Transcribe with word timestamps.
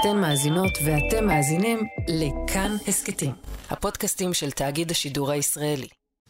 אתן 0.00 0.16
מאזינות 0.16 0.72
ואתם 0.84 1.26
מאזינים 1.26 1.78
לכאן 2.08 2.76
הסכתים, 2.88 3.32
הפודקאסטים 3.70 4.34
של 4.34 4.50
תאגיד 4.50 4.90
השידור 4.90 5.30
הישראלי. 5.30 5.88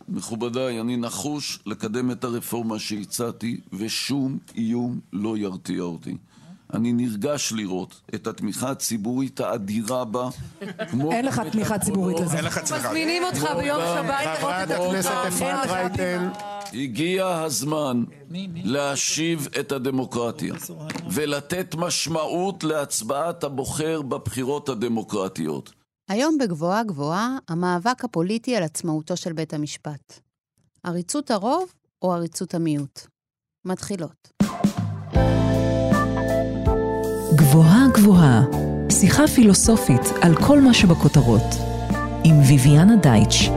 מכובדיי, 0.09 0.81
אני 0.81 0.97
נחוש 0.97 1.59
לקדם 1.67 2.11
את 2.11 2.25
הרפורמה 2.25 2.79
שהצעתי, 2.79 3.61
ושום 3.73 4.39
איום 4.57 5.01
לא 5.13 5.37
ירתיע 5.37 5.83
אותי. 5.83 6.17
אני 6.75 6.93
נרגש 6.93 7.53
לראות 7.53 8.01
את 8.15 8.27
התמיכה 8.27 8.71
הציבורית 8.71 9.41
האדירה 9.41 10.05
בה. 10.05 10.29
אין 11.11 11.25
לך 11.25 11.43
תמיכה 11.53 11.79
ציבורית 11.79 12.21
לזה. 12.21 12.37
אין 12.37 12.45
לך 12.45 12.59
צמיחה. 12.59 12.89
מזמינים 12.89 13.25
אותך 13.25 13.49
ביום 13.59 13.81
שבת 13.81 14.21
לראות 14.25 14.39
חברת 14.39 14.71
את 14.71 14.77
הכנסת 14.81 15.11
התוצאות. 15.11 15.51
אפרת 15.51 15.71
רייטן, 15.71 16.29
הגיע 16.75 17.29
הזמן 17.29 18.05
להשיב 18.65 19.49
את 19.61 19.73
הדמוקרטיה 19.73 20.55
ולתת 21.11 21.75
משמעות 21.79 22.65
להצבעת 22.65 23.45
הבוחר 23.45 24.03
בבחירות 24.03 24.69
הדמוקרטיות. 24.69 25.73
היום 26.09 26.39
בגבוהה 26.39 26.85
גבוהה, 26.85 27.39
המאבק 27.49 28.05
הפוליטי 28.05 28.57
על 28.57 28.63
עצמאותו 28.63 29.17
של 29.17 29.33
בית 29.33 29.55
המשפט. 29.55 30.21
עריצות 30.83 31.31
הרוב 31.31 31.73
או 32.03 32.13
עריצות 32.13 32.55
המיעוט? 32.55 33.01
מתחילות. 33.65 34.33
גבוהה 37.35 37.87
גבוהה, 37.95 38.43
שיחה 38.91 39.27
פילוסופית 39.27 40.01
על 40.23 40.35
כל 40.47 40.61
מה 40.61 40.75
שבכותרות, 40.75 41.55
עם 42.25 42.35
ויviana 42.41 43.03
דייטש. 43.03 43.49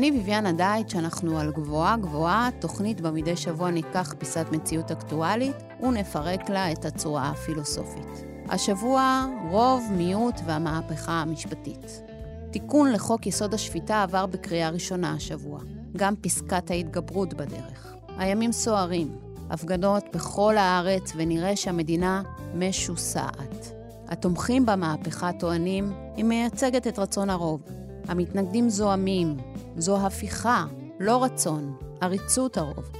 אני 0.00 0.10
ביביאנה 0.10 0.52
דייט, 0.52 0.88
שאנחנו 0.88 1.38
על 1.38 1.52
גבוהה 1.52 1.96
גבוהה, 1.96 2.48
תוכנית 2.58 3.00
בה 3.00 3.10
מדי 3.10 3.36
שבוע 3.36 3.70
ניקח 3.70 4.14
פיסת 4.18 4.46
מציאות 4.52 4.90
אקטואלית 4.90 5.56
ונפרק 5.82 6.50
לה 6.50 6.72
את 6.72 6.84
הצורה 6.84 7.28
הפילוסופית. 7.30 8.24
השבוע, 8.48 9.26
רוב, 9.50 9.84
מיעוט 9.96 10.34
והמהפכה 10.46 11.12
המשפטית. 11.12 12.02
תיקון 12.50 12.92
לחוק 12.92 13.26
יסוד 13.26 13.54
השפיטה 13.54 14.02
עבר 14.02 14.26
בקריאה 14.26 14.70
ראשונה 14.70 15.12
השבוע. 15.12 15.60
גם 15.96 16.14
פסקת 16.20 16.70
ההתגברות 16.70 17.34
בדרך. 17.34 17.94
הימים 18.18 18.52
סוערים, 18.52 19.16
הפגנות 19.50 20.04
בכל 20.14 20.56
הארץ, 20.58 21.12
ונראה 21.16 21.56
שהמדינה 21.56 22.22
משוסעת. 22.54 23.72
התומכים 24.08 24.66
במהפכה 24.66 25.32
טוענים, 25.32 25.92
היא 26.16 26.24
מייצגת 26.24 26.86
את 26.86 26.98
רצון 26.98 27.30
הרוב. 27.30 27.62
המתנגדים 28.08 28.68
זועמים, 28.68 29.36
זו 29.76 30.06
הפיכה, 30.06 30.64
לא 31.00 31.24
רצון, 31.24 31.76
עריצות 32.00 32.56
הרוב. 32.56 32.90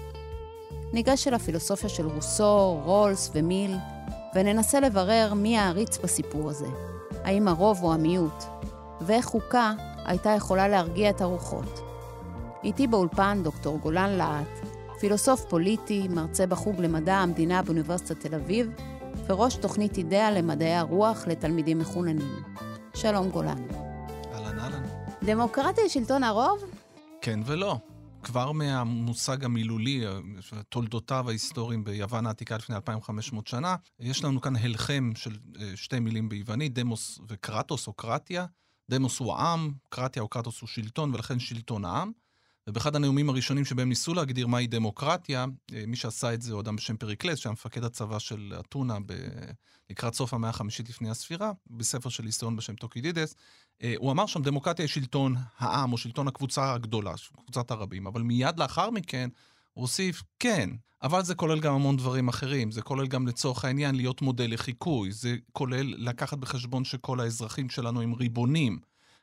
ניגש 0.92 1.28
אל 1.28 1.34
הפילוסופיה 1.34 1.88
של 1.88 2.06
רוסו, 2.06 2.80
רולס 2.84 3.30
ומיל, 3.34 3.76
וננסה 4.34 4.80
לברר 4.80 5.34
מי 5.34 5.58
העריץ 5.58 5.98
בסיפור 5.98 6.50
הזה. 6.50 6.66
האם 7.24 7.48
הרוב 7.48 7.82
או 7.82 7.92
המיעוט? 7.92 8.44
ואיך 9.00 9.26
חוקה 9.26 9.72
הייתה 10.04 10.30
יכולה 10.30 10.68
להרגיע 10.68 11.10
את 11.10 11.20
הרוחות. 11.20 11.80
איתי 12.64 12.86
באולפן 12.86 13.40
דוקטור 13.42 13.78
גולן 13.78 14.10
להט, 14.10 14.66
פילוסוף 15.00 15.44
פוליטי, 15.48 16.08
מרצה 16.08 16.46
בחוג 16.46 16.80
למדע 16.80 17.14
המדינה 17.14 17.62
באוניברסיטת 17.62 18.20
תל 18.26 18.34
אביב, 18.34 18.70
וראש 19.26 19.56
תוכנית 19.56 19.98
אידאה 19.98 20.30
למדעי 20.30 20.74
הרוח 20.74 21.26
לתלמידים 21.26 21.78
מחוננים. 21.78 22.42
שלום 22.94 23.30
גולן. 23.30 23.79
דמוקרטיה 25.22 25.84
היא 25.84 25.90
שלטון 25.90 26.24
הרוב? 26.24 26.64
כן 27.20 27.40
ולא. 27.46 27.76
כבר 28.22 28.52
מהמושג 28.52 29.44
המילולי, 29.44 30.04
תולדותיו 30.68 31.28
ההיסטוריים 31.28 31.84
ביוון 31.84 32.26
העתיקה 32.26 32.56
לפני 32.56 32.76
2,500 32.76 33.46
שנה, 33.46 33.76
יש 34.00 34.24
לנו 34.24 34.40
כאן 34.40 34.56
הלחם 34.56 35.12
של 35.16 35.36
אה, 35.60 35.72
שתי 35.76 36.00
מילים 36.00 36.28
ביוונית, 36.28 36.74
דמוס 36.74 37.20
וקרטוס 37.28 37.86
או 37.86 37.92
קרטיה. 37.92 38.46
דמוס 38.90 39.18
הוא 39.18 39.34
העם, 39.34 39.72
קרטיה 39.88 40.22
או 40.22 40.28
קרטוס 40.28 40.60
הוא 40.60 40.68
שלטון, 40.68 41.14
ולכן 41.14 41.38
שלטון 41.38 41.84
העם. 41.84 42.12
ובאחד 42.66 42.96
הנאומים 42.96 43.28
הראשונים 43.28 43.64
שבהם 43.64 43.88
ניסו 43.88 44.14
להגדיר 44.14 44.46
מהי 44.46 44.66
דמוקרטיה, 44.66 45.46
אה, 45.74 45.84
מי 45.86 45.96
שעשה 45.96 46.34
את 46.34 46.42
זה 46.42 46.52
הוא 46.52 46.60
אדם 46.60 46.76
בשם 46.76 46.96
פריקלס, 46.96 47.38
שהיה 47.38 47.52
מפקד 47.52 47.84
הצבא 47.84 48.18
של 48.18 48.54
אתונה. 48.60 48.98
לקראת 49.90 50.14
סוף 50.14 50.34
המאה 50.34 50.50
החמישית 50.50 50.88
לפני 50.88 51.10
הספירה, 51.10 51.52
בספר 51.70 52.08
של 52.08 52.24
היסטוריון 52.24 52.56
בשם 52.56 52.74
טוקידידס. 52.74 53.34
אה, 53.82 53.94
הוא 53.98 54.12
אמר 54.12 54.26
שם 54.26 54.42
דמוקרטיה 54.42 54.82
היא 54.82 54.90
שלטון 54.90 55.34
העם, 55.58 55.92
או 55.92 55.98
שלטון 55.98 56.28
הקבוצה 56.28 56.72
הגדולה, 56.72 57.14
קבוצת 57.36 57.70
הרבים. 57.70 58.06
אבל 58.06 58.22
מיד 58.22 58.58
לאחר 58.58 58.90
מכן 58.90 59.30
הוא 59.72 59.82
הוסיף, 59.82 60.22
כן, 60.38 60.70
אבל 61.02 61.24
זה 61.24 61.34
כולל 61.34 61.60
גם 61.60 61.74
המון 61.74 61.96
דברים 61.96 62.28
אחרים. 62.28 62.70
זה 62.70 62.82
כולל 62.82 63.06
גם 63.06 63.26
לצורך 63.26 63.64
העניין 63.64 63.94
להיות 63.94 64.22
מודל 64.22 64.52
לחיקוי. 64.52 65.12
זה 65.12 65.36
כולל 65.52 65.94
לקחת 65.98 66.38
בחשבון 66.38 66.84
שכל 66.84 67.20
האזרחים 67.20 67.70
שלנו 67.70 68.00
הם 68.02 68.14
ריבונים. 68.14 68.78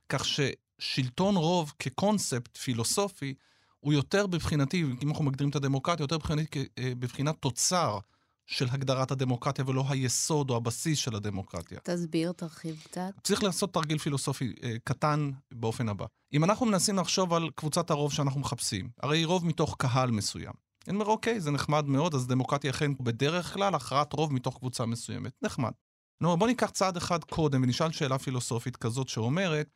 כך 0.09 0.25
ששלטון 0.25 1.35
רוב 1.35 1.73
כקונספט 1.79 2.57
פילוסופי 2.57 3.33
הוא 3.79 3.93
יותר 3.93 4.27
בבחינת, 4.27 4.83
אם 5.03 5.09
אנחנו 5.09 5.25
מגדירים 5.25 5.49
את 5.49 5.55
הדמוקרטיה, 5.55 6.03
יותר 6.03 6.17
בבחינת, 6.17 6.65
אה, 6.77 6.91
בבחינת 6.99 7.35
תוצר 7.39 7.99
של 8.47 8.65
הגדרת 8.71 9.11
הדמוקרטיה 9.11 9.65
ולא 9.67 9.83
היסוד 9.89 10.49
או 10.49 10.55
הבסיס 10.55 10.99
של 10.99 11.15
הדמוקרטיה. 11.15 11.79
תסביר, 11.83 12.31
תרחיב 12.31 12.81
קצת. 12.83 13.11
צריך 13.23 13.43
לעשות 13.43 13.73
תרגיל 13.73 13.97
פילוסופי 13.97 14.53
אה, 14.63 14.75
קטן 14.83 15.31
באופן 15.51 15.89
הבא. 15.89 16.05
אם 16.33 16.43
אנחנו 16.43 16.65
מנסים 16.65 16.97
לחשוב 16.97 17.33
על 17.33 17.49
קבוצת 17.55 17.89
הרוב 17.89 18.13
שאנחנו 18.13 18.39
מחפשים, 18.39 18.89
הרי 19.03 19.25
רוב 19.25 19.45
מתוך 19.45 19.75
קהל 19.79 20.11
מסוים. 20.11 20.53
אני 20.87 20.95
אומר, 20.95 21.05
אוקיי, 21.05 21.39
זה 21.39 21.51
נחמד 21.51 21.85
מאוד, 21.85 22.15
אז 22.15 22.27
דמוקרטיה 22.27 22.71
אכן 22.71 22.91
בדרך 22.99 23.53
כלל 23.53 23.75
הכרעת 23.75 24.13
רוב 24.13 24.33
מתוך 24.33 24.57
קבוצה 24.57 24.85
מסוימת. 24.85 25.31
נחמד. 25.41 25.71
נו, 26.21 26.37
בוא 26.37 26.47
ניקח 26.47 26.69
צעד 26.69 26.97
אחד 26.97 27.23
קודם 27.23 27.63
ונשאל 27.63 27.91
שאלה 27.91 28.17
פילוסופית 28.17 28.75
כזאת 28.75 29.09
שאומרת, 29.09 29.69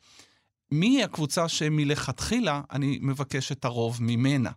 מי 0.72 1.04
הקבוצה 1.04 1.48
שמלכתחילה 1.48 2.62
אני 2.72 3.00
מבקש 3.02 3.52
את 3.52 3.66
הרוב 3.66 3.98
ממנה? 4.02 4.52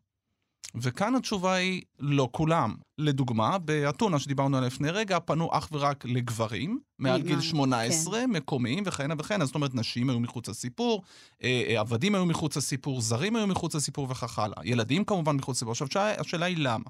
וכאן 0.74 1.14
התשובה 1.14 1.54
היא 1.54 1.82
לא 1.98 2.28
כולם. 2.32 2.74
לדוגמה, 2.98 3.58
באתונה 3.58 4.18
שדיברנו 4.18 4.56
עליה 4.56 4.66
לפני 4.66 4.90
רגע, 4.90 5.18
פנו 5.20 5.48
אך 5.52 5.68
ורק 5.72 6.04
לגברים, 6.04 6.78
מעל 6.98 7.22
גיל 7.22 7.40
18, 7.40 8.20
כן. 8.20 8.30
מקומיים 8.30 8.84
וכהנה 8.86 9.14
וכהנה, 9.18 9.44
זאת 9.44 9.54
אומרת, 9.54 9.74
נשים 9.74 10.10
היו 10.10 10.20
מחוץ 10.20 10.48
לסיפור, 10.48 11.02
אה, 11.42 11.62
אה, 11.68 11.80
עבדים 11.80 12.14
היו 12.14 12.26
מחוץ 12.26 12.56
לסיפור, 12.56 13.00
זרים 13.00 13.36
היו 13.36 13.46
מחוץ 13.46 13.74
לסיפור 13.74 14.06
וכך 14.10 14.38
הלאה. 14.38 14.56
ילדים 14.64 15.04
כמובן 15.04 15.36
מחוץ 15.36 15.56
לסיפור. 15.56 15.72
עכשיו, 15.72 16.02
השאלה 16.18 16.46
היא 16.46 16.56
למה. 16.58 16.84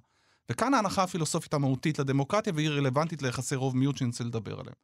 וכאן 0.51 0.75
ההנחה 0.75 1.03
הפילוסופית 1.03 1.55
המהותית 1.55 1.99
לדמוקרטיה, 1.99 2.53
והיא 2.57 2.69
רלוונטית 2.69 3.23
ליחסי 3.23 3.55
רוב 3.55 3.77
מיעוט 3.77 3.97
שנרצה 3.97 4.25
לדבר 4.25 4.61
עליהם. 4.61 4.75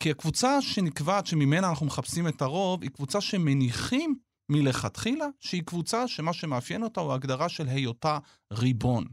כי 0.00 0.10
הקבוצה 0.10 0.62
שנקבעת, 0.62 1.26
שממנה 1.26 1.68
אנחנו 1.68 1.86
מחפשים 1.86 2.28
את 2.28 2.42
הרוב, 2.42 2.82
היא 2.82 2.90
קבוצה 2.90 3.20
שמניחים 3.20 4.14
מלכתחילה 4.48 5.26
שהיא 5.40 5.62
קבוצה 5.62 6.08
שמה 6.08 6.32
שמאפיין 6.32 6.82
אותה 6.82 7.00
הוא 7.00 7.12
הגדרה 7.12 7.48
של 7.48 7.68
היותה 7.68 8.18
ריבון. 8.52 9.04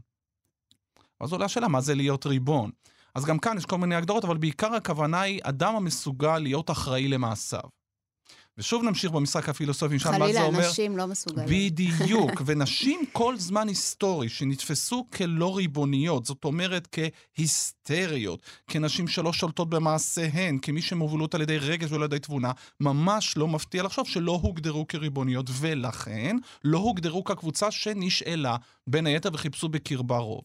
אז 1.20 1.32
עולה 1.32 1.44
השאלה, 1.44 1.68
מה 1.68 1.80
זה 1.80 1.94
להיות 1.94 2.26
ריבון? 2.26 2.70
אז 3.14 3.24
גם 3.24 3.38
כאן 3.38 3.58
יש 3.58 3.66
כל 3.66 3.78
מיני 3.78 3.94
הגדרות, 3.94 4.24
אבל 4.24 4.36
בעיקר 4.36 4.74
הכוונה 4.74 5.20
היא 5.20 5.40
אדם 5.42 5.76
המסוגל 5.76 6.38
להיות 6.38 6.70
אחראי 6.70 7.08
למעשיו. 7.08 7.81
ושוב 8.58 8.82
נמשיך 8.82 9.10
במשחק 9.10 9.48
הפילוסופי, 9.48 9.98
שם 9.98 10.10
מה 10.18 10.32
זה 10.32 10.42
אומר... 10.42 10.56
חלילה, 10.56 10.70
נשים 10.70 10.96
לא 10.96 11.06
מסוגלות. 11.06 11.46
בדיוק, 11.50 12.30
ונשים 12.46 13.00
כל 13.12 13.38
זמן 13.38 13.68
היסטורי 13.68 14.28
שנתפסו 14.28 15.06
כלא 15.14 15.56
ריבוניות, 15.56 16.24
זאת 16.24 16.44
אומרת 16.44 16.88
כהיסטריות, 17.36 18.40
כנשים 18.68 19.08
שלא 19.08 19.32
שולטות 19.32 19.70
במעשיהן, 19.70 20.58
כמי 20.62 20.82
שמובלות 20.82 21.34
על 21.34 21.40
ידי 21.40 21.58
רגש 21.58 21.92
ולא 21.92 21.98
על 21.98 22.04
ידי 22.04 22.18
תבונה, 22.18 22.52
ממש 22.80 23.36
לא 23.36 23.48
מפתיע 23.48 23.82
לחשוב 23.82 24.08
שלא 24.08 24.38
הוגדרו 24.42 24.86
כריבוניות, 24.88 25.46
ולכן 25.52 26.36
לא 26.64 26.78
הוגדרו 26.78 27.24
כקבוצה 27.24 27.70
שנשאלה, 27.70 28.56
בין 28.86 29.06
היתר 29.06 29.30
וחיפשו 29.32 29.68
בקרבה 29.68 30.18
רוב. 30.18 30.42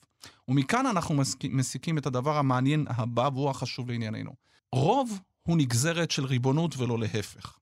ומכאן 0.48 0.86
אנחנו 0.86 1.16
מסיקים 1.50 1.98
את 1.98 2.06
הדבר 2.06 2.38
המעניין 2.38 2.86
הבא, 2.90 3.30
והוא 3.34 3.50
החשוב 3.50 3.92
לענייננו. 3.92 4.32
רוב 4.72 5.20
הוא 5.48 5.58
נגזרת 5.58 6.12
של 6.12 6.26
ריבונות 6.26 6.78
ולא 6.78 7.00
להפך. 7.00 7.58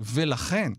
ולכן, 0.00 0.72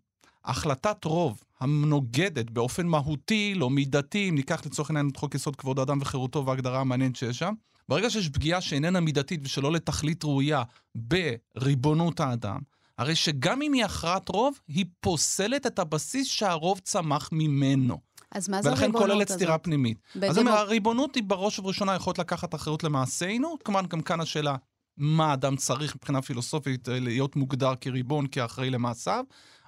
החלטת 0.46 1.06
רוב 1.06 1.44
המנוגדת 1.60 2.50
באופן 2.50 2.88
מהותי, 2.88 3.54
לא 3.56 3.70
מידתי, 3.70 4.30
אם 4.30 4.36
ניקח 4.36 4.66
לצורך 4.66 4.90
העניין 4.90 5.10
את 5.10 5.18
חוק 5.18 5.36
יסוד 5.36 5.56
כבוד 5.56 5.80
האדם 5.80 5.98
וחירותו 6.02 6.46
וההגדרה 6.46 6.80
המעניינת 6.82 7.16
שיש 7.16 7.40
שם, 7.40 7.54
ברגע 7.90 8.10
שיש 8.10 8.30
פגיעה 8.30 8.62
שאיננה 8.62 9.00
מידתית 9.00 9.40
ושלא 9.44 9.72
לתכלית 9.72 10.24
ראויה 10.24 10.64
בריבונות 10.96 12.20
האדם, 12.20 12.60
הרי 12.98 13.16
שגם 13.16 13.62
אם 13.62 13.74
היא 13.74 13.86
הכרעת 13.86 14.30
רוב, 14.30 14.60
היא 14.68 14.86
פוסלת 15.00 15.68
את 15.68 15.80
הבסיס 15.80 16.28
שהרוב 16.28 16.80
צמח 16.80 17.30
ממנו. 17.32 18.00
אז 18.32 18.50
מה 18.50 18.62
זה 18.62 18.70
הריבונות 18.70 18.96
הזאת? 18.96 19.02
ולכן 19.02 19.14
כוללת? 19.14 19.32
סתירה 19.32 19.58
פנימית. 19.58 19.98
בדמוק... 20.16 20.30
אז 20.32 20.38
אומר, 20.38 20.52
הריבונות 20.52 21.16
היא 21.16 21.24
בראש 21.28 21.60
ובראשונה 21.60 21.96
יכולת 21.96 22.20
לקחת 22.20 22.56
אחריות 22.56 22.84
למעשינו, 22.84 23.56
כמובן 23.64 23.86
גם 23.86 24.02
כאן 24.02 24.20
השאלה 24.20 24.56
מה 25.00 25.34
אדם 25.34 25.56
צריך 25.56 25.96
מבחינה 25.96 26.22
פילוסופית 26.22 26.90
אה, 26.90 27.00
להיות 27.00 27.36
מוגדר 27.36 27.76
כריבון, 27.82 28.28
כאחראי 28.32 28.70
למעשיו, 28.70 29.24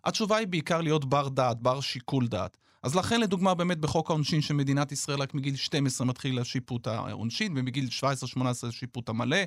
התשובה 0.06 0.38
היא 0.38 0.48
בעיקר 0.48 0.82
להיות 0.82 1.06
בר 1.06 1.30
דעת, 1.30 1.62
בר 1.62 1.82
שיקול 1.82 2.28
דעת. 2.28 2.58
אז 2.84 2.96
לכן, 2.96 3.22
לדוגמה, 3.22 3.54
באמת 3.54 3.78
בחוק 3.78 4.10
העונשין 4.10 4.42
של 4.42 4.54
מדינת 4.54 4.92
ישראל, 4.92 5.22
רק 5.22 5.34
מגיל 5.34 5.56
12 5.56 6.08
מתחיל 6.08 6.40
השיפוט 6.40 6.88
העונשין, 6.88 7.54
ומגיל 7.58 7.88
17-18 8.38 8.68
השיפוט 8.68 9.10
המלא, 9.10 9.38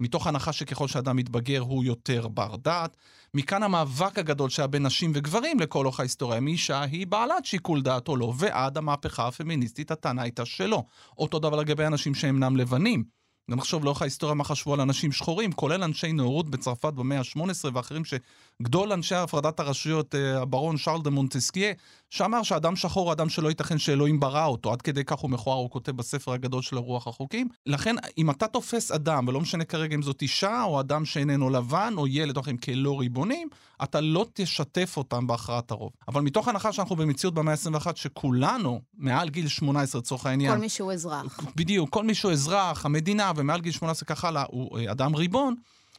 מתוך 0.00 0.26
הנחה 0.26 0.52
שככל 0.52 0.88
שאדם 0.88 1.16
מתבגר 1.16 1.60
הוא 1.60 1.84
יותר 1.84 2.28
בר 2.28 2.56
דעת. 2.56 2.96
מכאן 3.34 3.62
המאבק 3.62 4.18
הגדול 4.18 4.50
שהיה 4.50 4.66
בין 4.66 4.86
נשים 4.86 5.12
וגברים 5.14 5.60
לכל 5.60 5.84
אורך 5.84 6.00
ההיסטוריה, 6.00 6.40
מאישה 6.40 6.82
היא 6.82 7.06
בעלת 7.06 7.44
שיקול 7.44 7.82
דעת 7.82 8.08
או 8.08 8.16
לא, 8.16 8.32
ועד 8.38 8.78
המהפכה 8.78 9.28
הפמיניסטית 9.28 9.90
הטענה 9.90 10.22
הייתה 10.22 10.44
שלא. 10.44 10.82
אותו 11.18 11.38
דבר 11.38 11.56
לגבי 11.56 11.86
אנשים 11.86 12.14
שאינם 12.14 12.56
לבנים. 12.56 13.23
גם 13.50 13.56
נחשוב 13.58 13.84
לאורך 13.84 14.02
ההיסטוריה 14.02 14.34
מה 14.34 14.44
חשבו 14.44 14.74
על 14.74 14.80
אנשים 14.80 15.12
שחורים, 15.12 15.52
כולל 15.52 15.82
אנשי 15.82 16.12
נאורות 16.12 16.50
בצרפת 16.50 16.92
במאה 16.92 17.18
ה-18 17.18 17.70
ואחרים 17.72 18.02
שגדול 18.04 18.92
אנשי 18.92 19.14
הפרדת 19.14 19.60
הרשויות, 19.60 20.14
אה, 20.14 20.42
הברון 20.42 20.76
שרל 20.76 21.02
דה 21.02 21.10
מונטסקיה, 21.10 21.72
שאמר 22.14 22.42
שאדם 22.42 22.76
שחור 22.76 23.04
הוא 23.06 23.12
אדם 23.12 23.28
שלא 23.28 23.48
ייתכן 23.48 23.78
שאלוהים 23.78 24.20
ברא 24.20 24.46
אותו, 24.46 24.72
עד 24.72 24.82
כדי 24.82 25.04
כך 25.04 25.18
הוא 25.18 25.30
מכוער, 25.30 25.58
הוא 25.58 25.70
כותב 25.70 25.92
בספר 25.92 26.32
הגדול 26.32 26.62
של 26.62 26.76
הרוח 26.76 27.06
החוקים. 27.06 27.48
לכן, 27.66 27.96
אם 28.18 28.30
אתה 28.30 28.46
תופס 28.46 28.90
אדם, 28.90 29.28
ולא 29.28 29.40
משנה 29.40 29.64
כרגע 29.64 29.94
אם 29.94 30.02
זאת 30.02 30.22
אישה, 30.22 30.62
או 30.62 30.80
אדם 30.80 31.04
שאיננו 31.04 31.50
לבן, 31.50 31.94
או 31.96 32.06
ילד, 32.06 32.36
או 32.36 32.42
אחרים 32.42 32.56
כלא 32.56 33.00
ריבונים, 33.00 33.48
אתה 33.82 34.00
לא 34.00 34.26
תשתף 34.32 34.94
אותם 34.96 35.26
בהכרעת 35.26 35.70
הרוב. 35.70 35.92
אבל 36.08 36.22
מתוך 36.22 36.48
הנחה 36.48 36.72
שאנחנו 36.72 36.96
במציאות 36.96 37.34
במאה 37.34 37.54
ה-21, 37.54 37.86
שכולנו, 37.94 38.80
מעל 38.98 39.28
גיל 39.28 39.48
18 39.48 40.00
לצורך 40.00 40.26
העניין... 40.26 40.54
כל 40.54 40.60
מי 40.60 40.68
שהוא 40.68 40.92
אזרח. 40.92 41.40
בדיוק, 41.56 41.90
כל 41.90 42.04
מי 42.04 42.14
שהוא 42.14 42.32
אזרח, 42.32 42.86
המדינה, 42.86 43.32
ומעל 43.36 43.60
גיל 43.60 43.72
18 43.72 44.06
כך 44.06 44.24
הלאה, 44.24 44.44
הוא 44.48 44.78
אה, 44.78 44.92
אדם 44.92 45.14
ריבון, 45.14 45.54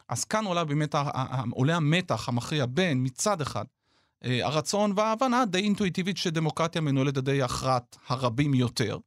אז 0.10 0.24
כאן 0.24 0.46
עולה 0.46 0.64
באמת, 0.64 0.96
עולה 1.52 1.76
המתח 1.76 2.30
המכריע 2.30 2.66
בין, 2.66 3.04
מצד 3.04 3.42
אחד, 3.42 3.66
הרצון 4.26 4.94
וההבנה 4.96 5.46
די 5.46 5.58
אינטואיטיבית 5.58 6.18
שדמוקרטיה 6.18 6.82
מנוהלת 6.82 7.18
על 7.18 7.24
ידי 7.24 7.42
הכרעת 7.42 7.98
הרבים 8.08 8.54
יותר, 8.54 8.98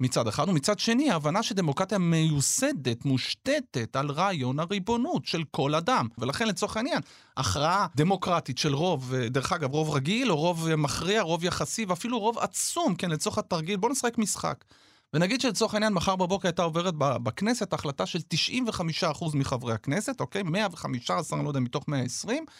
מצד 0.00 0.28
אחד, 0.28 0.48
ומצד 0.48 0.78
שני, 0.78 1.10
ההבנה 1.10 1.42
שדמוקרטיה 1.42 1.98
מיוסדת, 1.98 3.04
מושתתת 3.04 3.96
על 3.96 4.10
רעיון 4.10 4.58
הריבונות 4.58 5.26
של 5.26 5.44
כל 5.50 5.74
אדם. 5.74 6.08
ולכן, 6.18 6.48
לצורך 6.48 6.76
העניין, 6.76 7.00
הכרעה 7.36 7.86
דמוקרטית 7.96 8.58
של 8.58 8.74
רוב, 8.74 9.14
אה, 9.14 9.28
דרך 9.28 9.52
אגב, 9.52 9.72
רוב 9.72 9.90
רגיל, 9.90 10.30
או 10.30 10.36
רוב 10.36 10.74
מכריע, 10.74 11.22
רוב 11.22 11.44
יחסי, 11.44 11.84
ואפילו 11.84 12.18
רוב 12.18 12.38
עצום, 12.38 12.94
כן, 12.94 13.10
לצורך 13.10 13.38
התרגיל, 13.38 13.76
בואו 13.76 13.92
נשחק 13.92 14.18
משחק. 14.18 14.64
ונגיד 15.14 15.40
שלצורך 15.40 15.74
העניין 15.74 15.92
מחר 15.92 16.16
בבוקר 16.16 16.48
הייתה 16.48 16.62
עוברת 16.62 16.94
בכנסת 16.96 17.72
החלטה 17.72 18.06
של 18.06 18.18
95% 19.14 19.36
מחברי 19.36 19.74
הכנסת, 19.74 20.20
אוקיי? 20.20 20.42
115, 20.42 21.38
אני 21.38 21.44
לא 21.44 21.50
יודע, 21.50 21.60
מתוך 21.60 21.84
120, 21.88 22.44
אה, 22.48 22.52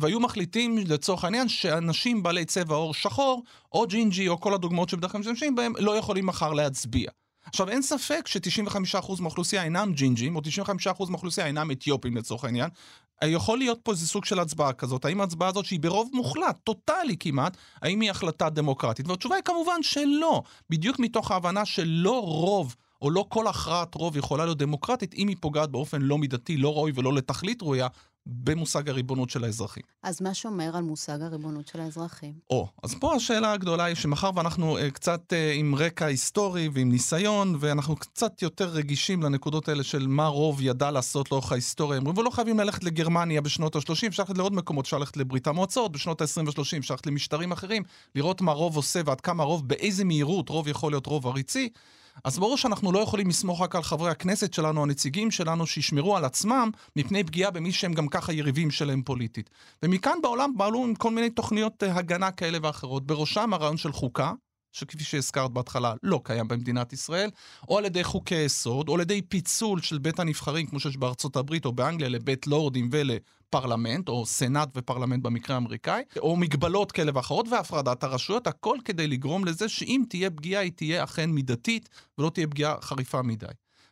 והיו 0.00 0.20
מחליטים 0.20 0.78
לצורך 0.78 1.24
העניין 1.24 1.48
שאנשים 1.48 2.22
בעלי 2.22 2.44
צבע 2.44 2.74
עור 2.74 2.94
שחור, 2.94 3.42
או 3.72 3.86
ג'ינג'י, 3.86 4.28
או 4.28 4.40
כל 4.40 4.54
הדוגמאות 4.54 4.88
שבדרך 4.88 5.12
כלל 5.12 5.20
משתמשים 5.20 5.54
בהם, 5.54 5.72
לא 5.78 5.96
יכולים 5.96 6.26
מחר 6.26 6.52
להצביע. 6.52 7.10
עכשיו, 7.46 7.68
אין 7.68 7.82
ספק 7.82 8.26
ש-95% 8.26 9.20
מהאוכלוסייה 9.20 9.62
אינם 9.62 9.92
ג'ינג'ים, 9.92 10.36
או 10.36 10.40
95% 11.00 11.10
מהאוכלוסייה 11.10 11.46
אינם 11.46 11.70
אתיופים 11.70 12.16
לצורך 12.16 12.44
העניין. 12.44 12.70
יכול 13.24 13.58
להיות 13.58 13.80
פה 13.82 13.92
איזה 13.92 14.06
סוג 14.06 14.24
של 14.24 14.38
הצבעה 14.38 14.72
כזאת. 14.72 15.04
האם 15.04 15.20
ההצבעה 15.20 15.48
הזאת, 15.48 15.64
שהיא 15.64 15.80
ברוב 15.80 16.10
מוחלט, 16.12 16.58
טוטאלי 16.64 17.16
כמעט, 17.20 17.56
האם 17.82 18.00
היא 18.00 18.10
החלטה 18.10 18.50
דמוקרטית? 18.50 19.08
והתשובה 19.08 19.36
היא 19.36 19.44
כמובן 19.44 19.82
שלא. 19.82 20.42
בדיוק 20.70 20.98
מתוך 20.98 21.30
ההבנה 21.30 21.64
שלא 21.64 22.20
רוב... 22.24 22.76
או 23.02 23.10
לא 23.10 23.26
כל 23.28 23.46
הכרעת 23.46 23.94
רוב 23.94 24.16
יכולה 24.16 24.44
להיות 24.44 24.58
דמוקרטית 24.58 25.14
אם 25.14 25.28
היא 25.28 25.36
פוגעת 25.40 25.70
באופן 25.70 26.02
לא 26.02 26.18
מידתי, 26.18 26.56
לא 26.56 26.74
ראוי 26.74 26.92
ולא 26.94 27.12
לתכלית 27.12 27.62
ראויה 27.62 27.86
במושג 28.26 28.88
הריבונות 28.88 29.30
של 29.30 29.44
האזרחים. 29.44 29.82
אז 30.02 30.22
מה 30.22 30.34
שומר 30.34 30.76
על 30.76 30.82
מושג 30.82 31.22
הריבונות 31.22 31.68
של 31.68 31.80
האזרחים? 31.80 32.32
או, 32.50 32.68
אז 32.82 32.94
פה 33.00 33.14
השאלה 33.14 33.52
הגדולה 33.52 33.84
היא 33.84 33.94
שמאחר 33.96 34.30
ואנחנו 34.34 34.78
uh, 34.78 34.90
קצת 34.90 35.32
uh, 35.32 35.58
עם 35.58 35.74
רקע 35.74 36.06
היסטורי 36.06 36.68
ועם 36.72 36.88
ניסיון, 36.88 37.56
ואנחנו 37.60 37.96
קצת 37.96 38.42
יותר 38.42 38.68
רגישים 38.68 39.22
לנקודות 39.22 39.68
האלה 39.68 39.82
של 39.82 40.06
מה 40.06 40.26
רוב 40.26 40.62
ידע 40.62 40.90
לעשות 40.90 41.32
לאורך 41.32 41.52
ההיסטוריה, 41.52 42.00
הם 42.00 42.18
ולא 42.18 42.30
חייבים 42.30 42.58
ללכת 42.58 42.84
לגרמניה 42.84 43.40
בשנות 43.40 43.76
ה-30, 43.76 44.06
אפשר 44.06 44.22
ללכת 44.22 44.38
לעוד 44.38 44.52
מקומות, 44.52 44.84
אפשר 44.84 44.98
ללכת 44.98 45.16
לברית 45.16 45.46
המועצות, 45.46 45.92
בשנות 45.92 46.20
ה-20 46.20 46.48
ו-30 46.48 46.78
אפשר 46.78 46.94
ללכת 46.94 47.06
למשטרים 47.06 47.52
אחרים, 47.52 47.82
לראות 48.14 48.40
מה 48.40 48.52
רוב 48.52 48.76
עושה 48.76 49.00
ועד 49.04 49.20
כמה 49.20 49.44
רוב, 49.44 49.68
באיזה 49.68 50.04
מהירות 50.04 50.48
רוב 50.48 50.68
יכול 50.68 50.92
להיות 50.92 51.06
רוב 51.06 51.26
עריצי. 51.26 51.68
אז 52.24 52.38
ברור 52.38 52.56
שאנחנו 52.56 52.92
לא 52.92 52.98
יכולים 52.98 53.28
לסמוך 53.28 53.62
רק 53.62 53.76
על 53.76 53.82
חברי 53.82 54.10
הכנסת 54.10 54.54
שלנו, 54.54 54.82
הנציגים 54.82 55.30
שלנו, 55.30 55.66
שישמרו 55.66 56.16
על 56.16 56.24
עצמם 56.24 56.70
מפני 56.96 57.24
פגיעה 57.24 57.50
במי 57.50 57.72
שהם 57.72 57.92
גם 57.92 58.08
ככה 58.08 58.32
יריבים 58.32 58.70
שלהם 58.70 59.02
פוליטית. 59.02 59.50
ומכאן 59.82 60.18
בעולם 60.22 60.52
פעלו 60.58 60.84
עם 60.84 60.94
כל 60.94 61.10
מיני 61.10 61.30
תוכניות 61.30 61.82
אה, 61.82 61.96
הגנה 61.96 62.30
כאלה 62.30 62.58
ואחרות, 62.62 63.06
בראשם 63.06 63.54
הרעיון 63.54 63.76
של 63.76 63.92
חוקה, 63.92 64.32
שכפי 64.72 65.04
שהזכרת 65.04 65.50
בהתחלה, 65.50 65.94
לא 66.02 66.20
קיים 66.24 66.48
במדינת 66.48 66.92
ישראל, 66.92 67.30
או 67.68 67.78
על 67.78 67.84
ידי 67.84 68.04
חוקי 68.04 68.34
יסוד, 68.34 68.88
או 68.88 68.94
על 68.94 69.00
ידי 69.00 69.22
פיצול 69.22 69.80
של 69.80 69.98
בית 69.98 70.20
הנבחרים, 70.20 70.66
כמו 70.66 70.80
שיש 70.80 70.96
בארצות 70.96 71.36
הברית 71.36 71.64
או 71.64 71.72
באנגליה, 71.72 72.08
לבית 72.08 72.46
לורדים 72.46 72.90
ולפרלמנט, 72.92 74.08
או 74.08 74.26
סנאט 74.26 74.68
ופרלמנט 74.76 75.22
במקרה 75.22 75.56
האמריקאי, 75.56 76.02
או 76.18 76.36
מגבלות 76.36 76.92
כאלה 76.92 77.12
ואחרות, 77.14 77.48
והפרדת 77.48 78.04
הרשויות, 78.04 78.46
הכל 78.46 78.76
כדי 78.84 79.06
לגרום 79.06 79.44
לזה 79.44 79.68
שאם 79.68 80.02
תהיה 80.08 80.30
פגיעה, 80.30 80.62
היא 80.62 80.72
תהיה 80.72 81.04
אכן 81.04 81.30
מידתית, 81.30 81.88
ולא 82.18 82.30
תהיה 82.30 82.46
פגיעה 82.46 82.74
חריפה 82.80 83.22
מדי. 83.22 83.46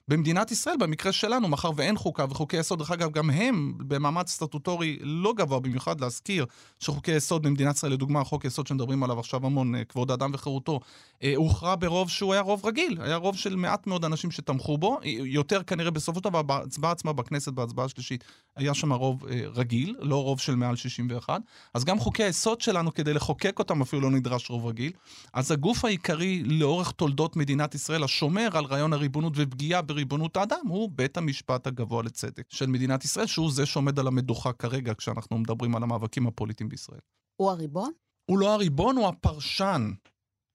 במדינת 0.08 0.50
ישראל, 0.50 0.76
במקרה 0.76 1.12
שלנו, 1.12 1.48
מאחר 1.48 1.70
ואין 1.76 1.96
חוקה, 1.96 2.24
וחוקי 2.30 2.56
יסוד, 2.56 2.78
דרך 2.78 2.90
אגב, 2.90 3.12
גם 3.12 3.30
הם 3.30 3.74
במעמד 3.78 4.26
סטטוטורי 4.26 4.98
לא 5.00 5.34
גבוה 5.36 5.60
במיוחד, 5.60 6.00
להזכיר 6.00 6.46
שחוקי 6.78 7.12
יסוד 7.12 7.42
במדינת 7.42 7.76
ישראל, 7.76 7.92
לדוגמה, 7.92 8.24
חוק 8.24 8.44
יסוד 8.44 8.66
שמדברים 8.66 9.02
עליו 9.02 9.18
עכשיו 9.18 9.46
המון, 9.46 9.74
אה, 9.74 9.84
כבוד 9.84 10.10
האדם 10.10 10.30
וחירותו, 10.34 10.80
אה, 11.22 11.32
הוכרע 11.36 11.74
ברוב 11.78 12.10
שהוא 12.10 12.32
היה 12.32 12.42
רוב 12.42 12.66
רגיל, 12.66 12.98
היה 13.00 13.16
רוב 13.16 13.36
של 13.36 13.56
מעט 13.56 13.86
מאוד 13.86 14.04
אנשים 14.04 14.30
שתמכו 14.30 14.78
בו, 14.78 14.98
אה, 15.04 15.10
יותר 15.10 15.62
כנראה 15.62 15.90
בסופו 15.90 16.18
של 16.18 16.24
דבר, 16.24 16.42
בהצבעה 16.42 16.92
עצמה 16.92 17.12
בכנסת, 17.12 17.52
בהצבעה 17.52 17.84
השלישית, 17.86 18.24
היה 18.56 18.74
שם 18.74 18.92
רוב 18.92 19.24
רגיל, 19.54 19.96
לא 20.00 20.22
רוב 20.22 20.40
של 20.40 20.54
מעל 20.54 20.76
61, 20.76 21.40
אז 21.74 21.84
גם 21.84 21.98
חוקי 21.98 22.24
היסוד 22.24 22.60
שלנו, 22.60 22.94
כדי 22.94 23.14
לחוקק 23.14 23.58
אותם 23.58 23.82
אפילו 23.82 24.02
לא 24.02 24.10
נדרש 24.10 24.50
רוב 24.50 24.66
רגיל. 24.66 24.92
אז 25.32 25.50
הגוף 25.50 25.84
העיקרי 25.84 26.42
לאורך 26.44 26.90
תולדות 26.90 27.36
מדינת 27.36 27.74
ישראל, 27.74 28.04
השומר 28.04 28.48
על 28.52 28.64
רעיון 28.64 28.92
הריבונות 28.92 29.32
ופגיעה 29.36 29.82
ריבונות 29.98 30.36
האדם 30.36 30.66
הוא 30.68 30.90
בית 30.94 31.16
המשפט 31.16 31.66
הגבוה 31.66 32.02
לצדק 32.02 32.44
של 32.48 32.66
מדינת 32.66 33.04
ישראל, 33.04 33.26
שהוא 33.26 33.52
זה 33.52 33.66
שעומד 33.66 33.98
על 33.98 34.06
המדוכה 34.06 34.52
כרגע 34.52 34.94
כשאנחנו 34.94 35.38
מדברים 35.38 35.76
על 35.76 35.82
המאבקים 35.82 36.26
הפוליטיים 36.26 36.68
בישראל. 36.68 37.00
הוא 37.36 37.50
הריבון? 37.50 37.92
הוא 38.30 38.38
לא 38.38 38.54
הריבון, 38.54 38.96
הוא 38.96 39.08
הפרשן 39.08 39.92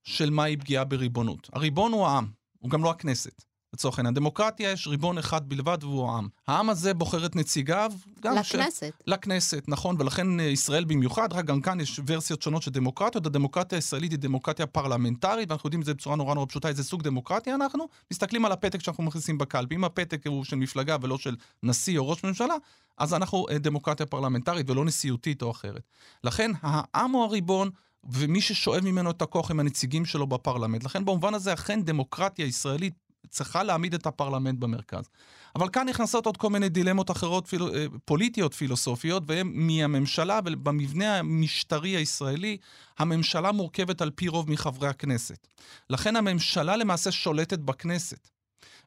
של 0.04 0.30
מהי 0.30 0.58
פגיעה 0.58 0.86
בריבונות. 0.86 1.50
הריבון 1.54 1.92
הוא 1.92 2.08
העם, 2.08 2.32
הוא 2.60 2.70
גם 2.70 2.84
לא 2.84 2.92
הכנסת. 2.92 3.53
לצורך 3.74 4.00
העניין, 4.00 4.14
דמוקרטיה 4.14 4.72
יש 4.72 4.88
ריבון 4.88 5.18
אחד 5.18 5.50
בלבד 5.50 5.78
והוא 5.82 6.10
העם. 6.10 6.28
העם 6.48 6.70
הזה 6.70 6.94
בוחר 6.94 7.26
את 7.26 7.36
נציגיו. 7.36 7.92
לכנסת. 8.24 8.94
ש... 9.00 9.04
לכנסת, 9.08 9.64
נכון, 9.68 9.96
ולכן 10.00 10.40
אה, 10.40 10.46
ישראל 10.46 10.84
במיוחד, 10.84 11.34
רק 11.34 11.46
גם 11.46 11.62
כאן 11.62 11.80
יש 11.80 12.00
ורסיות 12.08 12.42
שונות 12.42 12.62
של 12.62 12.72
דמוקרטיות. 12.72 13.26
הדמוקרטיה 13.26 13.78
הישראלית 13.78 14.12
היא 14.12 14.20
דמוקרטיה 14.20 14.66
פרלמנטרית, 14.66 15.50
ואנחנו 15.50 15.68
יודעים 15.68 15.82
את 15.82 15.86
זה 15.86 15.94
בצורה 15.94 16.16
נורא 16.16 16.36
נורא 16.36 16.46
פשוטה, 16.46 16.68
איזה 16.68 16.84
סוג 16.84 17.04
דמוקרטיה 17.04 17.56
אנחנו. 17.56 17.88
מסתכלים 18.12 18.46
על 18.46 18.52
הפתק 18.52 18.82
שאנחנו 18.82 19.04
מכניסים 19.04 19.38
בקלפי. 19.38 19.76
אם 19.76 19.84
הפתק 19.84 20.28
הוא 20.28 20.44
של 20.44 20.56
מפלגה 20.56 20.98
ולא 21.02 21.18
של 21.18 21.36
נשיא 21.64 22.00
או 22.00 22.10
ראש 22.10 22.24
ממשלה, 22.24 22.56
אז 22.98 23.14
אנחנו 23.14 23.46
אה, 23.50 23.58
דמוקרטיה 23.58 24.06
פרלמנטרית 24.06 24.70
ולא 24.70 24.86
נשיאותית 24.86 25.42
או 25.42 25.52
אחרת. 25.52 25.82
לכן 26.24 26.52
העם 26.62 27.12
הוא 27.12 27.24
הריבון. 27.24 27.70
ומי 28.12 28.42
ששואב 28.42 28.84
ממנו 28.84 29.12
את 29.12 29.22
הכוח 29.22 29.52
הם 29.52 29.60
הנציגים 29.60 30.06
שלו 30.06 30.28
בפרלמנט. 30.28 30.84
לכן 30.84 31.06
במובן 31.06 31.34
הזה 31.34 31.54
אכן 31.54 31.84
דמוקרטיה 31.84 32.46
ישראלית 32.46 32.94
צריכה 33.34 33.64
להעמיד 33.64 33.94
את 33.94 34.06
הפרלמנט 34.06 34.60
במרכז. 34.60 35.10
אבל 35.56 35.70
כאן 35.70 35.90
נכנסות 35.90 36.26
עוד 36.26 36.38
כל 36.38 36.50
מיני 36.50 36.70
דילמות 36.70 37.12
אחרות, 37.12 37.48
פילו, 37.48 37.74
אה, 37.74 37.86
פוליטיות, 38.06 38.54
פילוסופיות, 38.54 39.24
והן 39.28 39.52
מהממשלה, 39.54 40.40
ובמבנה 40.46 41.20
המשטרי 41.20 41.90
הישראלי, 41.90 42.58
הממשלה 43.00 43.52
מורכבת 43.52 44.02
על 44.02 44.12
פי 44.16 44.28
רוב 44.28 44.52
מחברי 44.52 44.88
הכנסת. 44.88 45.48
לכן 45.90 46.16
הממשלה 46.16 46.76
למעשה 46.76 47.12
שולטת 47.12 47.60
בכנסת. 47.60 48.30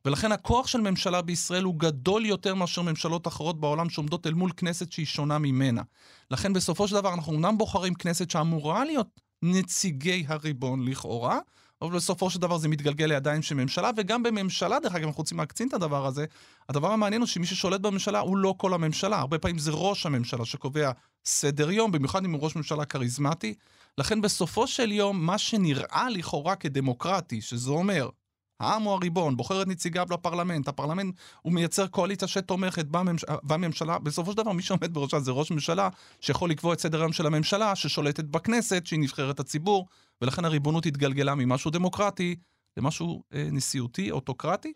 ולכן 0.05 0.33
הכוח 0.33 0.67
של 0.67 0.81
ממשלה 0.81 1.23
בישראל 1.23 1.63
הוא 1.63 1.75
גדול 1.79 2.27
יותר 2.27 2.55
מאשר 2.55 2.83
ממשלות 2.83 3.27
אחרות 3.27 3.61
בעולם 3.61 3.91
שעומדות 3.91 4.27
אל 4.27 4.35
מול 4.35 4.51
כנסת 4.57 4.93
שהיא 4.93 5.07
שונה 5.07 5.39
ממנה. 5.39 5.83
לכן 6.31 6.53
בסופו 6.53 6.89
של 6.89 6.95
דבר 6.95 7.15
אנחנו 7.15 7.33
אומנם 7.33 7.59
בוחרים 7.59 7.95
כנסת 7.95 8.31
שאמורה 8.31 8.85
להיות 8.85 9.21
נציגי 9.43 10.25
הריבון 10.29 10.89
לכאורה, 10.89 11.39
אבל 11.83 11.97
בסופו 11.97 12.31
של 12.31 12.41
דבר 12.41 12.59
זה 12.59 12.69
מתגלגל 12.69 13.07
לידיים 13.07 13.43
של 13.43 13.55
ממשלה, 13.55 13.91
וגם 13.97 14.23
בממשלה, 14.23 14.81
דרך 14.81 14.95
אגב, 14.95 15.07
אנחנו 15.07 15.21
רוצים 15.21 15.39
להקצין 15.39 15.69
את 15.69 15.75
הדבר 15.75 16.07
הזה, 16.07 16.25
הדבר 16.69 16.93
המעניין 16.93 17.21
הוא 17.21 17.27
שמי 17.29 17.47
ששולט 17.47 17.81
בממשלה 17.81 18.19
הוא 18.19 18.37
לא 18.37 18.55
כל 18.57 18.75
הממשלה, 18.75 19.19
הרבה 19.19 19.39
פעמים 19.39 19.59
זה 19.59 19.71
ראש 19.75 20.07
הממשלה 20.07 20.45
שקובע 20.45 20.91
סדר 21.25 21.71
יום, 21.71 21.93
במיוחד 21.93 22.25
אם 22.25 22.33
הוא 22.33 22.41
ראש 22.43 22.57
ממשלה 22.57 22.85
כריזמטי. 22.85 23.55
לכן 23.99 24.21
בסופו 24.21 24.67
של 24.67 24.93
יום, 24.93 25.27
מה 25.27 25.39
שנראה 25.39 26.07
לכאורה 26.11 26.57
כדמוקרטי, 26.57 27.41
שזה 27.41 27.71
אומר 27.71 28.09
העם 28.61 28.83
הוא 28.83 28.93
הריבון, 28.93 29.37
בוחר 29.37 29.63
את 29.63 29.67
נציגיו 29.67 30.07
לפרלמנט, 30.11 30.69
הפרלמנט 30.69 31.15
הוא 31.43 31.53
מייצר 31.53 31.87
קואליציה 31.87 32.29
שתומכת 32.29 32.85
בממש... 32.85 33.25
בממשלה, 33.43 33.99
בסופו 33.99 34.31
של 34.31 34.37
דבר 34.37 34.53
מי 34.53 34.63
שעומד 34.63 34.95
בראשה 34.95 35.21
זה 35.21 35.31
ראש 35.31 35.51
ממשלה 35.51 35.89
שיכול 36.21 36.51
לקבוע 36.51 36.75
את 36.75 36.81
סדר 36.81 37.01
היום 37.01 37.13
של 37.13 37.27
הממשלה, 37.27 37.75
ששולטת 37.77 38.25
בכנסת, 38.25 38.87
שהיא 38.87 39.01
נבחרת 39.01 39.41
הציבור, 39.41 39.89
ולכן 40.23 40.45
הריבונות 40.45 40.87
התגלגלה 40.87 41.35
ממשהו 41.35 41.71
דמוקרטי 41.71 42.37
למשהו 42.77 43.23
אה, 43.35 43.49
נשיאותי, 43.53 44.11
אוטוקרטי. 44.11 44.73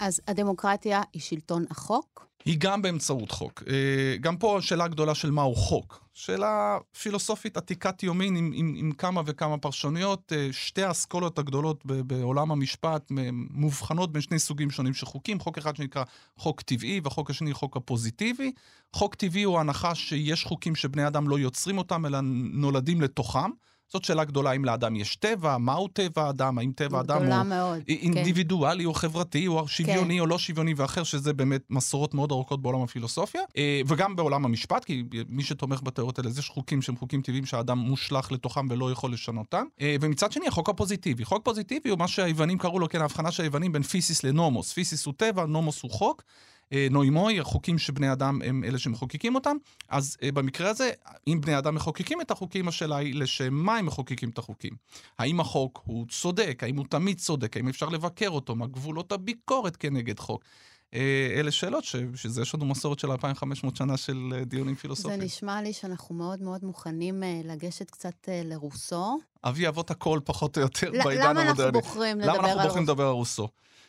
אז 0.00 0.20
הדמוקרטיה 0.28 1.02
היא 1.12 1.22
שלטון 1.22 1.64
החוק? 1.70 2.27
היא 2.48 2.56
גם 2.58 2.82
באמצעות 2.82 3.30
חוק. 3.30 3.62
אה, 3.68 4.16
גם 4.20 4.36
פה 4.36 4.58
השאלה 4.58 4.88
גדולה 4.88 5.14
של 5.14 5.30
מהו 5.30 5.54
חוק. 5.54 6.04
שאלה 6.14 6.78
פילוסופית 7.02 7.56
עתיקת 7.56 8.02
יומין 8.02 8.36
עם, 8.36 8.52
עם, 8.54 8.74
עם 8.76 8.92
כמה 8.92 9.22
וכמה 9.26 9.58
פרשנויות. 9.58 10.32
אה, 10.36 10.48
שתי 10.52 10.82
האסכולות 10.82 11.38
הגדולות 11.38 11.86
בעולם 11.86 12.50
המשפט 12.50 13.12
מובחנות 13.50 14.12
בין 14.12 14.22
שני 14.22 14.38
סוגים 14.38 14.70
שונים 14.70 14.94
של 14.94 15.06
חוקים. 15.06 15.40
חוק 15.40 15.58
אחד 15.58 15.76
שנקרא 15.76 16.04
חוק 16.36 16.62
טבעי 16.62 17.00
והחוק 17.04 17.30
השני 17.30 17.54
חוק 17.54 17.76
הפוזיטיבי. 17.76 18.52
חוק 18.92 19.14
טבעי 19.14 19.42
הוא 19.42 19.58
הנחה 19.58 19.94
שיש 19.94 20.44
חוקים 20.44 20.74
שבני 20.74 21.06
אדם 21.06 21.28
לא 21.28 21.38
יוצרים 21.38 21.78
אותם 21.78 22.06
אלא 22.06 22.18
נולדים 22.52 23.00
לתוכם. 23.00 23.50
זאת 23.92 24.04
שאלה 24.04 24.24
גדולה, 24.24 24.52
אם 24.52 24.64
לאדם 24.64 24.96
יש 24.96 25.16
טבע, 25.16 25.58
מהו 25.58 25.88
טבע 25.88 26.22
האדם, 26.22 26.58
האם 26.58 26.72
טבע 26.72 26.98
האדם 26.98 27.32
הוא 27.32 27.42
מאוד, 27.44 27.78
אינדיבידואלי 27.88 28.82
כן. 28.82 28.88
או 28.88 28.94
חברתי, 28.94 29.46
או 29.46 29.68
שוויוני 29.68 30.14
כן. 30.14 30.20
או 30.20 30.26
לא 30.26 30.38
שוויוני 30.38 30.74
ואחר, 30.76 31.02
שזה 31.02 31.32
באמת 31.32 31.62
מסורות 31.70 32.14
מאוד 32.14 32.32
ארוכות 32.32 32.62
בעולם 32.62 32.82
הפילוסופיה, 32.82 33.42
אה, 33.56 33.80
וגם 33.86 34.16
בעולם 34.16 34.44
המשפט, 34.44 34.84
כי 34.84 35.04
מי 35.28 35.42
שתומך 35.42 35.82
בתיאוריות 35.82 36.18
האלה, 36.18 36.30
יש 36.38 36.48
חוקים 36.48 36.82
שהם 36.82 36.96
חוקים 36.96 37.22
טבעיים 37.22 37.46
שהאדם 37.46 37.78
מושלך 37.78 38.32
לתוכם 38.32 38.66
ולא 38.70 38.92
יכול 38.92 39.12
לשנותם. 39.12 39.64
אה, 39.80 39.96
ומצד 40.00 40.32
שני, 40.32 40.48
החוק 40.48 40.68
הפוזיטיבי. 40.68 41.24
חוק 41.24 41.44
פוזיטיבי 41.44 41.90
הוא 41.90 41.98
מה 41.98 42.08
שהיוונים 42.08 42.58
קראו 42.58 42.78
לו, 42.78 42.88
כן, 42.88 43.00
ההבחנה 43.00 43.30
של 43.30 43.42
היוונים 43.42 43.72
בין 43.72 43.82
פיסיס 43.82 44.24
לנומוס. 44.24 44.72
פיסיס 44.72 45.06
הוא 45.06 45.14
טבע, 45.16 45.46
נומוס 45.46 45.82
הוא 45.82 45.90
חוק. 45.90 46.22
אה, 46.72 46.86
נוימוי, 46.90 47.40
החוקים 47.40 47.78
שבני 47.78 48.12
אדם 48.12 48.42
הם 48.44 48.64
אלה 48.64 48.78
שמחוקקים 48.78 49.34
אותם. 49.34 49.56
אז 49.88 50.16
אה, 50.22 50.32
במקרה 50.32 50.70
הזה, 50.70 50.90
אם 51.26 51.40
בני 51.40 51.58
אדם 51.58 51.74
מחוקקים 51.74 52.20
את 52.20 52.30
החוקים, 52.30 52.68
השאלה 52.68 52.96
היא 52.96 53.14
לשם 53.14 53.54
מה 53.54 53.76
הם 53.76 53.86
מחוקקים 53.86 54.30
את 54.30 54.38
החוקים. 54.38 54.72
האם 55.18 55.40
החוק 55.40 55.82
הוא 55.84 56.06
צודק? 56.08 56.60
האם 56.62 56.76
הוא 56.76 56.86
תמיד 56.90 57.18
צודק? 57.18 57.56
האם 57.56 57.68
אפשר 57.68 57.88
לבקר 57.88 58.28
אותו? 58.28 58.56
מה 58.56 58.66
גבולות 58.66 59.12
הביקורת 59.12 59.76
כנגד 59.76 60.18
חוק? 60.18 60.44
אה, 60.94 61.34
אלה 61.36 61.50
שאלות 61.50 61.84
ש, 61.84 61.96
שזה, 62.14 62.42
יש 62.42 62.54
לנו 62.54 62.64
מסורת 62.64 62.98
של 62.98 63.10
2,500 63.10 63.76
שנה 63.76 63.96
של 63.96 64.42
דיונים 64.46 64.74
פילוסופיים. 64.74 65.20
זה 65.20 65.26
נשמע 65.26 65.62
לי 65.62 65.72
שאנחנו 65.72 66.14
מאוד 66.14 66.42
מאוד 66.42 66.64
מוכנים 66.64 67.22
לגשת 67.44 67.90
קצת 67.90 68.28
לרוסו. 68.44 69.18
אבי 69.44 69.68
אבות 69.68 69.90
הכל 69.90 70.20
פחות 70.24 70.56
או 70.56 70.62
יותר 70.62 70.90
בעידן 71.04 71.36
המודרני. 71.36 71.44
למה 71.44 71.50
אנחנו 71.50 71.72
בוחרים 71.72 72.20
לדבר 72.20 72.30
על 72.30 72.36
רוסו? 72.36 72.42
למה 72.42 72.52
אנחנו 72.52 72.68
בוחרים 72.68 72.84
לדבר 72.84 73.06
על 73.06 73.12
רוסו? 73.12 73.48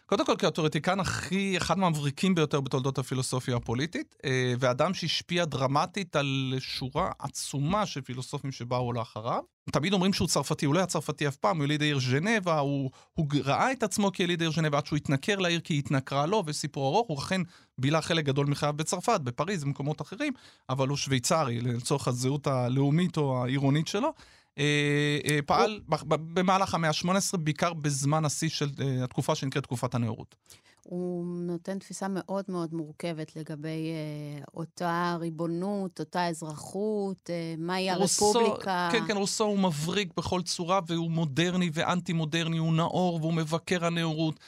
קודם 0.09 0.25
כל, 0.25 0.35
כתיאורטיקן 0.37 0.99
הכי, 0.99 1.57
אחד 1.57 1.79
מהמבריקים 1.79 2.35
ביותר 2.35 2.61
בתולדות 2.61 2.97
הפילוסופיה 2.97 3.55
הפוליטית, 3.55 4.15
אה, 4.25 4.53
ואדם 4.59 4.93
שהשפיע 4.93 5.45
דרמטית 5.45 6.15
על 6.15 6.53
שורה 6.59 7.11
עצומה 7.19 7.85
של 7.85 8.01
פילוסופים 8.01 8.51
שבאו 8.51 8.93
לאחריו. 8.93 9.41
תמיד 9.71 9.93
אומרים 9.93 10.13
שהוא 10.13 10.27
צרפתי, 10.27 10.65
הוא 10.65 10.73
לא 10.73 10.79
היה 10.79 10.85
צרפתי 10.85 11.27
אף 11.27 11.35
פעם, 11.35 11.57
הוא 11.57 11.65
יליד 11.65 11.81
העיר 11.81 11.99
ז'נבה, 11.99 12.59
הוא, 12.59 12.91
הוא 13.13 13.27
ראה 13.43 13.71
את 13.71 13.83
עצמו 13.83 14.11
כיליד 14.11 14.41
העיר 14.41 14.51
ז'נבה 14.51 14.77
עד 14.77 14.85
שהוא 14.85 14.97
התנכר 14.97 15.35
לעיר 15.35 15.59
כי 15.59 15.73
היא 15.73 15.79
התנכרה 15.79 16.25
לו, 16.25 16.43
וסיפור 16.45 16.95
ארוך, 16.95 17.07
הוא 17.07 17.19
אכן 17.19 17.41
בילה 17.77 18.01
חלק 18.01 18.25
גדול 18.25 18.45
מחייו 18.47 18.73
בצרפת, 18.73 19.21
בפריז, 19.23 19.63
במקומות 19.63 20.01
אחרים, 20.01 20.33
אבל 20.69 20.87
הוא 20.87 20.97
שוויצרי, 20.97 21.61
לצורך 21.61 22.07
הזהות 22.07 22.47
הלאומית 22.47 23.17
או 23.17 23.43
העירונית 23.43 23.87
שלו. 23.87 24.13
אה, 24.59 25.19
אה, 25.29 25.39
פעל 25.45 25.79
במהלך 26.09 26.73
המאה 26.73 26.89
ה-18, 26.89 27.37
בעיקר 27.37 27.73
בזמן 27.73 28.25
השיא 28.25 28.49
של 28.49 28.69
אה, 28.81 29.03
התקופה 29.03 29.35
שנקראת 29.35 29.63
תקופת 29.63 29.95
הנאורות. 29.95 30.35
הוא 30.83 31.25
נותן 31.25 31.79
תפיסה 31.79 32.07
מאוד 32.09 32.45
מאוד 32.47 32.73
מורכבת 32.73 33.35
לגבי 33.35 33.89
אה, 33.89 34.43
אותה 34.53 35.17
ריבונות, 35.19 35.99
אותה 35.99 36.27
אזרחות, 36.27 37.29
אה, 37.29 37.55
מהי 37.57 37.89
הרפובליקה. 37.89 38.89
כן, 38.91 39.07
כן, 39.07 39.17
רוסו 39.17 39.43
הוא 39.43 39.59
מבריק 39.59 40.09
בכל 40.17 40.41
צורה, 40.41 40.79
והוא 40.87 41.11
מודרני 41.11 41.69
ואנטי-מודרני, 41.73 42.57
הוא 42.57 42.73
נאור 42.73 43.19
והוא 43.21 43.33
מבקר 43.33 43.85
הנאורות. 43.85 44.39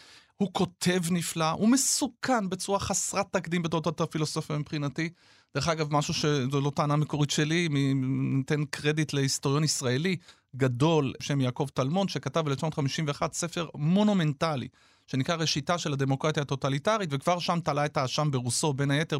הוא 0.41 0.49
כותב 0.53 1.01
נפלא, 1.11 1.49
הוא 1.49 1.69
מסוכן 1.69 2.49
בצורה 2.49 2.79
חסרת 2.79 3.25
תקדים 3.31 3.63
בתולדות 3.63 4.01
הפילוסופיה 4.01 4.57
מבחינתי. 4.57 5.09
דרך 5.55 5.67
אגב, 5.67 5.87
משהו 5.91 6.13
שזו 6.13 6.61
לא 6.61 6.71
טענה 6.75 6.95
מקורית 6.95 7.29
שלי, 7.29 7.67
ניתן 8.35 8.65
קרדיט 8.65 9.13
להיסטוריון 9.13 9.63
ישראלי 9.63 10.15
גדול, 10.55 11.13
בשם 11.19 11.41
יעקב 11.41 11.67
טלמון, 11.73 12.07
שכתב 12.07 12.49
ב-1951 12.49 13.27
ספר 13.33 13.67
מונומנטלי 13.75 14.67
שנקרא 15.07 15.35
ראשיתה 15.35 15.77
של 15.77 15.93
הדמוקרטיה 15.93 16.43
הטוטליטרית, 16.43 17.09
וכבר 17.11 17.39
שם 17.39 17.59
תלה 17.63 17.85
את 17.85 17.97
האשם 17.97 18.31
ברוסו, 18.31 18.73
בין 18.73 18.91
היתר 18.91 19.17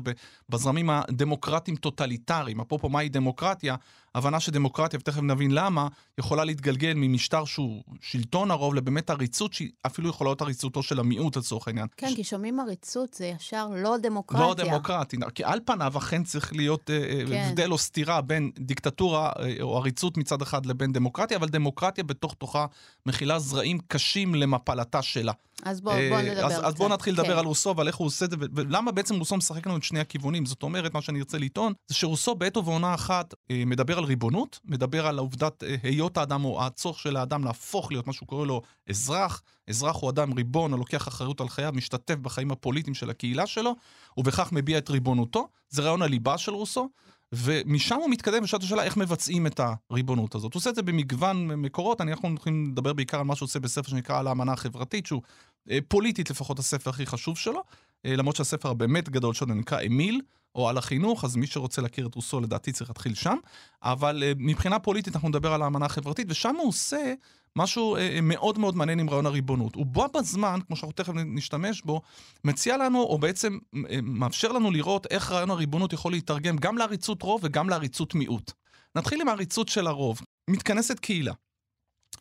בזרמים 0.49 0.89
הדמוקרטיים 0.89 1.77
טוטליטריים. 1.77 2.61
אפרופו 2.61 2.89
מהי 2.89 3.09
דמוקרטיה, 3.09 3.75
הבנה 4.15 4.39
שדמוקרטיה, 4.39 4.99
ותכף 4.99 5.21
נבין 5.21 5.51
למה, 5.51 5.87
יכולה 6.17 6.43
להתגלגל 6.43 6.93
ממשטר 6.95 7.45
שהוא 7.45 7.83
שלטון 8.01 8.51
הרוב 8.51 8.75
לבאמת 8.75 9.09
עריצות, 9.09 9.53
שהיא 9.53 9.69
אפילו 9.85 10.09
יכולה 10.09 10.29
להיות 10.29 10.41
עריצותו 10.41 10.83
של 10.83 10.99
המיעוט 10.99 11.37
לצורך 11.37 11.67
העניין. 11.67 11.87
כן, 11.97 12.09
ש... 12.09 12.15
כי 12.15 12.23
שומעים 12.23 12.59
עריצות 12.59 13.13
זה 13.13 13.25
ישר 13.25 13.67
לא 13.75 13.97
דמוקרטיה. 13.97 14.45
לא 14.45 14.53
דמוקרטי, 14.53 15.17
כי 15.35 15.43
על 15.43 15.59
פניו 15.65 15.97
אכן 15.97 16.23
צריך 16.23 16.53
להיות 16.53 16.89
אה, 16.89 16.95
אה, 16.95 17.23
כן. 17.27 17.47
הבדל 17.49 17.71
או 17.71 17.77
סתירה 17.77 18.21
בין 18.21 18.51
דיקטטורה 18.59 19.31
אה, 19.39 19.55
או 19.61 19.77
עריצות 19.77 20.17
מצד 20.17 20.41
אחד 20.41 20.65
לבין 20.65 20.93
דמוקרטיה, 20.93 21.37
אבל 21.37 21.47
דמוקרטיה 21.47 22.03
בתוך 22.03 22.33
תוכה 22.33 22.65
מכילה 23.05 23.39
זרעים 23.39 23.77
קשים 23.87 24.35
למפלתה 24.35 25.01
שלה. 25.01 25.33
אז 25.63 25.81
בואו 25.81 25.95
בוא 26.09 26.21
נדבר 26.21 26.45
אז, 26.45 26.53
אז 26.63 26.73
בואו 26.73 26.89
נתחיל 26.89 27.13
לדבר 27.13 27.33
כן. 27.33 27.37
על 27.37 27.45
רוסו 27.45 27.75
ועל 27.77 27.87
איך 27.87 27.95
הוא 27.95 28.07
עושה 28.07 28.25
את 28.25 28.29
זה, 28.29 28.37
ולמה 28.55 28.91
בעצם 28.91 29.19
רוסו 29.19 29.37
משחק 29.37 29.67
לנו 29.67 29.77
את 29.77 29.83
שני 29.83 29.99
הכיוונים. 29.99 30.45
זאת 30.45 30.63
אומרת, 30.63 30.93
מה 30.93 31.01
שאני 31.01 31.19
ארצה 31.19 31.37
לטעון, 31.37 31.73
זה 31.87 31.95
שרוסו 31.95 32.35
בעת 32.35 32.57
ובעונה 32.57 32.93
אחת 32.93 33.33
מדבר 33.51 33.99
על 34.01 34.07
ריבונות, 34.07 34.59
מדבר 34.65 35.07
על 35.07 35.19
עובדת 35.19 35.63
אה, 35.63 35.75
היות 35.83 36.17
האדם 36.17 36.45
או 36.45 36.65
הצורך 36.65 36.99
של 36.99 37.17
האדם 37.17 37.43
להפוך 37.43 37.91
להיות 37.91 38.07
מה 38.07 38.13
שהוא 38.13 38.27
קורא 38.27 38.45
לו 38.45 38.61
אזרח. 38.89 39.41
אזרח 39.69 39.95
הוא 39.95 40.09
אדם 40.09 40.33
ריבון 40.33 40.73
הלוקח 40.73 41.07
אחריות 41.07 41.41
על 41.41 41.49
חייו, 41.49 41.71
משתתף 41.75 42.15
בחיים 42.15 42.51
הפוליטיים 42.51 42.93
של 42.93 43.09
הקהילה 43.09 43.47
שלו, 43.47 43.75
ובכך 44.17 44.51
מביע 44.51 44.77
את 44.77 44.89
ריבונותו. 44.89 45.47
זה 45.69 45.81
רעיון 45.81 46.01
הליבה 46.01 46.37
של 46.37 46.51
רוסו. 46.51 46.89
ומשם 47.33 47.95
הוא 47.95 48.09
מתקדם 48.09 48.43
ושאלת 48.43 48.63
השאלה 48.63 48.83
איך 48.83 48.97
מבצעים 48.97 49.47
את 49.47 49.59
הריבונות 49.89 50.35
הזאת. 50.35 50.53
הוא 50.53 50.59
עושה 50.59 50.69
את 50.69 50.75
זה 50.75 50.81
במגוון 50.81 51.47
מקורות, 51.47 52.01
אנחנו 52.01 52.29
הולכים 52.29 52.65
לדבר 52.71 52.93
בעיקר 52.93 53.17
על 53.17 53.23
מה 53.23 53.35
שהוא 53.35 53.47
עושה 53.47 53.59
בספר 53.59 53.89
שנקרא 53.89 54.19
על 54.19 54.27
האמנה 54.27 54.53
החברתית, 54.53 55.05
שהוא 55.05 55.21
אה, 55.69 55.79
פוליטית 55.87 56.29
לפחות 56.29 56.59
הספר 56.59 56.89
הכי 56.89 57.05
חשוב 57.05 57.37
שלו, 57.37 57.63
אה, 58.05 58.15
למרות 58.15 58.35
שהספר 58.35 58.69
הבאמת 58.69 59.09
גדול 59.09 59.33
שלו 59.33 59.53
נקרא 59.53 59.81
אמיל, 59.87 60.21
או 60.55 60.69
על 60.69 60.77
החינוך, 60.77 61.23
אז 61.23 61.35
מי 61.35 61.47
שרוצה 61.47 61.81
להכיר 61.81 62.07
את 62.07 62.15
רוסו 62.15 62.39
לדעתי 62.39 62.71
צריך 62.71 62.89
להתחיל 62.89 63.13
שם. 63.13 63.37
אבל 63.83 64.23
uh, 64.23 64.35
מבחינה 64.39 64.79
פוליטית 64.79 65.15
אנחנו 65.15 65.29
נדבר 65.29 65.53
על 65.53 65.61
האמנה 65.61 65.85
החברתית, 65.85 66.27
ושם 66.29 66.55
הוא 66.55 66.69
עושה 66.69 67.13
משהו 67.55 67.97
uh, 67.97 67.99
מאוד 68.21 68.59
מאוד 68.59 68.75
מעניין 68.75 68.99
עם 68.99 69.09
רעיון 69.09 69.25
הריבונות. 69.25 69.75
הוא 69.75 69.85
בא 69.85 70.05
בזמן, 70.13 70.59
כמו 70.67 70.75
שאנחנו 70.75 70.91
תכף 70.91 71.13
נשתמש 71.15 71.81
בו, 71.81 72.01
מציע 72.43 72.77
לנו, 72.77 73.01
או 73.01 73.17
בעצם 73.17 73.57
מאפשר 74.03 74.51
לנו 74.51 74.71
לראות 74.71 75.07
איך 75.09 75.31
רעיון 75.31 75.49
הריבונות 75.49 75.93
יכול 75.93 76.11
להתרגם 76.11 76.57
גם 76.57 76.77
לעריצות 76.77 77.21
רוב 77.21 77.41
וגם 77.43 77.69
לעריצות 77.69 78.15
מיעוט. 78.15 78.51
נתחיל 78.95 79.21
עם 79.21 79.27
העריצות 79.27 79.67
של 79.67 79.87
הרוב. 79.87 80.21
מתכנסת 80.49 80.99
קהילה. 80.99 81.33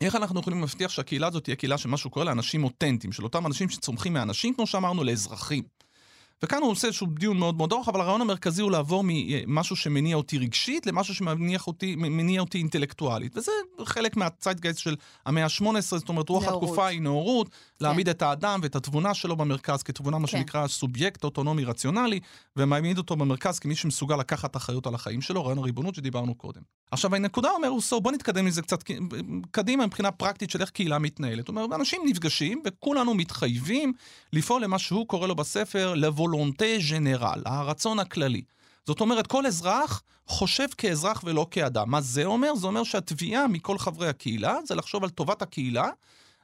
איך 0.01 0.15
אנחנו 0.15 0.39
יכולים 0.39 0.59
להבטיח 0.61 0.91
שהקהילה 0.91 1.27
הזאת 1.27 1.43
תהיה 1.43 1.55
קהילה 1.55 1.77
שמשהו 1.77 2.09
קורה 2.09 2.25
לאנשים 2.25 2.63
אותנטיים, 2.63 3.11
של 3.13 3.23
אותם 3.23 3.45
אנשים 3.45 3.69
שצומחים 3.69 4.13
מאנשים, 4.13 4.53
כמו 4.53 4.67
שאמרנו, 4.67 5.03
לאזרחים. 5.03 5.63
וכאן 6.43 6.61
הוא 6.61 6.71
עושה 6.71 6.87
איזשהו 6.87 7.07
דיון 7.07 7.37
מאוד 7.37 7.55
מאוד 7.55 7.73
ארוך, 7.73 7.89
אבל 7.89 8.01
הרעיון 8.01 8.21
המרכזי 8.21 8.61
הוא 8.61 8.71
לעבור 8.71 9.03
ממשהו 9.05 9.75
שמניע 9.75 10.15
אותי 10.15 10.37
רגשית 10.37 10.85
למשהו 10.85 11.15
שמניע 11.15 11.59
אותי, 11.67 11.95
אותי 12.39 12.57
אינטלקטואלית. 12.57 13.37
וזה 13.37 13.51
חלק 13.85 14.17
מהציידגייסט 14.17 14.79
של 14.79 14.95
המאה 15.25 15.43
ה-18, 15.43 15.81
זאת 15.81 16.09
אומרת, 16.09 16.29
רוח 16.29 16.43
נאורות. 16.43 16.63
התקופה 16.63 16.87
היא 16.87 17.01
נאורות, 17.01 17.47
כן. 17.47 17.55
להעמיד 17.85 18.09
את 18.09 18.21
האדם 18.21 18.59
ואת 18.63 18.75
התבונה 18.75 19.13
שלו 19.13 19.35
במרכז 19.35 19.83
כתבונה, 19.83 20.17
מה 20.17 20.27
כן. 20.27 20.37
שנקרא 20.37 20.67
סובייקט 20.67 21.23
אוטונומי 21.23 21.63
רציונלי, 21.63 22.19
ומעמיד 22.57 22.97
אותו 22.97 23.15
במרכז 23.15 23.59
כמי 23.59 23.75
שמסוגל 23.75 24.15
לקחת 24.15 24.55
אחריות 24.55 24.87
על 24.87 24.95
החיים 24.95 25.21
שלו, 25.21 25.45
רעיון 25.45 25.57
הריבונות 25.57 25.95
שדיברנו 25.95 26.35
קודם. 26.35 26.61
עכשיו, 26.91 27.15
הנקודה 27.15 27.49
אומר 27.51 27.67
רוסו, 27.67 28.01
בוא 28.01 28.11
נתקדם 28.11 28.45
מזה 28.45 28.61
קצת 28.61 28.83
קדימה 29.51 29.85
מבחינה 29.85 30.11
פרקטית 30.11 30.49
של 30.49 30.61
איך 30.61 30.69
קהילה 30.69 30.99
מתנהלת. 30.99 31.39
זאת 31.39 31.49
אומרת, 31.49 31.73
אנשים 31.73 32.01
נפגשים 32.05 32.61
וכולנו 32.65 33.13
מתחייבים 33.13 33.93
לפעול 34.33 34.63
למה 34.63 34.79
שהוא 34.79 35.07
קורא 35.07 35.27
לו 35.27 35.35
בספר, 35.35 35.93
לוולונטה 36.31 36.65
ג'נרל, 36.89 37.41
הרצון 37.45 37.99
הכללי. 37.99 38.41
זאת 38.87 39.01
אומרת, 39.01 39.27
כל 39.27 39.45
אזרח 39.45 40.03
חושב 40.27 40.67
כאזרח 40.77 41.21
ולא 41.23 41.47
כאדם. 41.51 41.91
מה 41.91 42.01
זה 42.01 42.25
אומר? 42.25 42.55
זה 42.55 42.67
אומר 42.67 42.83
שהתביעה 42.83 43.47
מכל 43.47 43.77
חברי 43.77 44.07
הקהילה 44.07 44.57
זה 44.65 44.75
לחשוב 44.75 45.03
על 45.03 45.09
טובת 45.09 45.41
הקהילה 45.41 45.89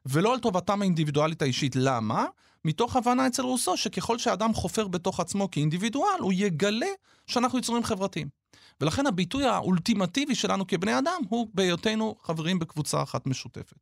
ולא 0.05 0.33
על 0.33 0.39
טובתם 0.39 0.81
האינדיבידואלית 0.81 1.41
האישית. 1.41 1.75
למה? 1.75 2.25
מתוך 2.65 2.95
הבנה 2.95 3.27
אצל 3.27 3.41
רוסו 3.41 3.77
שככל 3.77 4.17
שאדם 4.17 4.53
חופר 4.53 4.87
בתוך 4.87 5.19
עצמו 5.19 5.51
כאינדיבידואל, 5.51 6.19
הוא 6.19 6.33
יגלה 6.35 6.87
שאנחנו 7.27 7.59
יצורים 7.59 7.83
חברתיים. 7.83 8.27
ולכן 8.81 9.07
הביטוי 9.07 9.45
האולטימטיבי 9.45 10.35
שלנו 10.35 10.67
כבני 10.67 10.97
אדם 10.97 11.21
הוא 11.29 11.47
בהיותנו 11.53 12.15
חברים 12.23 12.59
בקבוצה 12.59 13.03
אחת 13.03 13.27
משותפת. 13.27 13.75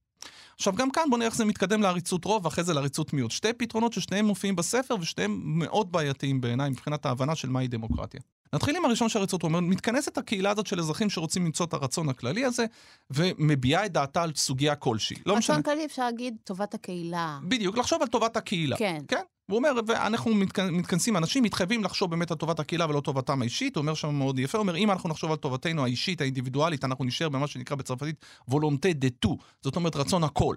עכשיו, 0.55 0.73
גם 0.75 0.91
כאן 0.91 1.03
בוא 1.09 1.17
נראה 1.17 1.27
איך 1.27 1.35
זה 1.35 1.45
מתקדם 1.45 1.81
לעריצות 1.81 2.25
רוב 2.25 2.45
ואחרי 2.45 2.63
זה 2.63 2.73
לעריצות 2.73 3.13
מיעוט. 3.13 3.31
שתי 3.31 3.53
פתרונות 3.53 3.93
ששניהם 3.93 4.25
מופיעים 4.25 4.55
בספר 4.55 4.95
ושניהם 5.01 5.41
מאוד 5.43 5.91
בעייתיים 5.91 6.41
בעיניי 6.41 6.69
מבחינת 6.69 7.05
ההבנה 7.05 7.35
של 7.35 7.49
מהי 7.49 7.67
דמוקרטיה. 7.67 8.19
נתחיל 8.53 8.75
עם 8.75 8.85
הראשון 8.85 9.09
של 9.09 9.19
עריצות 9.19 9.43
רוב. 9.43 9.59
מתכנסת 9.59 10.17
הקהילה 10.17 10.51
הזאת 10.51 10.67
של 10.67 10.79
אזרחים 10.79 11.09
שרוצים 11.09 11.45
למצוא 11.45 11.65
את 11.65 11.73
הרצון 11.73 12.09
הכללי 12.09 12.45
הזה, 12.45 12.65
ומביעה 13.11 13.85
את 13.85 13.91
דעתה 13.91 14.23
על 14.23 14.31
סוגיה 14.35 14.75
כלשהי. 14.75 15.17
לא 15.25 15.35
משנה. 15.35 15.55
רצון 15.55 15.63
כללי 15.63 15.85
אפשר 15.85 16.03
להגיד 16.05 16.35
טובת 16.43 16.73
הקהילה. 16.73 17.39
בדיוק, 17.43 17.77
לחשוב 17.77 18.01
על 18.01 18.07
טובת 18.07 18.37
הקהילה. 18.37 18.77
כן. 18.77 19.01
כן? 19.07 19.21
הוא 19.49 19.57
אומר, 19.57 19.71
ואנחנו 19.87 20.31
מתכנסים, 20.71 21.17
אנשים 21.17 21.43
מתחייבים 21.43 21.83
לחשוב 21.83 22.11
באמת 22.11 22.31
על 22.31 22.37
טובת 22.37 22.59
הקהילה 22.59 22.85
ולא 22.89 22.99
טובתם 22.99 23.41
האישית, 23.41 23.75
הוא 23.75 23.81
אומר 23.81 23.93
שם 23.93 24.15
מאוד 24.15 24.39
יפה, 24.39 24.57
הוא 24.57 24.63
אומר, 24.63 24.75
אם 24.75 24.91
אנחנו 24.91 25.09
נחשוב 25.09 25.31
על 25.31 25.37
טובתנו 25.37 25.83
האישית, 25.83 26.21
האינדיבידואלית, 26.21 26.83
אנחנו 26.83 27.05
נשאר 27.05 27.29
במה 27.29 27.47
שנקרא 27.47 27.75
בצרפתית 27.75 28.25
וולונטה 28.47 28.93
דה 28.93 29.09
טו, 29.09 29.37
זאת 29.61 29.75
אומרת 29.75 29.95
רצון 29.95 30.23
הכל. 30.23 30.55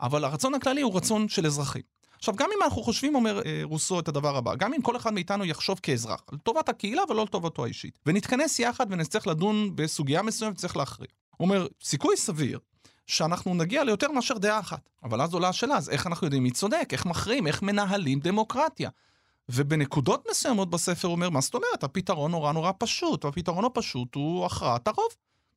אבל 0.00 0.24
הרצון 0.24 0.54
הכללי 0.54 0.80
הוא 0.80 0.96
רצון 0.96 1.28
של 1.28 1.46
אזרחים. 1.46 1.82
עכשיו, 2.18 2.34
גם 2.36 2.48
אם 2.56 2.62
אנחנו 2.64 2.82
חושבים, 2.82 3.14
אומר 3.14 3.42
אה, 3.46 3.60
רוסו, 3.64 4.00
את 4.00 4.08
הדבר 4.08 4.36
הבא, 4.36 4.54
גם 4.54 4.74
אם 4.74 4.82
כל 4.82 4.96
אחד 4.96 5.12
מאיתנו 5.14 5.44
יחשוב 5.44 5.80
כאזרח, 5.82 6.22
על 6.32 6.38
טובת 6.38 6.68
הקהילה 6.68 7.02
ולא 7.08 7.20
על 7.20 7.28
טובתו 7.28 7.64
האישית, 7.64 7.98
ונתכנס 8.06 8.58
יחד 8.58 8.86
ונצטרך 8.90 9.26
לדון 9.26 9.76
בסוגיה 9.76 10.22
מסוימת 10.22 10.54
וצריך 10.54 10.76
להכריע. 10.76 11.08
הוא 11.36 11.44
אומר, 11.44 11.66
סיכוי 11.82 12.16
סביר 12.16 12.58
שאנחנו 13.10 13.54
נגיע 13.54 13.84
ליותר 13.84 14.12
מאשר 14.12 14.38
דעה 14.38 14.60
אחת. 14.60 14.90
אבל 15.04 15.20
אז 15.22 15.34
עולה 15.34 15.48
השאלה, 15.48 15.76
אז 15.76 15.88
איך 15.88 16.06
אנחנו 16.06 16.26
יודעים 16.26 16.42
מי 16.42 16.50
צודק? 16.50 16.88
איך 16.92 17.06
מכריעים? 17.06 17.46
איך 17.46 17.62
מנהלים 17.62 18.20
דמוקרטיה? 18.20 18.90
ובנקודות 19.48 20.26
מסוימות 20.30 20.70
בספר 20.70 21.08
הוא 21.08 21.14
אומר, 21.14 21.30
מה 21.30 21.40
זאת 21.40 21.54
אומרת? 21.54 21.84
הפתרון 21.84 22.30
נורא 22.30 22.52
נורא 22.52 22.72
פשוט, 22.78 23.24
והפתרון 23.24 23.64
הפשוט 23.64 24.14
הוא 24.14 24.46
הכרעת 24.46 24.88
הרוב. 24.88 25.08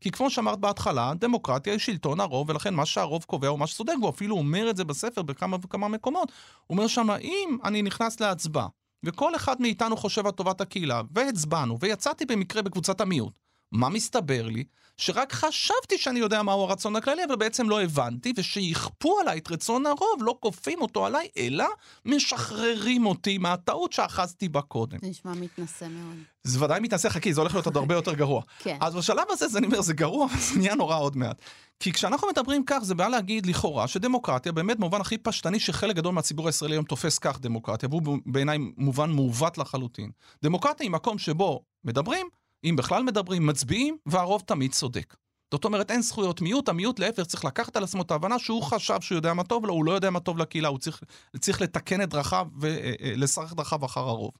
כי 0.01 0.11
כמו 0.11 0.29
שאמרת 0.29 0.59
בהתחלה, 0.59 1.13
דמוקרטיה 1.19 1.73
היא 1.73 1.79
שלטון 1.79 2.19
הרוב, 2.19 2.49
ולכן 2.49 2.73
מה 2.73 2.85
שהרוב 2.85 3.23
קובע 3.23 3.47
הוא 3.47 3.59
מה 3.59 3.67
שצודק, 3.67 3.93
והוא 3.99 4.09
אפילו 4.09 4.37
אומר 4.37 4.69
את 4.69 4.77
זה 4.77 4.83
בספר 4.83 5.21
בכמה 5.21 5.57
וכמה 5.63 5.87
מקומות. 5.87 6.31
הוא 6.67 6.77
אומר 6.77 6.87
שם, 6.87 7.09
אם 7.09 7.57
אני 7.63 7.81
נכנס 7.81 8.19
להצבעה, 8.19 8.67
וכל 9.03 9.35
אחד 9.35 9.61
מאיתנו 9.61 9.97
חושב 9.97 10.25
על 10.25 10.31
טובת 10.31 10.61
הקהילה, 10.61 11.01
והצבענו, 11.11 11.79
ויצאתי 11.79 12.25
במקרה 12.25 12.61
בקבוצת 12.61 13.01
המיעוט, 13.01 13.39
מה 13.73 13.89
מסתבר 13.89 14.47
לי? 14.47 14.63
שרק 14.97 15.33
חשבתי 15.33 15.97
שאני 15.97 16.19
יודע 16.19 16.43
מהו 16.43 16.61
הרצון 16.61 16.95
הכללי, 16.95 17.23
אבל 17.23 17.35
בעצם 17.35 17.69
לא 17.69 17.81
הבנתי, 17.81 18.33
ושיכפו 18.37 19.19
עליי 19.19 19.37
את 19.37 19.51
רצון 19.51 19.85
הרוב, 19.85 20.19
לא 20.19 20.37
כופים 20.39 20.81
אותו 20.81 21.05
עליי, 21.05 21.27
אלא 21.37 21.65
משחררים 22.05 23.05
אותי 23.05 23.37
מהטעות 23.37 23.93
שאחזתי 23.93 24.49
בה 24.49 24.61
קודם. 24.61 24.97
זה 25.01 25.07
נשמע 25.07 25.33
מתנשא 25.33 25.85
מאוד. 25.85 26.17
זה 26.43 26.63
ודאי 26.63 26.79
מתנשא, 26.79 27.09
חכי, 27.09 27.33
זה 27.33 27.41
הולך 27.41 27.53
להיות 27.53 27.65
עוד 27.65 27.77
הרבה 27.77 27.95
יותר 27.95 28.13
גרוע. 28.13 28.41
כן. 28.63 28.77
אז 28.81 28.95
בשלב 28.95 29.23
הזה, 29.29 29.47
זה, 29.47 29.57
אני 29.57 29.67
אומר, 29.67 29.81
זה 29.81 29.93
גרוע, 29.93 30.27
זה 30.39 30.59
נהיה 30.59 30.75
נורא 30.75 30.97
עוד 30.97 31.17
מעט. 31.17 31.41
כי 31.79 31.91
כשאנחנו 31.91 32.27
מדברים 32.27 32.63
כך, 32.65 32.79
זה 32.83 32.95
בא 32.95 33.07
להגיד 33.07 33.45
לכאורה 33.45 33.87
שדמוקרטיה, 33.87 34.51
באמת 34.51 34.77
במובן 34.77 35.01
הכי 35.01 35.17
פשטני, 35.17 35.59
שחלק 35.59 35.95
גדול 35.95 36.13
מהציבור 36.13 36.47
הישראלי 36.47 36.75
היום 36.75 36.85
תופס 36.85 37.19
כך 37.19 37.39
דמוקרטיה, 37.39 37.89
והוא 37.89 38.17
בעיניי 38.25 38.57
מובן 38.77 39.11
מעוות 39.11 39.57
לחלוטין. 39.57 40.11
דמוקרטיה 40.43 40.83
היא 40.85 40.91
מקום 40.91 41.17
שבו 41.17 41.63
מדברים, 41.83 42.27
אם 42.63 42.75
בכלל 42.75 43.03
מדברים, 43.03 43.47
מצביעים, 43.47 43.97
והרוב 44.05 44.41
תמיד 44.45 44.71
צודק. 44.71 45.15
זאת 45.53 45.65
אומרת, 45.65 45.91
אין 45.91 46.01
זכויות 46.01 46.41
מיעוט, 46.41 46.69
המיעוט 46.69 46.99
להפך 46.99 47.23
צריך 47.23 47.45
לקחת 47.45 47.75
על 47.75 47.83
עצמו 47.83 48.01
את 48.01 48.11
ההבנה 48.11 48.39
שהוא 48.39 48.63
חשב 48.63 49.01
שהוא 49.01 49.15
יודע 49.15 49.33
מה 49.33 49.43
טוב 49.43 49.65
לו, 49.65 49.73
הוא 49.73 49.85
לא 49.85 49.91
יודע 49.91 50.09
מה 50.09 50.19
טוב 50.19 50.37
לקהילה, 50.37 50.67
הוא 50.67 50.79
צריך, 50.79 51.03
צריך 51.39 51.61
לתקן 51.61 52.01
את 52.01 52.09
דרכיו 52.09 52.47
ולשחק 52.59 53.51
את 53.51 53.57
דרכיו 53.57 53.85
אחר 53.85 54.01
הרוב. 54.01 54.31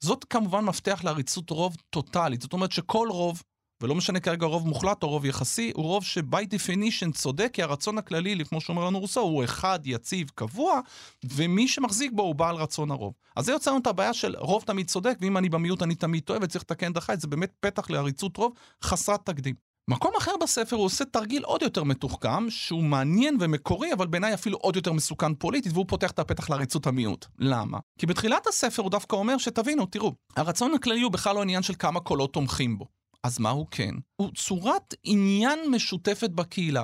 זאת 0.00 0.24
כמובן 0.24 0.64
מפתח 0.64 1.00
לעריצות 1.04 1.50
רוב 1.50 1.76
טוטאלית, 1.90 2.42
זאת 2.42 2.52
אומרת 2.52 2.72
שכל 2.72 3.08
רוב, 3.10 3.42
ולא 3.82 3.94
משנה 3.94 4.20
כרגע 4.20 4.46
רוב 4.46 4.68
מוחלט 4.68 5.02
או 5.02 5.08
רוב 5.08 5.24
יחסי, 5.24 5.72
הוא 5.74 5.84
רוב 5.84 6.04
ש 6.04 6.25
by 6.25 6.46
definition 6.46 7.12
צודק, 7.12 7.50
כי 7.52 7.62
הרצון 7.62 7.98
הכללי, 7.98 8.44
כמו 8.44 8.60
שאומר 8.60 8.84
לנו 8.84 9.00
רוסו, 9.00 9.20
הוא 9.20 9.44
אחד, 9.44 9.80
יציב, 9.84 10.30
קבוע, 10.34 10.80
ומי 11.24 11.68
שמחזיק 11.68 12.12
בו 12.14 12.22
הוא 12.22 12.34
בעל 12.34 12.56
רצון 12.56 12.90
הרוב. 12.90 13.12
אז 13.36 13.44
זה 13.44 13.52
יוצא 13.52 13.70
לנו 13.70 13.80
את 13.80 13.86
הבעיה 13.86 14.14
של 14.14 14.36
רוב 14.38 14.62
תמיד 14.62 14.86
צודק, 14.86 15.16
ואם 15.20 15.36
אני 15.36 15.48
במיעוט 15.48 15.82
אני 15.82 15.94
תמיד 15.94 16.22
טועה 16.22 16.38
וצריך 16.42 16.64
לתקן 16.64 16.92
דרכי, 16.92 17.12
זה 17.16 17.28
באמת 17.28 17.52
פתח 17.60 17.90
לעריצות 17.90 18.36
רוב 18.36 18.52
חסרת 18.82 19.26
תקדים. 19.26 19.54
מקום 19.88 20.12
אחר 20.18 20.32
בספר 20.40 20.76
הוא 20.76 20.84
עושה 20.84 21.04
תרגיל 21.04 21.44
עוד 21.44 21.62
יותר 21.62 21.84
מתוחכם, 21.84 22.50
שהוא 22.50 22.82
מעניין 22.82 23.36
ומקורי, 23.40 23.92
אבל 23.92 24.06
בעיניי 24.06 24.34
אפילו 24.34 24.58
עוד 24.58 24.76
יותר 24.76 24.92
מסוכן 24.92 25.34
פוליטית, 25.34 25.72
והוא 25.72 25.84
פותח 25.88 26.10
את 26.10 26.18
הפתח 26.18 26.50
לעריצות 26.50 26.86
המיעוט. 26.86 27.26
למה? 27.38 27.78
כי 27.98 28.06
בתחילת 28.06 28.46
הספר 28.46 28.82
הוא 28.82 28.90
דווקא 28.90 29.16
אומר 29.16 29.38
שתבינו, 29.38 29.86
תראו, 29.86 30.12
הרצון 30.36 30.74
הכללי 30.74 31.02
הוא 31.02 31.12
בכלל 31.12 31.34
לא 31.34 31.42
עניין 31.42 31.62
של 31.62 31.74
כמה 31.78 32.00
קולות 32.00 32.32
תומכים 32.32 32.78
בו. 32.78 33.01
אז 33.26 33.38
מה 33.38 33.50
הוא 33.50 33.66
כן? 33.70 33.94
הוא 34.16 34.30
צורת 34.34 34.94
עניין 35.04 35.58
משותפת 35.70 36.30
בקהילה. 36.30 36.82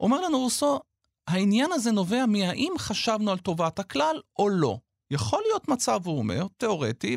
אומר 0.00 0.20
לנו 0.20 0.38
רוסו, 0.38 0.80
העניין 1.28 1.72
הזה 1.72 1.92
נובע 1.92 2.26
מהאם 2.26 2.72
חשבנו 2.78 3.30
על 3.30 3.38
טובת 3.38 3.78
הכלל 3.78 4.20
או 4.38 4.48
לא. 4.48 4.78
יכול 5.12 5.42
להיות 5.46 5.68
מצב, 5.68 6.00
הוא 6.06 6.18
אומר, 6.18 6.46
תיאורטי, 6.56 7.16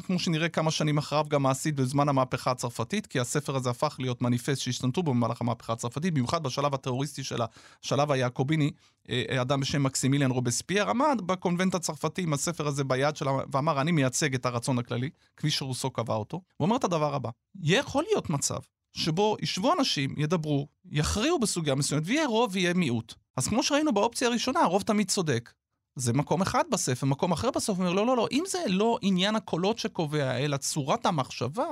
כמו 0.00 0.18
שנראה 0.18 0.48
כמה 0.48 0.70
שנים 0.70 0.98
אחריו 0.98 1.24
גם 1.28 1.42
מעשית 1.42 1.74
בזמן 1.74 2.08
המהפכה 2.08 2.50
הצרפתית, 2.50 3.06
כי 3.06 3.20
הספר 3.20 3.56
הזה 3.56 3.70
הפך 3.70 3.96
להיות 3.98 4.22
מניפסט 4.22 4.60
שהשתנתו 4.60 5.02
בו 5.02 5.14
במהלך 5.14 5.40
המהפכה 5.40 5.72
הצרפתית, 5.72 6.14
במיוחד 6.14 6.42
בשלב 6.42 6.74
הטרוריסטי 6.74 7.24
של 7.24 7.40
השלב 7.82 8.10
היעקוביני, 8.10 8.70
אה, 9.10 9.42
אדם 9.42 9.60
בשם 9.60 9.82
מקסימיליאן 9.82 10.30
רובספייר 10.30 10.90
עמד 10.90 11.20
בקונבנט 11.26 11.74
הצרפתי 11.74 12.22
עם 12.22 12.32
הספר 12.32 12.66
הזה 12.66 12.84
ביד 12.84 13.16
שלה 13.16 13.32
ואמר, 13.52 13.80
אני 13.80 13.92
מייצג 13.92 14.34
את 14.34 14.46
הרצון 14.46 14.78
הכללי, 14.78 15.10
כפי 15.36 15.50
שרוסו 15.50 15.90
קבע 15.90 16.14
אותו. 16.14 16.40
הוא 16.56 16.66
אומר 16.66 16.76
את 16.76 16.84
הדבר 16.84 17.14
הבא, 17.14 17.30
יכול 17.62 18.04
להיות 18.04 18.30
מצב 18.30 18.58
שבו 18.92 19.36
ישבו 19.42 19.72
אנשים, 19.78 20.14
ידברו, 20.16 20.68
יכריעו 20.90 21.38
בסוגיה 21.38 21.74
מסוימת, 21.74 22.02
ויהיה 22.06 22.26
רוב 22.26 22.50
ויהיה 22.52 22.74
מיעוט. 22.74 23.14
אז 23.36 23.48
כמו 23.48 23.62
שראינו 23.62 23.92
באופציה 23.92 24.28
הראשונה, 24.28 24.60
הרוב 24.60 24.82
תמיד 24.82 25.10
צודק. 25.10 25.52
זה 25.96 26.12
מקום 26.12 26.42
אחד 26.42 26.64
בספר, 26.70 27.06
מקום 27.06 27.32
אחר 27.32 27.50
בסוף 27.50 27.78
אומר, 27.78 27.92
לא, 27.92 28.06
לא, 28.06 28.16
לא, 28.16 28.28
אם 28.32 28.44
זה 28.46 28.58
לא 28.66 28.98
עניין 29.02 29.36
הקולות 29.36 29.78
שקובע, 29.78 30.36
אלא 30.36 30.56
צורת 30.56 31.06
המחשבה, 31.06 31.66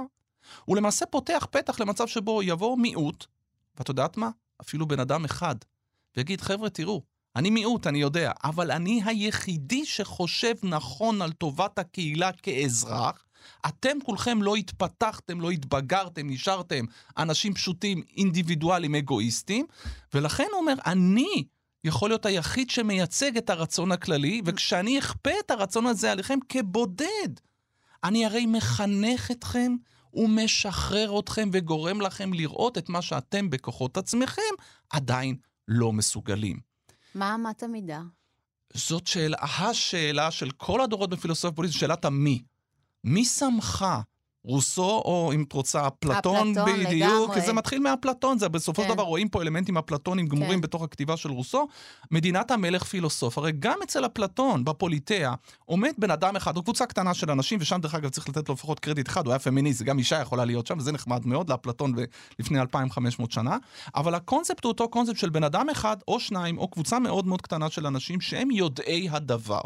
הוא 0.65 0.77
למעשה 0.77 1.07
פותח 1.07 1.47
פתח 1.51 1.81
למצב 1.81 2.07
שבו 2.07 2.43
יבוא 2.43 2.79
מיעוט, 2.79 3.27
ואת 3.79 3.89
יודעת 3.89 4.17
מה? 4.17 4.31
אפילו 4.61 4.89
בן 4.89 5.01
אדם 5.01 5.25
אחד, 5.25 5.57
ויגיד, 6.17 6.41
חבר'ה, 6.41 6.71
תראו, 6.71 7.03
אני 7.37 7.51
מיעוט, 7.51 7.87
אני 7.87 8.01
יודע, 8.01 8.33
אבל 8.45 8.71
אני 8.71 9.03
היחידי 9.05 9.85
שחושב 9.85 10.55
נכון 10.63 11.23
על 11.23 11.33
טובת 11.33 11.79
הקהילה 11.79 12.33
כאזרח. 12.33 13.27
אתם 13.67 13.99
כולכם 14.05 14.43
לא 14.43 14.57
התפתחתם, 14.57 15.41
לא 15.41 15.51
התבגרתם, 15.51 16.31
נשארתם 16.31 16.85
אנשים 17.19 17.55
פשוטים, 17.55 18.03
אינדיבידואלים, 18.17 18.95
אגואיסטים, 18.95 19.67
ולכן 20.15 20.47
הוא 20.53 20.61
אומר, 20.61 20.75
אני 20.87 21.45
יכול 21.85 22.11
להיות 22.11 22.27
היחיד 22.27 22.71
שמייצג 22.71 23.37
את 23.37 23.51
הרצון 23.51 23.93
הכללי, 23.93 24.43
וכשאני 24.45 24.99
אכפה 24.99 25.31
את 25.47 25.51
הרצון 25.51 25.87
הזה 25.87 26.13
עליכם 26.13 26.39
כבודד, 26.49 27.29
אני 28.05 28.27
הרי 28.27 28.47
מחנך 28.47 29.31
אתכם 29.31 29.73
ומשחרר 30.15 31.19
אתכם 31.21 31.51
וגורם 31.53 32.01
לכם 32.01 32.33
לראות 32.33 32.79
את 32.79 32.89
מה 32.89 33.03
שאתם 33.03 33.51
בכוחות 33.51 33.97
עצמכם 33.97 34.43
עדיין 34.91 35.37
לא 35.69 35.93
מסוגלים. 35.93 36.61
מה 37.15 37.35
אמת 37.35 37.63
המידה? 37.63 38.01
זאת 38.75 39.07
שאלה, 39.07 39.37
השאלה 39.43 40.31
של 40.31 40.51
כל 40.51 40.81
הדורות 40.81 41.11
בפילוסופיה 41.11 41.57
פוליטית, 41.57 41.79
שאלת 41.79 42.05
המי. 42.05 42.43
מי 43.05 43.25
שמך 43.25 43.87
רוסו, 44.45 44.83
או 44.83 45.33
אם 45.35 45.43
את 45.43 45.53
רוצה, 45.53 45.87
אפלטון, 45.87 46.51
אפלטון, 46.51 46.75
בדיוק, 46.75 47.11
לגמרי. 47.11 47.35
כי 47.35 47.41
זה 47.47 47.53
מתחיל 47.53 47.79
מהפלטון, 47.79 48.39
זה 48.39 48.49
בסופו 48.49 48.83
של 48.83 48.89
כן. 48.89 48.95
דבר 48.95 49.03
רואים 49.03 49.29
פה 49.29 49.43
אלמנטים 49.43 49.79
אפלטונים 49.79 50.27
גמורים 50.27 50.55
כן. 50.55 50.61
בתוך 50.61 50.83
הכתיבה 50.83 51.17
של 51.17 51.31
רוסו. 51.31 51.69
מדינת 52.11 52.51
המלך 52.51 52.85
פילוסוף, 52.85 53.39
הרי 53.39 53.53
גם 53.59 53.79
אצל 53.83 54.07
אפלטון, 54.07 54.65
בפוליטאה, 54.65 55.35
עומד 55.65 55.93
בן 55.99 56.11
אדם 56.11 56.37
אחד, 56.37 56.57
או 56.57 56.63
קבוצה 56.63 56.87
קטנה 56.87 57.15
של 57.15 57.31
אנשים, 57.31 57.59
ושם 57.63 57.81
דרך 57.81 57.95
אגב 57.95 58.09
צריך 58.09 58.29
לתת 58.29 58.49
לו 58.49 58.55
לפחות 58.55 58.81
קרדיט 58.81 59.09
אחד, 59.09 59.27
הוא 59.27 59.33
היה 59.33 59.39
פמיניסט, 59.39 59.83
גם 59.83 59.99
אישה 59.99 60.21
יכולה 60.21 60.45
להיות 60.45 60.67
שם, 60.67 60.79
וזה 60.79 60.93
נחמד 60.93 61.27
מאוד 61.27 61.51
לאפלטון 61.51 61.95
לפני 62.39 62.61
2,500 62.61 63.33
שנה, 63.33 63.57
אבל 63.95 64.15
הקונספט 64.15 64.65
הוא 64.65 64.71
אותו 64.71 64.89
קונספט 64.89 65.17
של 65.17 65.31
בן 65.31 65.45
אדם 65.45 65.69
אחד, 65.69 65.97
או 66.09 66.21
שניים, 66.21 66.59
או 66.59 66.69
קבוצה 66.69 66.99
מאוד 66.99 67.27
מאוד 67.27 67.43
קטנה 67.43 67.71
של 67.71 67.87
אנשים 67.87 68.21
שהם 68.21 68.51
יודעי 68.51 69.09
הדבר. 69.11 69.61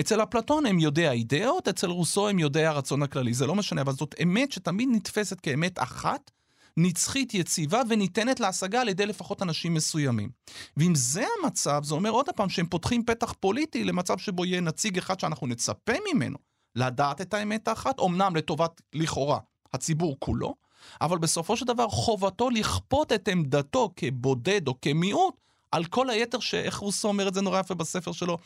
אצל 0.00 0.22
אפלטון 0.22 0.66
הם 0.66 0.78
יודעי 0.78 1.08
האידאות, 1.08 1.68
אצל 1.68 1.90
רוסו 1.90 2.28
הם 2.28 2.38
יודעי 2.38 2.66
הרצון 2.66 3.02
הכללי. 3.02 3.34
זה 3.34 3.46
לא 3.46 3.54
משנה, 3.54 3.80
אבל 3.80 3.92
זאת 3.92 4.14
אמת 4.22 4.52
שתמיד 4.52 4.88
נתפסת 4.92 5.40
כאמת 5.40 5.78
אחת, 5.78 6.30
נצחית, 6.76 7.34
יציבה, 7.34 7.82
וניתנת 7.88 8.40
להשגה 8.40 8.80
על 8.80 8.88
ידי 8.88 9.06
לפחות 9.06 9.42
אנשים 9.42 9.74
מסוימים. 9.74 10.30
ואם 10.76 10.94
זה 10.94 11.24
המצב, 11.38 11.80
זה 11.84 11.94
אומר 11.94 12.10
עוד 12.10 12.30
פעם 12.36 12.48
שהם 12.48 12.66
פותחים 12.66 13.04
פתח 13.04 13.32
פוליטי 13.40 13.84
למצב 13.84 14.18
שבו 14.18 14.44
יהיה 14.44 14.60
נציג 14.60 14.98
אחד 14.98 15.20
שאנחנו 15.20 15.46
נצפה 15.46 15.92
ממנו 16.12 16.38
לדעת 16.76 17.20
את 17.20 17.34
האמת 17.34 17.68
האחת, 17.68 18.00
אמנם 18.00 18.36
לטובת, 18.36 18.80
לכאורה, 18.94 19.38
הציבור 19.72 20.16
כולו, 20.18 20.54
אבל 21.00 21.18
בסופו 21.18 21.56
של 21.56 21.64
דבר 21.64 21.88
חובתו 21.88 22.50
לכפות 22.50 23.12
את 23.12 23.28
עמדתו 23.28 23.90
כבודד 23.96 24.68
או 24.68 24.80
כמיעוט 24.80 25.34
על 25.72 25.84
כל 25.84 26.10
היתר, 26.10 26.40
שאיך 26.40 26.76
רוסו 26.76 27.08
אומר 27.08 27.28
את 27.28 27.34
זה 27.34 27.40
נורא 27.40 27.60
יפה 27.60 27.74
בספר 27.74 28.12
שלו, 28.12 28.38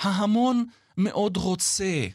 ההמון 0.00 0.64
מאוד 0.96 1.36
רוצה 1.36 2.06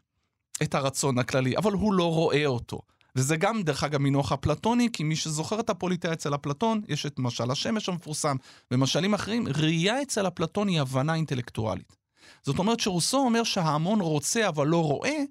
את 0.63 0.75
הרצון 0.75 1.17
הכללי, 1.17 1.57
אבל 1.57 1.73
הוא 1.73 1.93
לא 1.93 2.13
רואה 2.13 2.45
אותו. 2.45 2.81
וזה 3.15 3.37
גם, 3.37 3.63
דרך 3.63 3.83
אגב, 3.83 4.01
מינוח 4.01 4.31
אפלטוני, 4.31 4.89
כי 4.93 5.03
מי 5.03 5.15
שזוכר 5.15 5.59
את 5.59 5.69
הפוליטאה 5.69 6.13
אצל 6.13 6.35
אפלטון, 6.35 6.81
יש 6.87 7.05
את 7.05 7.19
משל 7.19 7.51
השמש 7.51 7.89
המפורסם, 7.89 8.35
ומשלים 8.71 9.13
אחרים, 9.13 9.47
ראייה 9.47 10.01
אצל 10.01 10.27
אפלטון 10.27 10.67
היא 10.67 10.81
הבנה 10.81 11.13
אינטלקטואלית. 11.13 11.95
זאת 12.43 12.59
אומרת 12.59 12.79
שרוסו 12.79 13.17
אומר 13.17 13.43
שההמון 13.43 14.01
רוצה 14.01 14.47
אבל 14.47 14.67
לא 14.67 14.83
רואה, 14.83 15.23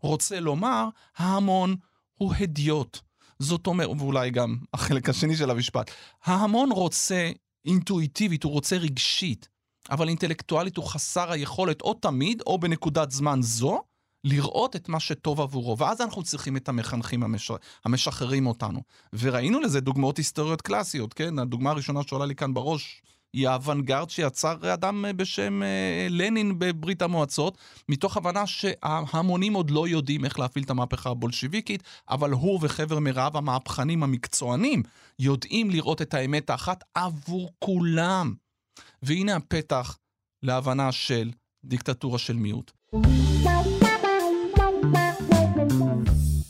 רוצה 0.00 0.40
לומר, 0.40 0.88
ההמון 1.16 1.76
הוא 2.14 2.34
הדיוט. 2.40 2.98
זאת 3.38 3.66
אומרת, 3.66 3.90
ואולי 3.98 4.30
גם 4.30 4.56
החלק 4.74 5.08
השני 5.08 5.36
של 5.36 5.50
המשפט, 5.50 5.90
ההמון 6.24 6.72
רוצה 6.72 7.30
אינטואיטיבית, 7.64 8.42
הוא 8.44 8.52
רוצה 8.52 8.76
רגשית, 8.76 9.48
אבל 9.90 10.08
אינטלקטואלית 10.08 10.76
הוא 10.76 10.84
חסר 10.84 11.32
היכולת, 11.32 11.80
או 11.80 11.94
תמיד, 11.94 12.42
או 12.46 12.58
בנקודת 12.58 13.10
זמן 13.10 13.42
זו, 13.42 13.82
לראות 14.24 14.76
את 14.76 14.88
מה 14.88 15.00
שטוב 15.00 15.40
עבורו, 15.40 15.78
ואז 15.78 16.00
אנחנו 16.00 16.22
צריכים 16.22 16.56
את 16.56 16.68
המחנכים 16.68 17.22
המש... 17.22 17.50
המשחררים 17.84 18.46
אותנו. 18.46 18.80
וראינו 19.12 19.60
לזה 19.60 19.80
דוגמאות 19.80 20.16
היסטוריות 20.16 20.62
קלאסיות, 20.62 21.14
כן? 21.14 21.38
הדוגמה 21.38 21.70
הראשונה 21.70 22.00
שעולה 22.02 22.26
לי 22.26 22.34
כאן 22.34 22.54
בראש 22.54 23.02
היא 23.32 23.48
האוונגרד 23.48 24.10
שיצר 24.10 24.74
אדם 24.74 25.04
בשם 25.16 25.62
אה, 25.62 26.06
לנין 26.10 26.58
בברית 26.58 27.02
המועצות, 27.02 27.58
מתוך 27.88 28.16
הבנה 28.16 28.46
שההמונים 28.46 29.54
עוד 29.54 29.70
לא 29.70 29.88
יודעים 29.88 30.24
איך 30.24 30.38
להפעיל 30.38 30.64
את 30.64 30.70
המהפכה 30.70 31.10
הבולשיביקית, 31.10 31.82
אבל 32.10 32.30
הוא 32.30 32.58
וחבר 32.62 32.98
מרעיו 32.98 33.32
המהפכנים 33.34 34.02
המקצוענים 34.02 34.82
יודעים 35.18 35.70
לראות 35.70 36.02
את 36.02 36.14
האמת 36.14 36.50
האחת 36.50 36.84
עבור 36.94 37.50
כולם. 37.58 38.34
והנה 39.02 39.36
הפתח 39.36 39.98
להבנה 40.42 40.92
של 40.92 41.30
דיקטטורה 41.64 42.18
של 42.18 42.36
מיעוט. 42.36 42.72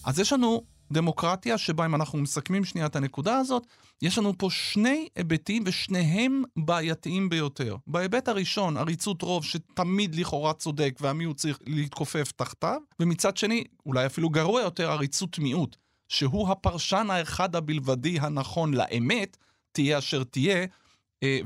אז 0.04 0.18
יש 0.18 0.32
לנו 0.32 0.62
דמוקרטיה 0.92 1.58
שבה 1.58 1.86
אם 1.86 1.94
אנחנו 1.94 2.18
מסכמים 2.18 2.64
שנייה 2.64 2.86
את 2.86 2.96
הנקודה 2.96 3.36
הזאת, 3.36 3.66
יש 4.02 4.18
לנו 4.18 4.38
פה 4.38 4.50
שני 4.50 5.08
היבטים 5.16 5.62
ושניהם 5.66 6.42
בעייתיים 6.56 7.28
ביותר. 7.28 7.76
בהיבט 7.86 8.28
הראשון, 8.28 8.76
עריצות 8.76 9.22
רוב 9.22 9.44
שתמיד 9.44 10.14
לכאורה 10.14 10.52
צודק 10.52 10.98
והמיעוט 11.00 11.36
צריך 11.36 11.58
להתכופף 11.66 12.32
תחתיו, 12.36 12.80
ומצד 13.00 13.36
שני, 13.36 13.64
אולי 13.86 14.06
אפילו 14.06 14.30
גרוע 14.30 14.60
יותר, 14.62 14.90
עריצות 14.90 15.38
מיעוט, 15.38 15.76
שהוא 16.08 16.48
הפרשן 16.48 17.06
האחד 17.10 17.56
הבלבדי 17.56 18.18
הנכון 18.20 18.74
לאמת, 18.74 19.36
תהיה 19.72 19.98
אשר 19.98 20.24
תהיה, 20.24 20.66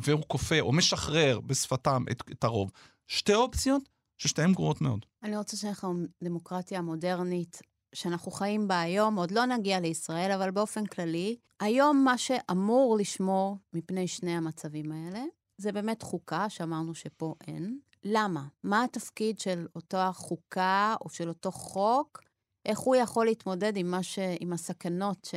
והוא 0.03 0.23
כופה 0.27 0.61
או 0.61 0.73
משחרר 0.73 1.41
בשפתם 1.41 2.05
את, 2.11 2.23
את 2.33 2.45
הרוב. 2.45 2.71
שתי 3.07 3.35
אופציות 3.35 3.83
ששתיהן 4.19 4.53
גרועות 4.53 4.81
מאוד. 4.81 5.07
אני 5.23 5.37
רוצה 5.37 5.57
לשאול 5.57 5.73
לך 5.73 5.87
דמוקרטיה 6.25 6.81
מודרנית 6.81 7.63
שאנחנו 7.95 8.31
חיים 8.31 8.69
בה 8.69 8.81
היום, 8.81 9.19
עוד 9.19 9.31
לא 9.31 9.45
נגיע 9.45 9.81
לישראל, 9.81 10.33
אבל 10.33 10.51
באופן 10.51 10.87
כללי, 10.87 11.37
היום 11.61 12.05
מה 12.05 12.19
שאמור 12.19 12.97
לשמור 12.97 13.57
מפני 13.73 14.09
שני 14.09 14.37
המצבים 14.37 14.93
האלה, 14.93 15.25
זה 15.59 15.73
באמת 15.73 16.03
חוקה, 16.03 16.51
שאמרנו 16.51 16.95
שפה 16.95 17.35
אין. 17.47 17.79
למה? 18.05 18.47
מה 18.65 18.85
התפקיד 18.85 19.39
של 19.39 19.67
אותה 19.75 20.11
חוקה 20.15 20.95
או 21.01 21.09
של 21.09 21.29
אותו 21.29 21.53
חוק? 21.53 22.23
איך 22.65 22.79
הוא 22.79 22.97
יכול 22.97 23.27
להתמודד 23.27 23.77
עם, 23.77 23.95
ש... 24.03 24.19
עם 24.41 24.53
הסכנות 24.53 25.29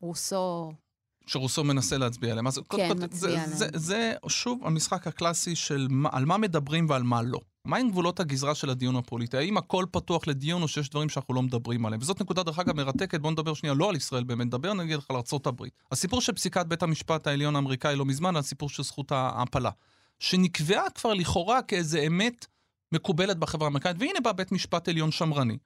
שרוסו 0.00 0.72
שרוסו 1.28 1.64
מנסה 1.64 1.98
להצביע 1.98 2.30
עליהם. 2.30 2.46
כן, 2.68 3.04
מצביע 3.04 3.30
עליהם. 3.30 3.50
זה, 3.50 3.54
זה, 3.56 3.68
זה 3.74 4.12
שוב 4.28 4.60
המשחק 4.64 5.06
הקלאסי 5.06 5.56
של 5.56 5.86
מה, 5.90 6.08
על 6.12 6.24
מה 6.24 6.38
מדברים 6.38 6.86
ועל 6.88 7.02
מה 7.02 7.22
לא. 7.22 7.40
מהם 7.64 7.90
גבולות 7.90 8.20
הגזרה 8.20 8.54
של 8.54 8.70
הדיון 8.70 8.96
הפוליטי? 8.96 9.36
האם 9.36 9.56
הכל 9.56 9.84
פתוח 9.90 10.26
לדיון 10.26 10.62
או 10.62 10.68
שיש 10.68 10.90
דברים 10.90 11.08
שאנחנו 11.08 11.34
לא 11.34 11.42
מדברים 11.42 11.86
עליהם? 11.86 12.00
וזאת 12.02 12.20
נקודה, 12.20 12.42
דרך 12.42 12.58
אגב, 12.58 12.76
מרתקת, 12.76 13.20
בואו 13.20 13.32
נדבר 13.32 13.54
שנייה 13.54 13.74
לא 13.74 13.88
על 13.88 13.96
ישראל 13.96 14.24
באמת, 14.24 14.46
נדבר 14.46 14.74
נגיד 14.74 14.98
על 15.08 15.16
ארה"ב. 15.16 15.62
הסיפור 15.92 16.20
של 16.20 16.32
פסיקת 16.32 16.66
בית 16.66 16.82
המשפט 16.82 17.26
העליון 17.26 17.56
האמריקאי 17.56 17.96
לא 17.96 18.04
מזמן, 18.04 18.36
על 18.36 18.40
הסיפור 18.40 18.68
של 18.68 18.82
זכות 18.82 19.12
ההעפלה. 19.12 19.70
שנקבעה 20.18 20.90
כבר 20.90 21.14
לכאורה 21.14 21.62
כאיזה 21.62 22.00
אמת 22.00 22.46
מקובלת 22.92 23.38
בחברה 23.38 23.66
האמריקאית, 23.66 23.96
והנה 23.98 24.20
בא 24.22 24.32
בית 24.32 24.52
משפט 24.52 24.88
עליון 24.88 25.10
שמרני, 25.10 25.58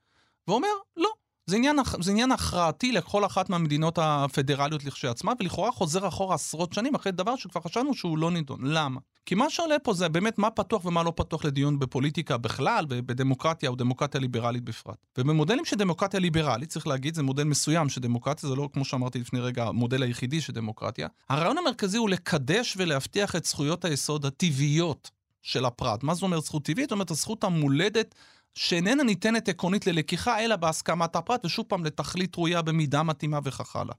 ואומר, 0.48 0.68
לא, 0.96 1.10
זה 1.46 1.56
עניין, 1.56 1.76
זה 2.00 2.10
עניין 2.10 2.32
הכרעתי 2.32 2.92
לכל 2.92 3.26
אחת 3.26 3.50
מהמדינות 3.50 3.98
הפדרליות 4.02 4.84
לכשעצמה, 4.84 5.32
ולכאורה 5.40 5.72
חוזר 5.72 6.08
אחורה 6.08 6.34
עשרות 6.34 6.72
שנים 6.72 6.94
אחרי 6.94 7.12
דבר 7.12 7.36
שכבר 7.36 7.60
חשבנו 7.60 7.94
שהוא 7.94 8.18
לא 8.18 8.30
נידון. 8.30 8.60
למה? 8.62 9.00
כי 9.26 9.34
מה 9.34 9.50
שעולה 9.50 9.78
פה 9.78 9.94
זה 9.94 10.08
באמת 10.08 10.38
מה 10.38 10.50
פתוח 10.50 10.84
ומה 10.84 11.02
לא 11.02 11.12
פתוח 11.16 11.44
לדיון 11.44 11.78
בפוליטיקה 11.78 12.36
בכלל, 12.36 12.86
ובדמוקרטיה 12.88 13.70
או 13.70 13.74
דמוקרטיה 13.74 14.20
ליברלית 14.20 14.64
בפרט. 14.64 14.96
ובמודלים 15.18 15.64
של 15.64 15.76
דמוקרטיה 15.76 16.20
ליברלית, 16.20 16.68
צריך 16.68 16.86
להגיד, 16.86 17.14
זה 17.14 17.22
מודל 17.22 17.44
מסוים 17.44 17.88
של 17.88 18.00
דמוקרטיה, 18.00 18.48
זה 18.48 18.56
לא, 18.56 18.68
כמו 18.72 18.84
שאמרתי 18.84 19.18
לפני 19.18 19.40
רגע, 19.40 19.64
המודל 19.64 20.02
היחידי 20.02 20.40
של 20.40 20.52
דמוקרטיה. 20.52 21.08
הרעיון 21.28 21.58
המרכזי 21.58 21.98
הוא 21.98 22.08
לקדש 22.08 22.74
ולהבטיח 22.76 23.36
את 23.36 23.44
זכויות 23.44 23.84
היסוד 23.84 24.26
הטבעיות 24.26 25.10
של 25.42 25.64
הפרט. 25.64 26.02
מה 26.02 26.14
זאת 26.14 26.22
אומרת 26.22 26.42
זכות 26.42 26.64
טבעית? 26.64 26.88
זאת 26.88 26.92
אומרת, 26.92 27.10
הזכות 27.10 27.44
המולדת 27.44 28.14
שאיננה 28.54 29.02
ניתנת 29.02 29.48
עקרונית 29.48 29.86
ללקיחה, 29.86 30.40
אלא 30.40 30.56
בהסכמת 30.56 31.16
הפרט, 31.16 31.44
ושוב 31.44 31.66
פעם 31.68 31.84
לתכלית 31.84 32.36
ראויה 32.36 32.62
במידה 32.62 33.02
מתאימה 33.02 33.38
וכך 33.44 33.76
הלאה. 33.76 33.94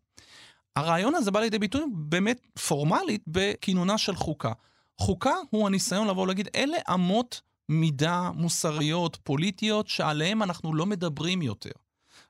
הרעיון 0.76 1.16
הזה 1.16 1.32
בא 1.32 1.40
לידי 1.40 1.60
ביטוי 1.60 1.82
באמת 1.94 2.48
פורמלית 2.68 3.24
בכינונה 3.28 3.98
של 3.98 4.16
חוקה. 4.16 4.52
חוקה 4.98 5.34
הוא 5.50 5.68
הניסיון 5.68 6.08
לבוא 6.08 6.24
ולהגיד, 6.24 6.50
אלה 6.56 6.78
אמות 6.94 7.42
מידה 7.70 8.30
מוסריות, 8.34 9.18
פוליטיות, 9.24 9.88
שעליהן 9.88 10.42
אנחנו 10.42 10.74
לא 10.74 10.86
מדברים 10.86 11.42
יותר. 11.42 11.72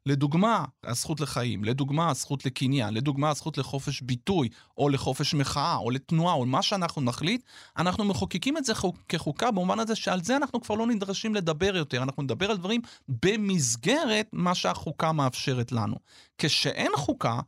לדוגמה, 0.05 0.65
הזכות 0.83 1.19
לחיים, 1.19 1.63
לדוגמה, 1.63 2.09
הזכות 2.09 2.45
לקניין, 2.45 2.93
לדוגמה, 2.93 3.29
הזכות 3.29 3.57
לחופש 3.57 4.01
ביטוי, 4.01 4.49
או 4.77 4.89
לחופש 4.89 5.33
מחאה, 5.33 5.75
או 5.75 5.91
לתנועה, 5.91 6.33
או 6.33 6.45
מה 6.45 6.61
שאנחנו 6.61 7.01
נחליט, 7.01 7.43
אנחנו 7.77 8.05
מחוקקים 8.05 8.57
את 8.57 8.65
זה 8.65 8.73
כחוקה 9.09 9.51
במובן 9.51 9.79
הזה 9.79 9.95
שעל 9.95 10.23
זה 10.23 10.35
אנחנו 10.37 10.61
כבר 10.61 10.75
לא 10.75 10.87
נדרשים 10.87 11.35
לדבר 11.35 11.75
יותר, 11.75 12.03
אנחנו 12.03 12.23
נדבר 12.23 12.51
על 12.51 12.57
דברים 12.57 12.81
במסגרת 13.07 14.29
מה 14.33 14.55
שהחוקה 14.55 15.11
מאפשרת 15.11 15.71
לנו. 15.71 15.95
כשאין 16.37 16.91
חוקה, 16.95 17.39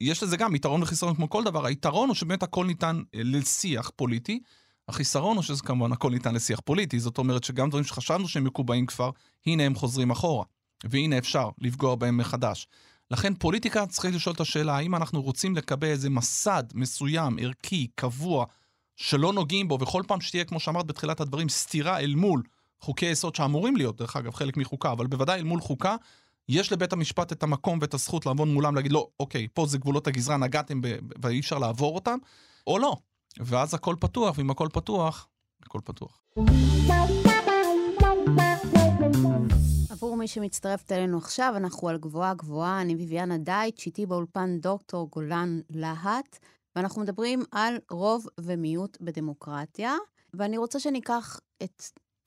יש 0.00 0.22
לזה 0.22 0.36
גם 0.36 0.54
יתרון 0.54 0.82
וחיסרון 0.82 1.14
כמו 1.14 1.30
כל 1.30 1.44
דבר, 1.44 1.66
היתרון 1.66 2.08
הוא 2.08 2.14
שבאמת 2.14 2.42
הכל 2.42 2.66
ניתן 2.66 3.02
אה, 3.14 3.20
לשיח 3.24 3.90
פוליטי, 3.96 4.40
החיסרון 4.88 5.36
הוא 5.36 5.42
שזה 5.42 5.62
כמובן 5.62 5.92
הכל 5.92 6.10
ניתן 6.10 6.34
לשיח 6.34 6.60
פוליטי, 6.64 7.00
זאת 7.00 7.18
אומרת 7.18 7.44
שגם 7.44 7.68
דברים 7.68 7.84
שחשבנו 7.84 8.28
שהם 8.28 8.44
מקובעים 8.44 8.86
כבר, 8.86 9.10
הנה 9.46 9.62
הם 9.62 9.74
חוזרים 9.74 10.10
אחורה. 10.10 10.44
והנה 10.84 11.18
אפשר 11.18 11.48
לפגוע 11.58 11.94
בהם 11.94 12.16
מחדש. 12.16 12.66
לכן 13.10 13.34
פוליטיקה 13.34 13.86
צריכה 13.86 14.08
לשאול 14.08 14.34
את 14.34 14.40
השאלה, 14.40 14.76
האם 14.76 14.94
אנחנו 14.94 15.22
רוצים 15.22 15.56
לקבל 15.56 15.88
איזה 15.88 16.10
מסד 16.10 16.64
מסוים, 16.74 17.36
ערכי, 17.40 17.86
קבוע, 17.94 18.46
שלא 18.96 19.32
נוגעים 19.32 19.68
בו, 19.68 19.78
וכל 19.80 20.02
פעם 20.06 20.20
שתהיה, 20.20 20.44
כמו 20.44 20.60
שאמרת 20.60 20.86
בתחילת 20.86 21.20
הדברים, 21.20 21.48
סתירה 21.48 21.98
אל 21.98 22.14
מול 22.14 22.42
חוקי 22.80 23.06
יסוד 23.06 23.34
שאמורים 23.34 23.76
להיות, 23.76 23.96
דרך 23.96 24.16
אגב, 24.16 24.34
חלק 24.34 24.56
מחוקה, 24.56 24.92
אבל 24.92 25.06
בוודאי 25.06 25.38
אל 25.38 25.44
מול 25.44 25.60
חוקה, 25.60 25.96
יש 26.48 26.72
לבית 26.72 26.92
המשפט 26.92 27.32
את 27.32 27.42
המקום 27.42 27.78
ואת 27.82 27.94
הזכות 27.94 28.26
לעבוד 28.26 28.48
מולם, 28.48 28.74
להגיד, 28.74 28.92
לא, 28.92 29.08
אוקיי, 29.20 29.48
פה 29.54 29.66
זה 29.66 29.78
גבולות 29.78 30.06
הגזרה, 30.06 30.36
נגעתם 30.36 30.80
ואי 31.22 31.40
אפשר 31.40 31.58
לעבור 31.58 31.94
אותם, 31.94 32.18
או 32.66 32.78
לא. 32.78 32.96
ואז 33.40 33.74
הכל 33.74 33.96
פתוח, 34.00 34.38
ואם 34.38 34.50
הכל 34.50 34.68
פתוח, 34.72 35.28
הכל 35.62 35.80
פתוח. 35.84 36.20
עבור 39.98 40.16
מי 40.16 40.28
שמצטרפת 40.28 40.92
אלינו 40.92 41.18
עכשיו, 41.18 41.52
אנחנו 41.56 41.88
על 41.88 41.98
גבוהה 41.98 42.34
גבוהה, 42.34 42.80
אני 42.80 42.96
ביביאנה 42.96 43.38
דייט, 43.38 43.86
איתי 43.86 44.06
באולפן 44.06 44.58
דוקטור 44.60 45.08
גולן 45.10 45.60
להט, 45.70 46.38
ואנחנו 46.76 47.02
מדברים 47.02 47.42
על 47.52 47.78
רוב 47.90 48.26
ומיעוט 48.40 48.98
בדמוקרטיה, 49.00 49.96
ואני 50.34 50.58
רוצה 50.58 50.80
שניקח 50.80 51.40
את 51.62 51.82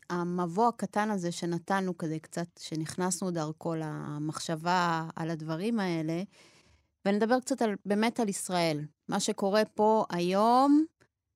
המבוא 0.10 0.68
הקטן 0.68 1.12
הזה 1.12 1.32
שנתנו 1.32 1.98
כדי 1.98 2.20
קצת, 2.20 2.48
שנכנסנו 2.60 3.32
דרכו 3.32 3.76
למחשבה 3.76 5.08
על 5.16 5.30
הדברים 5.30 5.80
האלה, 5.80 6.24
ונדבר 7.06 7.40
קצת 7.40 7.62
על, 7.62 7.76
באמת 7.86 8.20
על 8.20 8.30
ישראל. 8.30 8.86
מה 9.10 9.20
שקורה 9.20 9.66
פה 9.66 10.06
היום, 10.10 10.86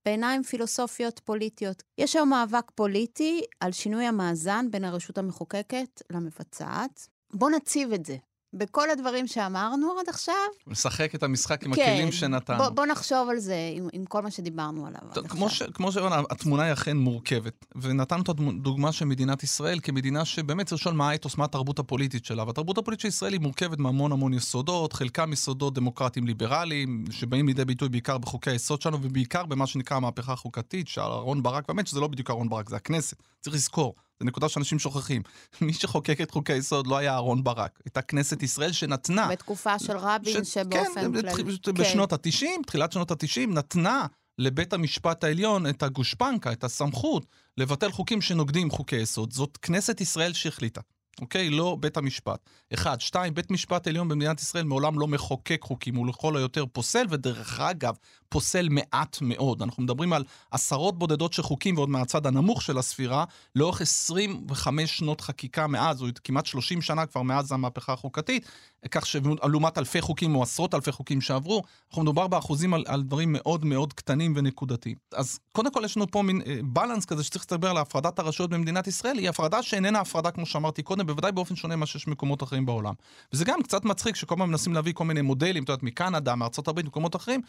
בעיניים 0.05 0.43
פילוסופיות 0.43 1.21
פוליטיות. 1.25 1.83
יש 1.97 2.15
היום 2.15 2.29
מאבק 2.29 2.71
פוליטי 2.75 3.41
על 3.59 3.71
שינוי 3.71 4.05
המאזן 4.05 4.65
בין 4.71 4.83
הרשות 4.83 5.17
המחוקקת 5.17 6.01
למבצעת. 6.09 7.07
בואו 7.33 7.51
נציב 7.51 7.93
את 7.93 8.05
זה. 8.05 8.17
בכל 8.57 8.89
הדברים 8.89 9.27
שאמרנו 9.27 9.87
עד 9.99 10.09
עכשיו. 10.09 10.33
לשחק 10.67 11.15
את 11.15 11.23
המשחק 11.23 11.63
עם 11.63 11.75
כן, 11.75 11.81
הכלים 11.81 12.11
שנתנו. 12.11 12.57
בוא, 12.57 12.69
בוא 12.69 12.85
נחשוב 12.85 13.29
על 13.29 13.39
זה 13.39 13.55
עם, 13.73 13.87
עם 13.93 14.05
כל 14.05 14.21
מה 14.21 14.31
שדיברנו 14.31 14.87
עליו 14.87 14.99
טוב, 15.13 15.25
עד 15.25 15.31
כמו 15.31 15.45
עכשיו. 15.45 15.67
ש, 15.67 15.71
כמו 15.73 15.91
שאמרנו, 15.91 16.27
התמונה 16.29 16.63
היא 16.63 16.73
אכן 16.73 16.97
מורכבת. 16.97 17.65
ונתנו 17.75 18.21
את 18.23 18.29
הדוגמה 18.29 18.91
של 18.91 19.05
מדינת 19.05 19.43
ישראל 19.43 19.79
כמדינה 19.83 20.25
שבאמת 20.25 20.65
צריך 20.65 20.81
לשאול 20.81 20.95
מה 20.95 21.09
האתוס, 21.09 21.37
מה 21.37 21.45
התרבות 21.45 21.79
הפוליטית 21.79 22.25
שלה. 22.25 22.43
והתרבות 22.43 22.77
הפוליטית 22.77 23.01
של 23.01 23.07
ישראל 23.07 23.33
היא 23.33 23.41
מורכבת 23.41 23.79
מהמון 23.79 24.11
המון 24.11 24.33
יסודות, 24.33 24.93
חלקם 24.93 25.33
יסודות 25.33 25.73
דמוקרטיים 25.73 26.27
ליברליים, 26.27 27.05
שבאים 27.11 27.47
לידי 27.47 27.65
ביטוי 27.65 27.89
בעיקר 27.89 28.17
בחוקי 28.17 28.49
היסוד 28.49 28.81
שלנו, 28.81 28.97
ובעיקר 29.01 29.45
במה 29.45 29.67
שנקרא 29.67 29.97
המהפכה 29.97 30.33
החוקתית, 30.33 30.87
שאהרן 30.87 31.43
ברק, 31.43 31.67
באמת 31.67 31.87
שזה 31.87 31.99
לא 31.99 32.07
בדיוק 32.07 32.29
אהרן 32.29 32.49
ברק, 32.49 32.69
זה 32.69 32.75
הכנסת. 32.75 33.17
צריך 33.41 33.55
לזכור, 33.55 33.95
זו 34.19 34.25
נקודה 34.25 34.49
שאנשים 34.49 34.79
שוכחים. 34.79 35.21
מי 35.61 35.73
שחוקק 35.73 36.21
את 36.21 36.31
חוקי 36.31 36.53
היסוד 36.53 36.87
לא 36.87 36.97
היה 36.97 37.13
אהרן 37.13 37.43
ברק, 37.43 37.79
הייתה 37.85 38.01
כנסת 38.01 38.43
ישראל 38.43 38.71
שנתנה. 38.71 39.27
בתקופה 39.27 39.79
של 39.79 39.97
רבין, 39.97 40.45
ש- 40.45 40.53
שבאופן 40.53 40.93
כן, 41.21 41.31
כללי... 41.31 41.43
בתח- 41.57 41.69
בשנות 41.71 42.13
ה-90, 42.13 42.45
תחילת 42.67 42.91
שנות 42.91 43.11
ה-90, 43.11 43.47
נתנה 43.47 44.05
לבית 44.39 44.73
המשפט 44.73 45.23
העליון 45.23 45.67
את 45.67 45.83
הגושפנקה, 45.83 46.51
את 46.51 46.63
הסמכות, 46.63 47.25
לבטל 47.57 47.91
חוקים 47.91 48.21
שנוגדים 48.21 48.71
חוקי 48.71 48.95
יסוד. 48.95 49.33
זאת 49.33 49.57
כנסת 49.61 50.01
ישראל 50.01 50.33
שהחליטה. 50.33 50.81
אוקיי? 51.21 51.49
לא 51.49 51.77
בית 51.79 51.97
המשפט. 51.97 52.49
אחד. 52.73 53.01
שתיים, 53.01 53.33
בית 53.33 53.51
משפט 53.51 53.87
עליון 53.87 54.07
במדינת 54.07 54.41
ישראל 54.41 54.63
מעולם 54.63 54.99
לא 54.99 55.07
מחוקק 55.07 55.61
חוקים, 55.63 55.95
הוא 55.95 56.07
לכל 56.07 56.37
היותר 56.37 56.65
פוסל, 56.65 57.05
ודרך 57.09 57.59
אגב, 57.59 57.95
פוסל 58.29 58.69
מעט 58.69 59.17
מאוד. 59.21 59.61
אנחנו 59.61 59.83
מדברים 59.83 60.13
על 60.13 60.23
עשרות 60.51 60.99
בודדות 60.99 61.33
של 61.33 61.43
חוקים, 61.43 61.77
ועוד 61.77 61.89
מהצד 61.89 62.25
הנמוך 62.27 62.61
של 62.61 62.77
הספירה, 62.77 63.25
לאורך 63.55 63.81
25 63.81 64.97
שנות 64.97 65.21
חקיקה 65.21 65.67
מאז, 65.67 66.01
או 66.01 66.07
כמעט 66.23 66.45
30 66.45 66.81
שנה 66.81 67.05
כבר 67.05 67.21
מאז 67.21 67.51
המהפכה 67.51 67.93
החוקתית, 67.93 68.45
כך 68.91 69.05
שלעומת 69.05 69.77
אלפי 69.77 70.01
חוקים 70.01 70.35
או 70.35 70.43
עשרות 70.43 70.73
אלפי 70.73 70.91
חוקים 70.91 71.21
שעברו, 71.21 71.63
אנחנו 71.89 72.01
מדובר 72.01 72.27
באחוזים 72.27 72.73
על, 72.73 72.83
על 72.87 73.03
דברים 73.03 73.33
מאוד 73.33 73.65
מאוד 73.65 73.93
קטנים 73.93 74.33
ונקודתיים. 74.35 74.95
אז 75.13 75.39
קודם 75.51 75.71
כל 75.71 75.81
יש 75.85 75.97
לנו 75.97 76.11
פה 76.11 76.21
מין 76.21 76.41
אה, 76.47 76.59
בלנס 76.63 77.05
כזה 77.05 77.23
שצריך 77.23 77.45
לדבר 77.51 77.69
על 77.69 77.77
הפרדת 77.77 78.19
הרשויות 78.19 78.49
במדינת 78.49 78.87
ישראל, 78.87 79.17
היא 79.17 79.29
הפרדה 79.29 79.63
שאיננה 79.63 79.99
הפרדה 79.99 80.31
כמו 80.31 80.45
שאמרתי 80.45 80.83
קודם, 80.83 81.07
בוודאי 81.07 81.31
באופן 81.31 81.55
שונה 81.55 81.75
ממה 81.75 81.85
שיש 81.85 82.07
במקומות 82.07 82.43
אחרים 82.43 82.65
בעולם. 82.65 82.93
וזה 83.33 83.45
גם 83.45 83.63
קצת 83.63 83.85
מצחיק 83.85 84.15
שכל 84.15 84.35
פעם 84.37 84.49
מנסים 84.49 84.73
להביא 84.73 84.93
כל 84.93 85.03
מיני 85.03 85.21
מודלים, 85.21 85.63
את 85.63 85.69
יודעת, 85.69 85.83
מקנדה, 85.83 86.35
מארצות 86.35 86.67
הברית, 86.67 86.85
מקומות 86.85 87.15
אחרים, 87.15 87.41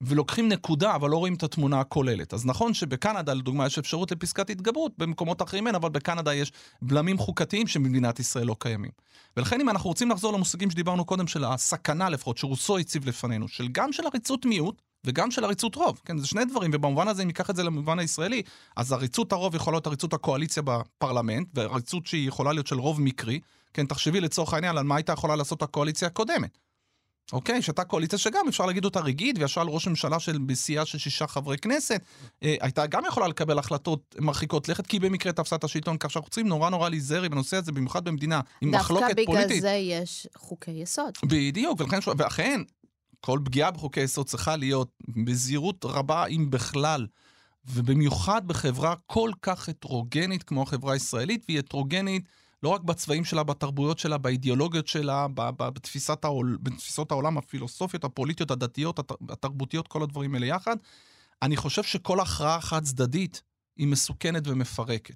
ולוקחים 0.00 0.48
נקודה, 0.48 0.94
אבל 0.94 1.10
לא 1.10 1.16
רואים 1.16 1.34
את 1.34 1.42
התמונה 1.42 1.80
הכוללת. 1.80 2.34
אז 2.34 2.46
נכון 2.46 2.74
שבקנדה, 2.74 3.34
לדוגמה, 3.34 3.66
יש 3.66 3.78
אפשרות 3.78 4.12
לפסקת 4.12 4.50
התגברות, 4.50 4.92
במקומות 4.98 5.42
אחרים 5.42 5.66
אין, 5.66 5.74
אבל 5.74 5.88
בקנדה 5.88 6.34
יש 6.34 6.52
בלמים 6.82 7.18
חוקתיים 7.18 7.66
שבמדינת 7.66 8.20
ישראל 8.20 8.46
לא 8.46 8.56
קיימים. 8.58 8.90
ולכן 9.36 9.60
אם 9.60 9.68
אנחנו 9.68 9.88
רוצים 9.88 10.10
לחזור 10.10 10.32
למושגים 10.32 10.70
שדיברנו 10.70 11.04
קודם, 11.04 11.26
של 11.26 11.44
הסכנה 11.44 12.08
לפחות, 12.08 12.38
שרוסו 12.38 12.78
הציב 12.78 13.08
לפנינו, 13.08 13.48
של 13.48 13.68
גם 13.72 13.92
של 13.92 14.06
עריצות 14.06 14.46
מיעוט, 14.46 14.82
וגם 15.04 15.30
של 15.30 15.44
עריצות 15.44 15.74
רוב, 15.74 16.00
כן, 16.04 16.18
זה 16.18 16.26
שני 16.26 16.44
דברים, 16.44 16.70
ובמובן 16.74 17.08
הזה, 17.08 17.22
אם 17.22 17.26
ניקח 17.26 17.50
את 17.50 17.56
זה 17.56 17.62
למובן 17.62 17.98
הישראלי, 17.98 18.42
אז 18.76 18.92
עריצות 18.92 19.32
הרוב 19.32 19.54
יכולה 19.54 19.74
להיות 19.74 19.86
עריצות 19.86 20.12
הקואליציה 20.12 20.62
בפרלמנט, 20.62 21.48
ועריצות 21.54 22.06
שהיא 22.06 22.28
יכולה 22.28 22.52
להיות 22.52 22.66
של 22.66 22.78
רוב 22.78 23.00
מקרי, 23.00 23.40
כן, 23.74 23.86
תחשבי 23.86 24.20
לצורך 24.20 24.54
העניין 24.54 24.76
על 24.76 24.84
מה 24.84 24.96
הייתה 24.96 25.12
יכולה 25.12 25.36
לעשות 25.36 25.62
הקואליציה 25.62 26.08
הקודמת. 26.08 26.58
אוקיי, 27.32 27.62
שהייתה 27.62 27.84
קואליציה 27.84 28.18
שגם 28.18 28.48
אפשר 28.48 28.66
להגיד 28.66 28.84
אותה 28.84 29.00
ריגיד, 29.00 29.38
וישר 29.38 29.60
על 29.60 29.68
ראש 29.68 29.88
ממשלה 29.88 30.20
של 30.20 30.38
בסיעה 30.38 30.86
של 30.86 30.98
שישה 30.98 31.26
חברי 31.26 31.58
כנסת, 31.58 32.00
אה, 32.42 32.54
הייתה 32.60 32.86
גם 32.86 33.02
יכולה 33.08 33.28
לקבל 33.28 33.58
החלטות 33.58 34.16
מרחיקות 34.20 34.68
לכת, 34.68 34.86
כי 34.86 34.96
היא 34.96 35.00
במקרה 35.00 35.32
תפסה 35.32 35.56
את 35.56 35.64
השלטון, 35.64 35.96
כך 35.98 36.10
שאנחנו 36.10 36.30
צריכים 36.30 36.48
נורא 36.48 36.70
נורא 36.70 36.88
להיזהר 36.88 37.28
בנושא 37.28 37.56
הזה, 37.56 37.72
במיוחד 37.72 38.04
במדינה 38.04 38.40
עם 38.60 38.70
מחלוקת 38.70 39.06
דווקא 39.06 39.24
פוליטית. 39.24 39.48
בגלל 39.48 39.60
זה 39.60 39.74
יש 39.74 40.28
חוקי 40.36 40.70
יסוד. 40.70 41.12
בדיוק, 41.24 41.80
ולכן, 41.80 41.98
ואכן, 42.18 42.60
כל 43.20 43.38
פגיעה 43.44 43.70
בחוקי 43.70 44.00
יסוד 44.00 44.26
צריכה 44.26 44.56
להיות 44.56 44.88
בזהירות 45.24 45.84
רבה, 45.84 46.26
אם 46.26 46.50
בכלל, 46.50 47.06
ובמיוחד 47.66 48.48
בחברה 48.48 48.94
כל 49.06 49.30
כך 49.42 49.68
הטרוגנית 49.68 50.42
כמו 50.42 50.62
החברה 50.62 50.92
הישראלית, 50.92 51.44
והיא 51.48 51.58
הטרוגנית 51.58 52.24
לא 52.64 52.68
רק 52.68 52.80
בצבעים 52.80 53.24
שלה, 53.24 53.42
בתרבויות 53.42 53.98
שלה, 53.98 54.18
באידיאולוגיות 54.18 54.86
שלה, 54.86 55.26
בתפיסת 55.56 56.24
העול, 56.24 56.58
בתפיסות 56.62 57.10
העולם 57.10 57.38
הפילוסופיות, 57.38 58.04
הפוליטיות, 58.04 58.50
הדתיות, 58.50 58.98
הת- 58.98 59.12
התרבותיות, 59.28 59.88
כל 59.88 60.02
הדברים 60.02 60.34
האלה 60.34 60.46
יחד. 60.46 60.76
אני 61.42 61.56
חושב 61.56 61.82
שכל 61.82 62.20
הכרעה 62.20 62.60
חד 62.60 62.84
צדדית 62.84 63.42
היא 63.76 63.86
מסוכנת 63.86 64.42
ומפרקת. 64.46 65.14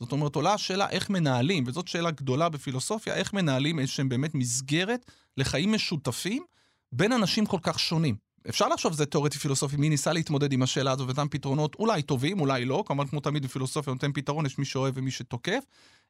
זאת 0.00 0.12
אומרת, 0.12 0.34
עולה 0.34 0.54
השאלה 0.54 0.90
איך 0.90 1.10
מנהלים, 1.10 1.64
וזאת 1.66 1.88
שאלה 1.88 2.10
גדולה 2.10 2.48
בפילוסופיה, 2.48 3.14
איך 3.14 3.32
מנהלים 3.32 3.78
איזשהם 3.78 4.08
באמת 4.08 4.34
מסגרת 4.34 5.10
לחיים 5.36 5.72
משותפים 5.72 6.44
בין 6.92 7.12
אנשים 7.12 7.46
כל 7.46 7.58
כך 7.62 7.78
שונים. 7.78 8.27
אפשר 8.48 8.68
לחשוב 8.68 8.92
שזה 8.92 9.06
תיאורטי 9.06 9.38
פילוסופי, 9.38 9.76
מי 9.76 9.88
ניסה 9.88 10.12
להתמודד 10.12 10.52
עם 10.52 10.62
השאלה 10.62 10.90
הזו 10.90 11.06
ונתן 11.06 11.26
פתרונות 11.30 11.74
אולי 11.74 12.02
טובים, 12.02 12.40
אולי 12.40 12.64
לא, 12.64 12.84
כמובן 12.86 13.06
כמו 13.06 13.20
תמיד 13.20 13.44
בפילוסופיה 13.44 13.92
נותן 13.92 14.12
פתרון, 14.12 14.46
יש 14.46 14.58
מי 14.58 14.64
שאוהב 14.64 14.94
ומי 14.96 15.10
שתוקף. 15.10 15.64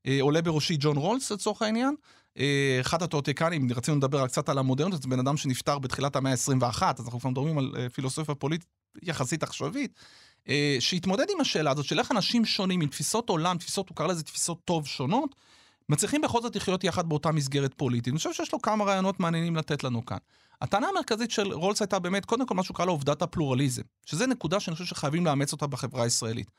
אה, 0.07 0.19
עולה 0.21 0.43
בראשי 0.43 0.77
ג'ון 0.81 0.97
רולס 0.97 1.33
לצורך 1.33 1.63
העניין. 1.63 1.95
אה, 2.39 2.79
אחד 2.81 3.03
התיאורטיקנים, 3.03 3.69
רצינו 3.77 3.97
לדבר 3.97 4.27
קצת 4.27 4.49
על 4.49 4.59
המודרנות, 4.59 5.03
זה 5.03 5.09
בן 5.09 5.19
אדם 5.19 5.37
שנפטר 5.37 5.79
בתחילת 5.79 6.17
המאה 6.17 6.33
ה-21, 6.33 6.83
אז 6.99 7.05
אנחנו 7.05 7.21
כבר 7.21 7.31
מדברים 7.31 7.59
על 7.59 7.75
אה, 7.79 7.89
פילוסופיה 7.89 8.35
פוליטית 8.35 8.69
יחסית 9.03 9.43
עכשווית, 9.43 9.95
אה, 10.49 10.77
שהתמודד 10.81 11.27
עם 11.35 11.41
השאלה 11.41 11.71
הזאת 11.71 11.85
של 11.85 11.99
איך 11.99 12.13
אנשים 12.13 12.45
שונים 12.45 12.81
עם 12.81 12.89
תפיסות 12.89 13.29
עולם, 13.29 13.59
תפיסות, 13.59 13.89
הוא 13.89 13.97
קרא 13.97 14.07
לזה 14.07 14.23
תפיסות 14.23 14.59
טוב 14.65 14.87
שונות, 14.87 15.35
מצליחים 15.89 16.21
בכל 16.21 16.43
זאת 16.43 16.57
לחיות 16.57 16.85
יחד 16.85 17.09
באותה 17.09 17.33
מסגרת 17.33 17.75
פוליטית. 17.77 18.13
אני 18.13 18.19
חושב 18.19 18.33
שיש 18.33 18.53
לו 18.53 18.63
כמה 18.63 18.85
רעיונות 18.85 19.21
מעניינים 19.21 19.57
לתת 19.57 19.85
לנו 19.85 20.05
כאן. 20.05 20.19
הטענה 20.63 20.89
המרכזית 20.89 21.31
של 21.31 21.53
רולס 21.53 21.81
הייתה 21.83 21.99
באמת, 21.99 22.25
קודם 22.25 22.47
כל 22.47 22.55
מה 22.55 22.63
שהוא 22.63 22.75
קרא 22.75 22.85
לו 22.87 22.93
עובדת 22.93 23.23
הפלורליזם, 23.23 23.83
שזה 24.07 24.27
נקודה 24.27 24.61
שאני 24.61 24.77
חושב 24.77 24.85
שחייבים 24.85 25.27
לאמץ 25.27 25.53
אותה 25.53 25.67
בחברה 25.67 26.03
הישראלית. 26.05 26.51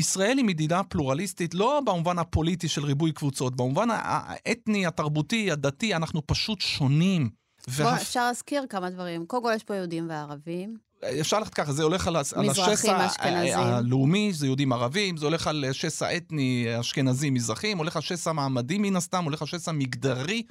ישראל 0.00 0.38
היא 0.38 0.44
מדינה 0.44 0.84
פלורליסטית 0.84 1.54
לא 1.54 1.80
במובן 1.86 2.18
הפוליטי 2.18 2.68
של 2.68 2.84
ריבוי 2.84 3.12
קבוצות, 3.12 3.56
במובן 3.56 3.88
האתני, 3.92 4.86
התרבותי, 4.86 5.50
הדתי, 5.50 5.94
אנחנו 5.94 6.26
פשוט 6.26 6.60
שונים. 6.60 7.30
וה- 7.68 7.96
אפשר 7.96 8.26
להזכיר 8.26 8.64
כמה 8.68 8.90
דברים. 8.90 9.26
קודם 9.26 9.42
כל, 9.42 9.52
יש 9.56 9.64
פה 9.64 9.74
יהודים 9.74 10.08
וערבים. 10.08 10.76
אפשר 11.20 11.38
ללכת 11.38 11.54
ככה, 11.54 11.72
זה 11.72 11.82
הולך 11.82 12.06
על, 12.08 12.16
על 12.16 12.22
השסע 12.50 13.06
אשכנזים. 13.06 13.58
ה- 13.58 13.76
הלאומי, 13.76 14.32
זה 14.32 14.46
יהודים 14.46 14.72
ערבים, 14.72 15.16
זה 15.16 15.24
הולך 15.26 15.46
על 15.46 15.64
שסע 15.72 16.16
אתני 16.16 16.66
אשכנזים 16.80 17.34
מזרחים, 17.34 17.78
הולך 17.78 17.96
על 17.96 18.02
שסע 18.02 18.32
מעמדי 18.32 18.78
מן 18.78 18.96
הסתם, 18.96 19.24
הולך 19.24 19.42
על 19.42 19.48
שסע 19.48 19.72
מגדרי, 19.72 20.42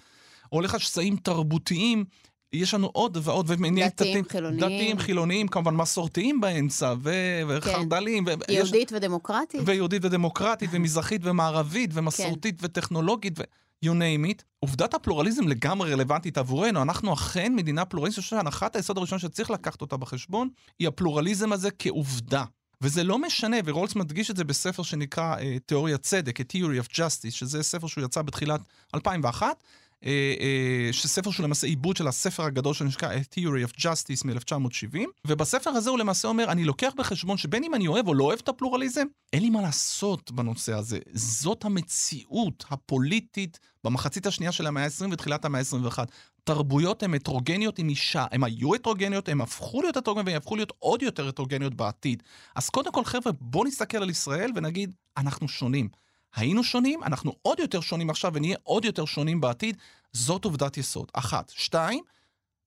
הולך 0.50 0.74
על 0.74 0.80
שסעים 0.80 1.16
תרבותיים. 1.16 2.06
יש 2.54 2.74
לנו 2.74 2.88
עוד 2.94 3.18
ועוד, 3.22 3.46
ומניע 3.50 3.88
דתיים, 3.88 4.26
חילוניים. 4.30 4.60
דתיים, 4.60 5.00
חילוניים, 5.00 5.48
כמובן 5.48 5.76
מסורתיים 5.76 6.42
באמצע, 6.42 6.94
ו- 7.04 7.12
וחרד"לים. 7.48 8.26
ו- 8.28 8.30
יש- 8.32 8.56
יהודית 8.58 8.92
ודמוקרטית. 8.96 9.62
ויהודית 9.66 10.06
ודמוקרטית, 10.06 10.70
ומזרחית 10.74 11.22
ומערבית, 11.24 11.90
ומסורתית 11.94 12.60
וטכנולוגית, 12.62 13.40
ו... 13.40 13.44
you 13.86 13.90
name 13.90 14.32
it. 14.32 14.44
עובדת 14.60 14.94
הפלורליזם 14.94 15.48
לגמרי 15.48 15.94
רלוונטית 15.94 16.38
עבורנו, 16.38 16.82
אנחנו 16.82 17.13
אכן 17.13 17.56
מדינה 17.56 17.86
פלורליסטית, 17.86 18.18
אני 18.18 18.24
חושב 18.24 18.36
שהנחת 18.36 18.76
היסוד 18.76 18.98
הראשון 18.98 19.20
שצריך 19.20 19.52
לקחת 19.52 19.82
אותה 19.82 19.98
בחשבון, 19.98 20.50
היא 20.80 20.88
הפלורליזם 20.88 21.54
הזה 21.54 21.70
כעובדה. 21.80 22.44
וזה 22.82 23.04
לא 23.04 23.18
משנה, 23.20 23.58
ורולס 23.66 23.96
מדגיש 23.96 24.32
את 24.32 24.38
זה 24.38 24.44
בספר 24.44 24.84
שנקרא 24.84 25.36
uh, 25.36 25.40
תיאוריית 25.66 26.02
צדק, 26.02 26.40
A 26.40 26.44
Theory 26.44 26.86
of 26.86 26.96
Justice, 26.96 27.32
שזה 27.32 27.63
ספר 27.63 27.88
שהוא 27.88 28.04
יצא 28.06 28.22
בתחילת 28.22 28.62
2001, 28.96 29.63
uh, 30.04 30.06
uh, 30.06 30.94
שספר 30.94 31.32
שהוא 31.32 31.44
למעשה 31.44 31.68
עיבוד 31.68 31.98
של 31.98 32.08
הספר 32.08 32.44
הגדול 32.44 32.74
שנקרא 32.74 33.14
A 33.14 33.36
Theory 33.36 33.70
of 33.70 33.80
Justice 33.80 34.26
מ-1970, 34.26 35.00
ובספר 35.28 35.70
הזה 35.70 35.90
הוא 35.90 36.00
למעשה 36.00 36.28
אומר, 36.28 36.52
אני 36.52 36.66
לוקח 36.66 36.94
בחשבון 36.98 37.38
שבין 37.38 37.64
אם 37.64 37.76
אני 37.76 37.88
אוהב 37.88 38.08
או 38.08 38.14
לא 38.14 38.24
אוהב 38.24 38.40
את 38.44 38.50
הפלורליזם, 38.50 39.06
אין 39.34 39.42
לי 39.44 39.50
מה 39.50 39.62
לעשות 39.62 40.32
בנושא 40.32 40.74
הזה. 40.74 41.00
זאת 41.14 41.66
המציאות 41.66 42.66
הפוליטית 42.70 43.60
במחצית 43.84 44.26
השנייה 44.26 44.52
של 44.52 44.68
המאה 44.68 44.84
ה-20 44.84 45.06
ותחילת 45.12 45.46
המאה 45.46 45.62
ה-21. 45.62 46.00
תרבויות 46.44 47.04
הן 47.04 47.14
הטרוגניות 47.14 47.80
עם 47.80 47.90
אישה, 47.90 48.26
הן 48.32 48.44
היו 48.44 48.76
הטרוגניות, 48.76 49.30
הן 49.30 49.42
הפכו 49.42 49.82
להיות 49.82 49.98
הטרוגניות 49.98 50.26
והן 50.26 50.34
יהפכו 50.34 50.56
להיות 50.56 50.74
עוד 50.80 51.02
יותר 51.02 51.28
הטרוגניות 51.28 51.76
בעתיד. 51.76 52.24
אז 52.56 52.70
קודם 52.70 52.92
כל, 52.92 53.06
חבר'ה, 53.06 53.32
בואו 53.42 53.64
נסתכל 53.64 53.98
על 53.98 54.10
ישראל 54.10 54.52
ונגיד, 54.56 54.94
אנחנו 55.18 55.48
שונים. 55.48 55.90
היינו 56.38 56.63
שונים, 56.63 57.04
אנחנו 57.04 57.34
עוד 57.41 57.60
יותר 57.60 57.82
שונים 57.82 58.10
עכשיו 58.10 58.32
ונהיה 58.34 58.58
עוד 58.63 58.86
יותר 58.86 59.06
שונים 59.06 59.41
בעתיד. 59.41 59.78
זאת 60.13 60.45
עובדת 60.45 60.78
יסוד. 60.78 61.12
אחת. 61.13 61.52
שתיים, 61.56 62.04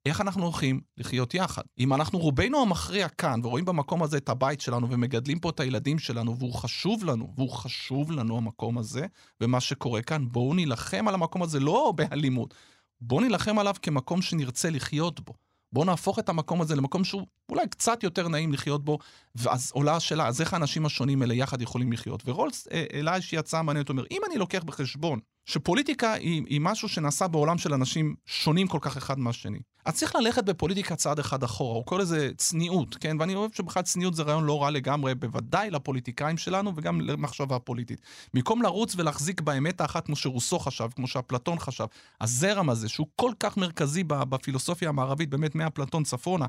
איך 0.06 0.20
אנחנו 0.20 0.42
הולכים 0.44 0.80
לחיות 0.96 1.35
יחד. 1.35 1.62
אם 1.78 1.94
אנחנו 1.94 2.18
רובנו 2.18 2.62
המכריע 2.62 3.09
כאן, 3.09 3.40
ורואים 3.42 3.64
במקום 3.64 4.02
הזה 4.02 4.16
את 4.16 4.28
הבית 4.28 4.61
שלנו, 4.61 4.90
ומגדלים 4.90 5.38
פה 5.38 5.50
את 5.50 5.61
הילדים 5.61 5.98
שלנו, 5.98 6.37
והוא 6.38 6.54
חשוב 6.54 7.04
לנו, 7.04 7.33
והוא 7.37 7.50
חשוב 7.50 8.12
לנו 8.12 8.37
המקום 8.37 8.78
הזה, 8.78 9.06
ומה 9.40 9.61
שקורה 9.61 10.02
כאן, 10.02 10.28
בואו 10.28 10.54
נילחם 10.54 11.09
על 11.09 11.14
המקום 11.14 11.42
הזה 11.42 11.61
לא 11.61 11.92
באלימות, 11.96 12.54
בואו 13.00 13.20
נילחם 13.20 13.59
עליו 13.59 13.74
כמקום 13.83 14.22
שנרצה 14.22 14.70
לחיות 14.70 15.20
בו. 15.20 15.35
בואו 15.72 15.85
נהפוך 15.85 16.18
את 16.18 16.28
המקום 16.28 16.61
הזה 16.61 16.76
למקום 16.76 17.04
שהוא 17.04 17.26
אולי 17.48 17.68
קצת 17.68 18.02
יותר 18.02 18.28
נעים 18.28 18.52
לחיות 18.52 18.85
בו, 18.85 18.98
ואז 19.35 19.70
עולה 19.74 19.96
השאלה, 19.96 20.26
אז 20.26 20.40
איך 20.40 20.54
האנשים 20.54 20.87
השונים 20.87 21.22
האלה 21.22 21.35
יחד 21.35 21.62
יכולים 21.62 21.92
לחיות? 21.92 22.22
ורולס 22.26 22.68
אה, 22.72 22.85
העלה 22.92 23.14
איזושהי 23.14 23.38
הצעה 23.38 23.62
מעניינת, 23.62 23.88
אומר, 23.88 24.04
אם 24.11 24.20
אני 24.28 24.38
לוקח 24.38 24.62
בחשבון 24.64 25.20
שפוליטיקה 25.51 26.13
היא, 26.13 26.43
היא 26.47 26.61
משהו 26.61 26.89
שנעשה 26.89 27.29
בעולם 27.29 27.59
של 27.59 27.75
אנשים 27.75 28.15
שונים 28.27 28.67
כל 28.67 28.79
כך 28.81 28.97
אחד 28.97 29.19
מהשני, 29.19 29.59
אז 29.85 29.95
צריך 29.95 30.17
ללכת 30.17 30.45
בפוליטיקה 30.45 30.97
צעד 30.97 31.19
אחד 31.19 31.43
אחורה, 31.43 31.77
הוא 31.77 31.85
קורא 31.85 32.01
לזה 32.01 32.31
צניעות, 32.37 32.95
כן? 32.95 33.17
ואני 33.21 33.35
אוהב 33.35 33.51
שבכלל 33.55 33.83
צניעות 33.83 34.15
זה 34.15 34.23
רעיון 34.23 34.45
לא 34.45 34.63
רע 34.63 34.71
לגמרי, 34.71 35.15
בוודאי 35.15 35.71
לפוליטיקאים 35.71 36.37
שלנו 36.37 36.73
וגם 36.77 37.01
למחשבה 37.01 37.59
פוליטית. 37.59 38.01
במקום 38.35 38.63
לרוץ 38.63 38.95
ולהחזיק 38.97 39.41
באמת 39.41 39.81
האחת 39.81 40.07
כמו 40.07 40.17
שרוסו 40.17 40.59
חשב, 40.59 40.89
כמו 40.97 41.07
שאפלטון 41.07 41.59
חשב, 41.59 41.87
הזרם 42.21 42.71
הזה, 42.71 42.89
שהוא 42.89 43.07
כל 43.17 43.33
כך 43.41 43.57
מרכזי 43.57 44.05
בפילוסופיה 44.05 44.89
המערבית, 44.89 45.31
באמת 45.31 45.55
מאפלטון 45.55 46.05
צפונה, 46.05 46.47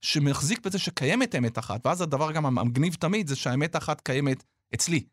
שמחזיק 0.00 0.66
בזה 0.66 0.78
שקיימת 0.78 1.34
אמת 1.34 1.58
אחת, 1.58 1.86
ואז 1.86 2.00
הדבר 2.00 2.32
גם 2.32 2.46
המגניב 2.46 2.94
תמיד 2.94 3.28
זה 3.28 3.36
שהאמת 3.36 3.74
האחת 3.74 4.00
קיימת 4.00 4.44
אצלי. 4.74 5.04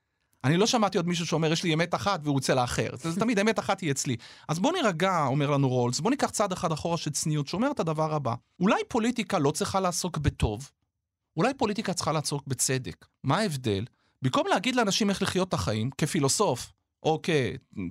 אני 0.43 0.57
לא 0.57 0.67
שמעתי 0.67 0.97
עוד 0.97 1.07
מישהו 1.07 1.25
שאומר, 1.25 1.51
יש 1.51 1.63
לי 1.63 1.73
אמת 1.73 1.95
אחת 1.95 2.19
והוא 2.23 2.37
יוצא 2.37 2.53
לאחר. 2.53 2.89
זה 2.95 3.19
תמיד, 3.19 3.39
אמת 3.39 3.59
אחת 3.59 3.81
היא 3.81 3.91
אצלי. 3.91 4.15
אז 4.47 4.59
בוא 4.59 4.73
נירגע, 4.73 5.25
אומר 5.25 5.49
לנו 5.49 5.69
רולס, 5.69 5.99
בוא 5.99 6.11
ניקח 6.11 6.29
צעד 6.29 6.51
אחד 6.51 6.71
אחורה 6.71 6.97
של 6.97 7.11
צניעות, 7.11 7.47
שאומר 7.47 7.71
את 7.71 7.79
הדבר 7.79 8.13
הבא. 8.13 8.33
אולי 8.59 8.81
פוליטיקה 8.87 9.39
לא 9.39 9.51
צריכה 9.51 9.79
לעסוק 9.79 10.17
בטוב, 10.17 10.71
אולי 11.37 11.53
פוליטיקה 11.53 11.93
צריכה 11.93 12.11
לעסוק 12.11 12.47
בצדק. 12.47 13.05
מה 13.23 13.37
ההבדל? 13.37 13.85
במקום 14.21 14.47
להגיד 14.47 14.75
לאנשים 14.75 15.09
איך 15.09 15.21
לחיות 15.21 15.47
את 15.47 15.53
החיים, 15.53 15.89
כפילוסוף, 15.97 16.71
או 17.03 17.21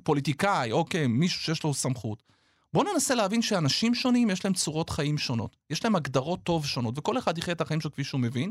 כפוליטיקאי, 0.02 0.72
או 0.72 0.84
כמישהו 0.90 1.40
שיש 1.40 1.64
לו 1.64 1.74
סמכות, 1.74 2.22
בואו 2.76 2.92
ננסה 2.92 3.14
להבין 3.14 3.42
שאנשים 3.42 3.94
שונים, 3.94 4.30
יש 4.30 4.44
להם 4.44 4.54
צורות 4.54 4.90
חיים 4.90 5.18
שונות. 5.18 5.56
יש 5.70 5.84
להם 5.84 5.96
הגדרות 5.96 6.42
טוב 6.42 6.66
שונות, 6.66 6.98
וכל 6.98 7.18
אחד 7.18 7.38
יחיה 7.38 7.54
את 7.54 7.60
החיים 7.60 7.80
שלו 7.80 7.92
כפי 7.92 8.04
שהוא 8.04 8.20
מבין. 8.20 8.50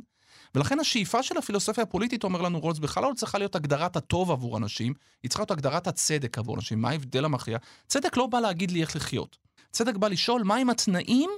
ולכן 0.55 0.79
השאיפה 0.79 1.23
של 1.23 1.37
הפילוסופיה 1.37 1.83
הפוליטית, 1.83 2.23
אומר 2.23 2.41
לנו 2.41 2.59
רולס, 2.59 2.79
בכלל 2.79 3.03
לא 3.03 3.11
צריכה 3.15 3.37
להיות 3.37 3.55
הגדרת 3.55 3.95
הטוב 3.95 4.31
עבור 4.31 4.57
אנשים, 4.57 4.93
היא 5.23 5.29
צריכה 5.29 5.41
להיות 5.41 5.51
הגדרת 5.51 5.87
הצדק 5.87 6.37
עבור 6.37 6.55
אנשים. 6.55 6.81
מה 6.81 6.89
ההבדל 6.89 7.25
המכריע? 7.25 7.57
צדק 7.87 8.17
לא 8.17 8.27
בא 8.27 8.39
להגיד 8.39 8.71
לי 8.71 8.81
איך 8.81 8.95
לחיות. 8.95 9.37
צדק 9.71 9.95
בא 9.95 10.07
לשאול 10.07 10.43
מהם 10.43 10.69
התנאים 10.69 11.29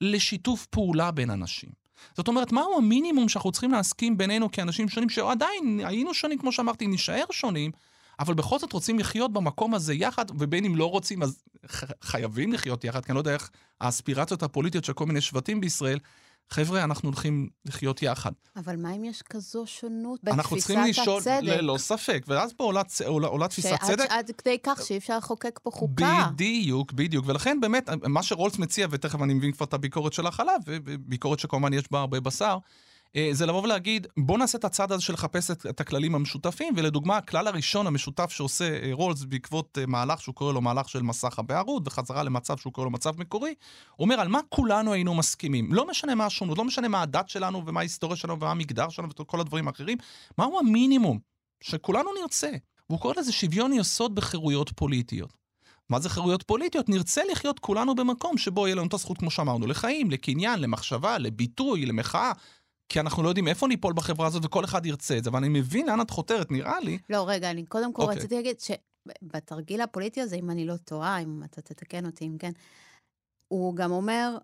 לשיתוף 0.00 0.66
פעולה 0.66 1.10
בין 1.10 1.30
אנשים. 1.30 1.70
זאת 2.16 2.28
אומרת, 2.28 2.52
מהו 2.52 2.78
המינימום 2.78 3.28
שאנחנו 3.28 3.52
צריכים 3.52 3.72
להסכים 3.72 4.16
בינינו 4.16 4.52
כאנשים 4.52 4.88
שונים, 4.88 5.08
שעדיין 5.08 5.80
היינו 5.84 6.14
שונים, 6.14 6.38
כמו 6.38 6.52
שאמרתי, 6.52 6.86
נישאר 6.86 7.24
שונים, 7.30 7.70
אבל 8.18 8.34
בכל 8.34 8.58
זאת 8.58 8.72
רוצים 8.72 8.98
לחיות 8.98 9.32
במקום 9.32 9.74
הזה 9.74 9.94
יחד, 9.94 10.24
ובין 10.38 10.64
אם 10.64 10.76
לא 10.76 10.90
רוצים, 10.90 11.22
אז 11.22 11.42
חייבים 12.02 12.52
לחיות 12.52 12.84
יחד, 12.84 13.04
כי 13.04 13.12
אני 13.12 13.14
לא 13.14 13.20
יודע 13.20 13.32
איך 13.32 13.50
האספירציות 13.80 14.42
הפוליטיות 14.42 14.84
של 14.84 14.92
כל 14.92 15.06
מיני 15.06 15.20
שבטים 15.20 15.60
בישראל, 15.60 15.98
חבר'ה, 16.50 16.84
אנחנו 16.84 17.08
הולכים 17.08 17.48
לחיות 17.64 18.02
יחד. 18.02 18.32
אבל 18.56 18.76
מה 18.76 18.92
אם 18.92 19.04
יש 19.04 19.22
כזו 19.22 19.66
שונות 19.66 20.20
בתפיסת 20.22 20.32
הצדק? 20.32 20.38
אנחנו 20.38 20.56
צריכים 20.56 20.78
לשאול, 20.78 21.22
ללא 21.42 21.78
ספק, 21.78 22.24
ואז 22.28 22.52
פה 22.52 22.64
עולה, 22.64 22.82
עולה, 23.06 23.28
עולה 23.28 23.48
תפיסת 23.48 23.76
צדק. 23.86 24.08
שעד 24.08 24.30
כדי 24.38 24.56
כך 24.62 24.82
שאי 24.86 24.96
אפשר 24.96 25.18
לחוקק 25.18 25.60
פה 25.62 25.70
חוקה. 25.70 26.28
בדיוק, 26.34 26.92
בדיוק, 26.92 27.24
ולכן 27.28 27.60
באמת, 27.60 27.90
מה 28.08 28.22
שרולס 28.22 28.58
מציע, 28.58 28.86
ותכף 28.90 29.22
אני 29.22 29.34
מבין 29.34 29.52
כבר 29.52 29.66
את 29.66 29.74
הביקורת 29.74 30.12
של 30.12 30.26
החלב, 30.26 30.60
וביקורת 30.66 31.38
שכמובן 31.38 31.72
יש 31.72 31.84
בה 31.90 32.00
הרבה 32.00 32.20
בשר, 32.20 32.58
זה 33.32 33.46
לבוא 33.46 33.62
ולהגיד, 33.62 34.06
בוא 34.16 34.38
נעשה 34.38 34.58
את 34.58 34.64
הצעד 34.64 34.92
הזה 34.92 35.02
של 35.02 35.12
לחפש 35.12 35.50
את, 35.50 35.66
את 35.66 35.80
הכללים 35.80 36.14
המשותפים, 36.14 36.74
ולדוגמה, 36.76 37.16
הכלל 37.16 37.46
הראשון 37.46 37.86
המשותף 37.86 38.30
שעושה 38.30 38.64
אה, 38.64 38.88
רולס 38.92 39.24
בעקבות 39.24 39.78
אה, 39.78 39.86
מהלך 39.86 40.20
שהוא 40.20 40.34
קורא 40.34 40.52
לו 40.52 40.60
מהלך 40.60 40.88
של 40.88 41.02
מסך 41.02 41.38
הבערות, 41.38 41.82
וחזרה 41.86 42.22
למצב 42.22 42.56
שהוא 42.56 42.72
קורא 42.72 42.84
לו 42.84 42.90
מצב 42.90 43.20
מקורי, 43.20 43.54
הוא 43.96 44.04
אומר 44.04 44.20
על 44.20 44.28
מה 44.28 44.40
כולנו 44.48 44.92
היינו 44.92 45.14
מסכימים. 45.14 45.74
לא 45.74 45.88
משנה 45.88 46.14
מה 46.14 46.26
השונות, 46.26 46.58
לא 46.58 46.64
משנה 46.64 46.88
מה 46.88 47.02
הדת 47.02 47.28
שלנו, 47.28 47.62
ומה 47.66 47.80
ההיסטוריה 47.80 48.16
שלנו, 48.16 48.40
ומה 48.40 48.50
המגדר 48.50 48.88
שלנו, 48.88 49.08
וכל 49.20 49.40
הדברים 49.40 49.68
האחרים, 49.68 49.98
מהו 50.38 50.58
המינימום 50.58 51.18
שכולנו 51.60 52.10
נרצה. 52.20 52.50
והוא 52.90 53.00
קורא 53.00 53.14
לזה 53.16 53.32
שוויון 53.32 53.72
יסוד 53.72 54.14
בחירויות 54.14 54.70
פוליטיות. 54.70 55.46
מה 55.88 56.00
זה 56.00 56.08
חירויות 56.08 56.42
פוליטיות? 56.42 56.88
נרצה 56.88 57.20
לחיות 57.30 57.58
כולנו 57.58 57.94
במקום 57.94 58.38
שבו 58.38 58.66
יהיה 58.66 58.76
לנו 58.76 58.86
את 58.86 58.94
הזכות, 58.94 59.18
כמו 59.18 59.30
שאמרנו, 59.30 59.66
לחיים, 59.66 60.10
לקניין, 60.10 60.60
למחשבה, 60.60 61.18
לביטוי, 61.18 61.86
למחאה, 61.86 62.32
כי 62.88 63.00
אנחנו 63.00 63.22
לא 63.22 63.28
יודעים 63.28 63.48
איפה 63.48 63.66
ניפול 63.66 63.92
בחברה 63.92 64.26
הזאת, 64.26 64.44
וכל 64.44 64.64
אחד 64.64 64.86
ירצה 64.86 65.18
את 65.18 65.24
זה, 65.24 65.30
אבל 65.30 65.38
אני 65.38 65.48
מבין 65.48 65.86
לאן 65.86 66.00
את 66.00 66.10
חותרת, 66.10 66.50
נראה 66.50 66.80
לי. 66.80 66.98
לא, 67.10 67.28
רגע, 67.28 67.50
אני 67.50 67.66
קודם 67.66 67.92
כל 67.92 68.02
okay. 68.02 68.04
אוקיי. 68.04 68.18
רציתי 68.18 68.34
להגיד 68.34 68.56
שבתרגיל 68.60 69.80
הפוליטי 69.80 70.20
הזה, 70.20 70.36
אם 70.36 70.50
אני 70.50 70.66
לא 70.66 70.76
טועה, 70.76 71.18
אם 71.18 71.42
אתה 71.44 71.62
תתקן 71.62 72.06
אותי, 72.06 72.26
אם 72.26 72.36
כן, 72.38 72.52
הוא 73.48 73.76
גם 73.76 73.92
אומר, 73.92 74.38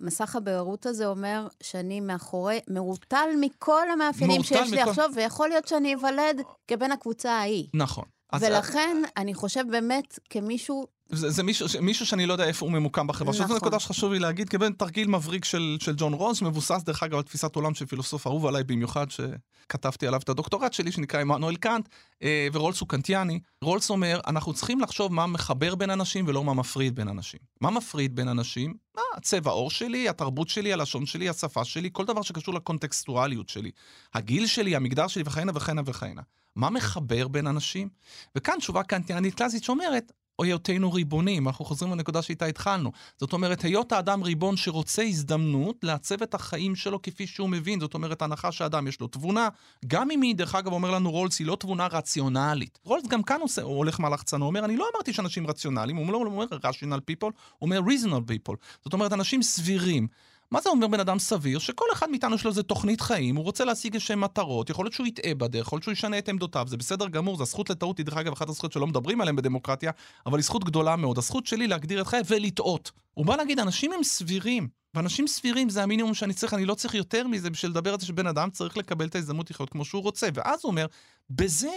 מסך 0.00 0.36
הבערות 0.36 0.86
הזה 0.86 1.06
אומר 1.06 1.48
שאני 1.62 2.00
מאחורי, 2.00 2.60
מרוטל 2.68 3.28
מכל 3.40 3.90
המאפיינים 3.90 4.42
שיש 4.42 4.70
לי 4.70 4.80
מכל... 4.80 4.90
עכשיו, 4.90 5.10
ויכול 5.14 5.48
להיות 5.48 5.68
שאני 5.68 5.94
אוולד 5.94 6.40
כבן 6.68 6.92
הקבוצה 6.92 7.32
ההיא. 7.32 7.66
נכון. 7.74 8.04
ולכן, 8.40 8.96
אז... 9.04 9.10
אני 9.16 9.34
חושב 9.34 9.64
באמת, 9.70 10.18
כמישהו 10.30 10.86
זה, 11.08 11.30
זה 11.30 11.42
מישהו, 11.42 11.66
מישהו 11.80 12.06
שאני 12.06 12.26
לא 12.26 12.32
יודע 12.32 12.44
איפה 12.44 12.66
הוא 12.66 12.72
ממוקם 12.72 13.06
בחברה. 13.06 13.34
נכון. 13.34 13.46
שזו 13.46 13.56
נקודה 13.56 13.80
שחשוב 13.80 14.12
לי 14.12 14.18
להגיד, 14.18 14.48
כבין 14.48 14.72
תרגיל 14.72 15.08
מבריק 15.08 15.44
של, 15.44 15.76
של 15.80 15.94
ג'ון 15.96 16.12
רוז, 16.12 16.36
שמבוסס 16.36 16.82
דרך 16.82 17.02
אגב 17.02 17.16
על 17.16 17.22
תפיסת 17.22 17.56
עולם 17.56 17.74
של 17.74 17.86
פילוסוף 17.86 18.26
אהוב 18.26 18.46
עליי 18.46 18.64
במיוחד, 18.64 19.06
שכתבתי 19.10 20.06
עליו 20.06 20.20
את 20.20 20.28
הדוקטורט 20.28 20.72
שלי, 20.72 20.92
שנקרא 20.92 21.20
עמנואל 21.20 21.56
קאנט, 21.56 21.88
אה, 22.22 22.48
ורולס 22.52 22.80
הוא 22.80 22.88
קנטיאני. 22.88 23.40
רולס 23.62 23.90
אומר, 23.90 24.20
אנחנו 24.26 24.54
צריכים 24.54 24.80
לחשוב 24.80 25.12
מה 25.12 25.26
מחבר 25.26 25.74
בין 25.74 25.90
אנשים 25.90 26.24
ולא 26.28 26.44
מה 26.44 26.54
מפריד 26.54 26.94
בין 26.94 27.08
אנשים. 27.08 27.40
מה 27.60 27.70
מפריד 27.70 28.16
בין 28.16 28.28
אנשים? 28.28 28.74
מה 28.96 29.02
הצבע 29.16 29.50
עור 29.50 29.70
שלי, 29.70 30.08
התרבות 30.08 30.48
שלי, 30.48 30.72
הלשון 30.72 31.06
שלי, 31.06 31.28
השפה 31.28 31.64
שלי, 31.64 31.90
כל 31.92 32.04
דבר 32.04 32.22
שקשור 32.22 32.54
לקונטקסטואליות 32.54 33.48
שלי. 33.48 33.70
הגיל 34.14 34.46
שלי, 34.46 34.76
המגדר 34.76 35.06
שלי 35.06 35.22
וכהנה 35.26 35.52
וכהנה 35.54 35.82
וכהנה. 35.84 36.22
מה 36.56 36.70
מחבר 36.70 37.28
בין 37.28 37.46
אנשים? 37.46 37.88
וכאן 38.36 38.54
תשובה 38.58 38.82
קנטיאנית 38.82 39.34
קלאסית 39.34 39.64
שאומרת, 39.64 40.12
או 40.12 40.25
היותנו 40.42 40.92
ריבונים, 40.92 41.48
אנחנו 41.48 41.64
חוזרים 41.64 41.92
לנקודה 41.92 42.22
שאיתה 42.22 42.46
התחלנו. 42.46 42.92
זאת 43.16 43.32
אומרת, 43.32 43.62
היות 43.62 43.92
האדם 43.92 44.22
ריבון 44.22 44.56
שרוצה 44.56 45.02
הזדמנות 45.02 45.76
לעצב 45.82 46.22
את 46.22 46.34
החיים 46.34 46.74
שלו 46.74 47.02
כפי 47.02 47.26
שהוא 47.26 47.48
מבין, 47.48 47.80
זאת 47.80 47.94
אומרת, 47.94 48.22
הנחה 48.22 48.52
שאדם 48.52 48.88
יש 48.88 49.00
לו 49.00 49.06
תבונה, 49.06 49.48
גם 49.86 50.10
אם 50.10 50.22
היא, 50.22 50.34
דרך 50.34 50.54
אגב, 50.54 50.72
אומר 50.72 50.90
לנו 50.90 51.10
רולס, 51.10 51.38
היא 51.38 51.46
לא 51.46 51.56
תבונה 51.60 51.86
רציונלית. 51.86 52.78
רולס 52.84 53.06
גם 53.06 53.22
כאן 53.22 53.40
עושה, 53.40 53.62
הוא 53.62 53.76
הולך 53.76 54.00
מהלך 54.00 54.22
צנוע, 54.22 54.46
הוא 54.46 54.48
אומר, 54.48 54.64
אני 54.64 54.76
לא 54.76 54.86
אמרתי 54.94 55.12
שאנשים 55.12 55.46
רציונליים, 55.46 55.96
הוא 55.96 56.12
לא 56.12 56.18
אומר 56.18 56.44
rational 56.44 57.00
people, 57.10 57.22
הוא 57.22 57.32
אומר 57.60 57.80
reasonable 57.80 58.30
people. 58.30 58.56
זאת 58.84 58.92
אומרת, 58.92 59.12
אנשים 59.12 59.42
סבירים. 59.42 60.08
מה 60.50 60.60
זה 60.60 60.68
אומר 60.68 60.86
בן 60.86 61.00
אדם 61.00 61.18
סביר? 61.18 61.58
שכל 61.58 61.84
אחד 61.92 62.10
מאיתנו 62.10 62.34
יש 62.34 62.44
לו 62.44 62.50
איזה 62.50 62.62
תוכנית 62.62 63.00
חיים, 63.00 63.36
הוא 63.36 63.44
רוצה 63.44 63.64
להשיג 63.64 63.94
איזשהם 63.94 64.20
מטרות, 64.20 64.70
יכול 64.70 64.84
להיות 64.84 64.94
שהוא 64.94 65.06
יטעה 65.06 65.34
בדרך, 65.34 65.66
יכול 65.66 65.76
להיות 65.76 65.82
שהוא 65.82 65.92
ישנה 65.92 66.18
את 66.18 66.28
עמדותיו, 66.28 66.64
זה 66.68 66.76
בסדר 66.76 67.08
גמור, 67.08 67.36
זו 67.36 67.42
הזכות 67.42 67.70
לטעות, 67.70 67.98
היא 67.98 68.06
דרך 68.06 68.16
אגב 68.16 68.32
אחת 68.32 68.48
הזכויות 68.48 68.72
שלא 68.72 68.86
מדברים 68.86 69.20
עליהן 69.20 69.36
בדמוקרטיה, 69.36 69.90
אבל 70.26 70.38
היא 70.38 70.44
זכות 70.44 70.64
גדולה 70.64 70.96
מאוד. 70.96 71.18
הזכות 71.18 71.46
שלי 71.46 71.66
להגדיר 71.66 72.00
את 72.00 72.06
חיי 72.06 72.20
ולטעות. 72.26 72.90
הוא 73.14 73.26
בא 73.26 73.36
להגיד, 73.36 73.60
אנשים 73.60 73.92
הם 73.92 74.04
סבירים, 74.04 74.68
ואנשים 74.94 75.26
סבירים 75.26 75.68
זה 75.68 75.82
המינימום 75.82 76.14
שאני 76.14 76.34
צריך, 76.34 76.54
אני 76.54 76.64
לא 76.64 76.74
צריך 76.74 76.94
יותר 76.94 77.26
מזה 77.26 77.50
בשביל 77.50 77.70
לדבר 77.70 77.92
על 77.92 78.00
זה 78.00 78.06
שבן 78.06 78.26
אדם 78.26 78.50
צריך 78.50 78.76
לקבל 78.76 79.06
את 79.06 79.14
ההזדמנות 79.14 79.50
לחיות 79.50 79.70
כמו 79.70 79.84
שהוא 79.84 80.02
רוצה. 80.02 80.28
ואז 80.34 80.60
הוא 80.62 80.70
אומר, 80.70 80.86
בזה 81.30 81.70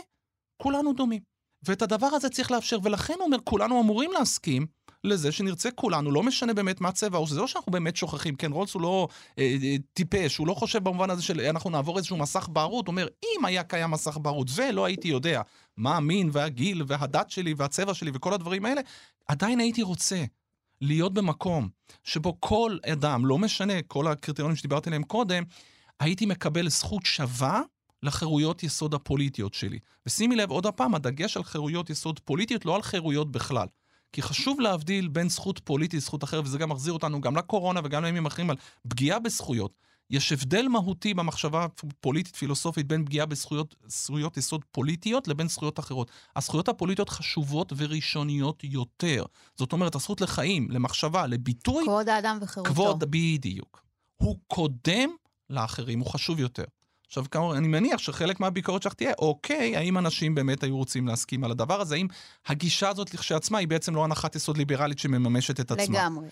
כולנו 0.58 0.93
דומים. 0.93 1.21
ואת 1.63 1.82
הדבר 1.82 2.08
הזה 2.08 2.29
צריך 2.29 2.51
לאפשר, 2.51 2.77
ולכן 2.84 3.13
הוא 3.13 3.25
אומר, 3.25 3.38
כולנו 3.43 3.82
אמורים 3.82 4.12
להסכים 4.12 4.65
לזה 5.03 5.31
שנרצה 5.31 5.71
כולנו, 5.71 6.12
לא 6.12 6.23
משנה 6.23 6.53
באמת 6.53 6.81
מה 6.81 6.91
צבע, 6.91 7.17
או 7.17 7.27
שזה 7.27 7.39
לא 7.39 7.47
שאנחנו 7.47 7.71
באמת 7.71 7.95
שוכחים, 7.95 8.35
כן, 8.35 8.51
רולס 8.51 8.73
הוא 8.73 8.81
לא 8.81 9.07
אה, 9.39 9.55
אה, 9.63 9.75
טיפש, 9.93 10.38
הוא 10.38 10.47
לא 10.47 10.53
חושב 10.53 10.83
במובן 10.83 11.09
הזה 11.09 11.23
של 11.23 11.39
אנחנו 11.39 11.69
נעבור 11.69 11.97
איזשהו 11.97 12.17
מסך 12.17 12.49
בערות, 12.49 12.88
הוא 12.88 12.91
אומר, 12.91 13.07
אם 13.23 13.45
היה 13.45 13.63
קיים 13.63 13.91
מסך 13.91 14.17
בערות 14.17 14.47
ולא 14.55 14.85
הייתי 14.85 15.07
יודע 15.07 15.41
מה 15.77 15.97
המין 15.97 16.29
והגיל 16.33 16.83
והדת 16.88 17.29
שלי 17.29 17.53
והצבע 17.57 17.93
שלי 17.93 18.12
וכל 18.13 18.33
הדברים 18.33 18.65
האלה, 18.65 18.81
עדיין 19.27 19.59
הייתי 19.59 19.81
רוצה 19.81 20.23
להיות 20.81 21.13
במקום 21.13 21.69
שבו 22.03 22.38
כל 22.39 22.77
אדם, 22.91 23.25
לא 23.25 23.38
משנה 23.38 23.81
כל 23.88 24.07
הקריטריונים 24.07 24.55
שדיברתי 24.55 24.89
עליהם 24.89 25.03
קודם, 25.03 25.43
הייתי 25.99 26.25
מקבל 26.25 26.69
זכות 26.69 27.05
שווה 27.05 27.62
לחירויות 28.03 28.63
יסוד 28.63 28.93
הפוליטיות 28.93 29.53
שלי. 29.53 29.79
ושימי 30.05 30.35
לב, 30.35 30.51
עוד 30.51 30.65
הפעם, 30.65 30.95
הדגש 30.95 31.38
על 31.38 31.43
חירויות 31.43 31.89
יסוד 31.89 32.19
פוליטיות, 32.19 32.65
לא 32.65 32.75
על 32.75 32.81
חירויות 32.81 33.31
בכלל. 33.31 33.67
כי 34.12 34.22
חשוב 34.22 34.60
להבדיל 34.60 35.08
בין 35.08 35.30
זכות 35.30 35.60
פוליטית 35.60 35.98
לזכות 35.98 36.24
אחרת, 36.24 36.43
וזה 36.45 36.58
גם 36.58 36.69
מחזיר 36.69 36.93
אותנו 36.93 37.22
גם 37.22 37.38
לקורונה 37.38 37.80
וגם 37.84 38.04
לימים 38.04 38.26
אחרים 38.26 38.50
על 38.50 38.56
פגיעה 38.88 39.19
בזכויות. 39.19 39.89
יש 40.10 40.32
הבדל 40.32 40.67
מהותי 40.67 41.13
במחשבה 41.13 41.65
פוליטית 42.02 42.36
פילוסופית 42.36 42.88
בין 42.88 43.06
פגיעה 43.06 43.26
בזכויות 43.26 43.76
זכויות 43.88 44.38
יסוד 44.38 44.65
פוליטיות 44.72 45.28
לבין 45.28 45.48
זכויות 45.48 45.80
אחרות. 45.80 46.12
הזכויות 46.36 46.69
הפוליטיות 46.69 47.10
חשובות 47.10 47.74
וראשוניות 47.78 48.63
יותר. 48.63 49.24
זאת 49.56 49.74
אומרת, 49.74 49.95
הזכות 49.95 50.22
לחיים, 50.22 50.72
למחשבה, 50.72 51.28
לביטוי... 51.28 51.84
כבוד 51.86 52.10
האדם 52.10 52.38
וחירותו. 52.41 52.72
כבוד, 52.72 53.04
בדיוק. 53.10 53.84
הוא 54.15 54.39
קודם 54.48 55.10
לאחרים, 55.50 56.00
הוא 56.00 56.08
חשוב 56.08 56.39
יותר. 56.39 56.63
עכשיו, 57.10 57.24
כאמור, 57.32 57.58
אני 57.58 57.67
מניח 57.67 57.98
שחלק 57.98 58.39
מהביקורת 58.39 58.82
שלך 58.82 58.93
תהיה, 58.93 59.12
אוקיי, 59.19 59.78
האם 59.78 59.98
אנשים 59.98 60.36
באמת 60.36 60.63
היו 60.63 60.78
רוצים 60.78 61.08
להסכים 61.08 61.43
על 61.43 61.52
הדבר 61.52 61.82
הזה? 61.82 61.95
האם 61.95 62.08
הגישה 62.48 62.89
הזאת 62.89 63.13
לכשעצמה 63.13 63.58
היא 63.58 63.67
בעצם 63.67 63.95
לא 63.95 64.04
הנחת 64.04 64.36
יסוד 64.36 64.58
ליברלית 64.58 65.00
שמממשת 65.00 65.60
את 65.60 65.72
עצמה? 65.72 66.00
לגמרי. 66.00 66.28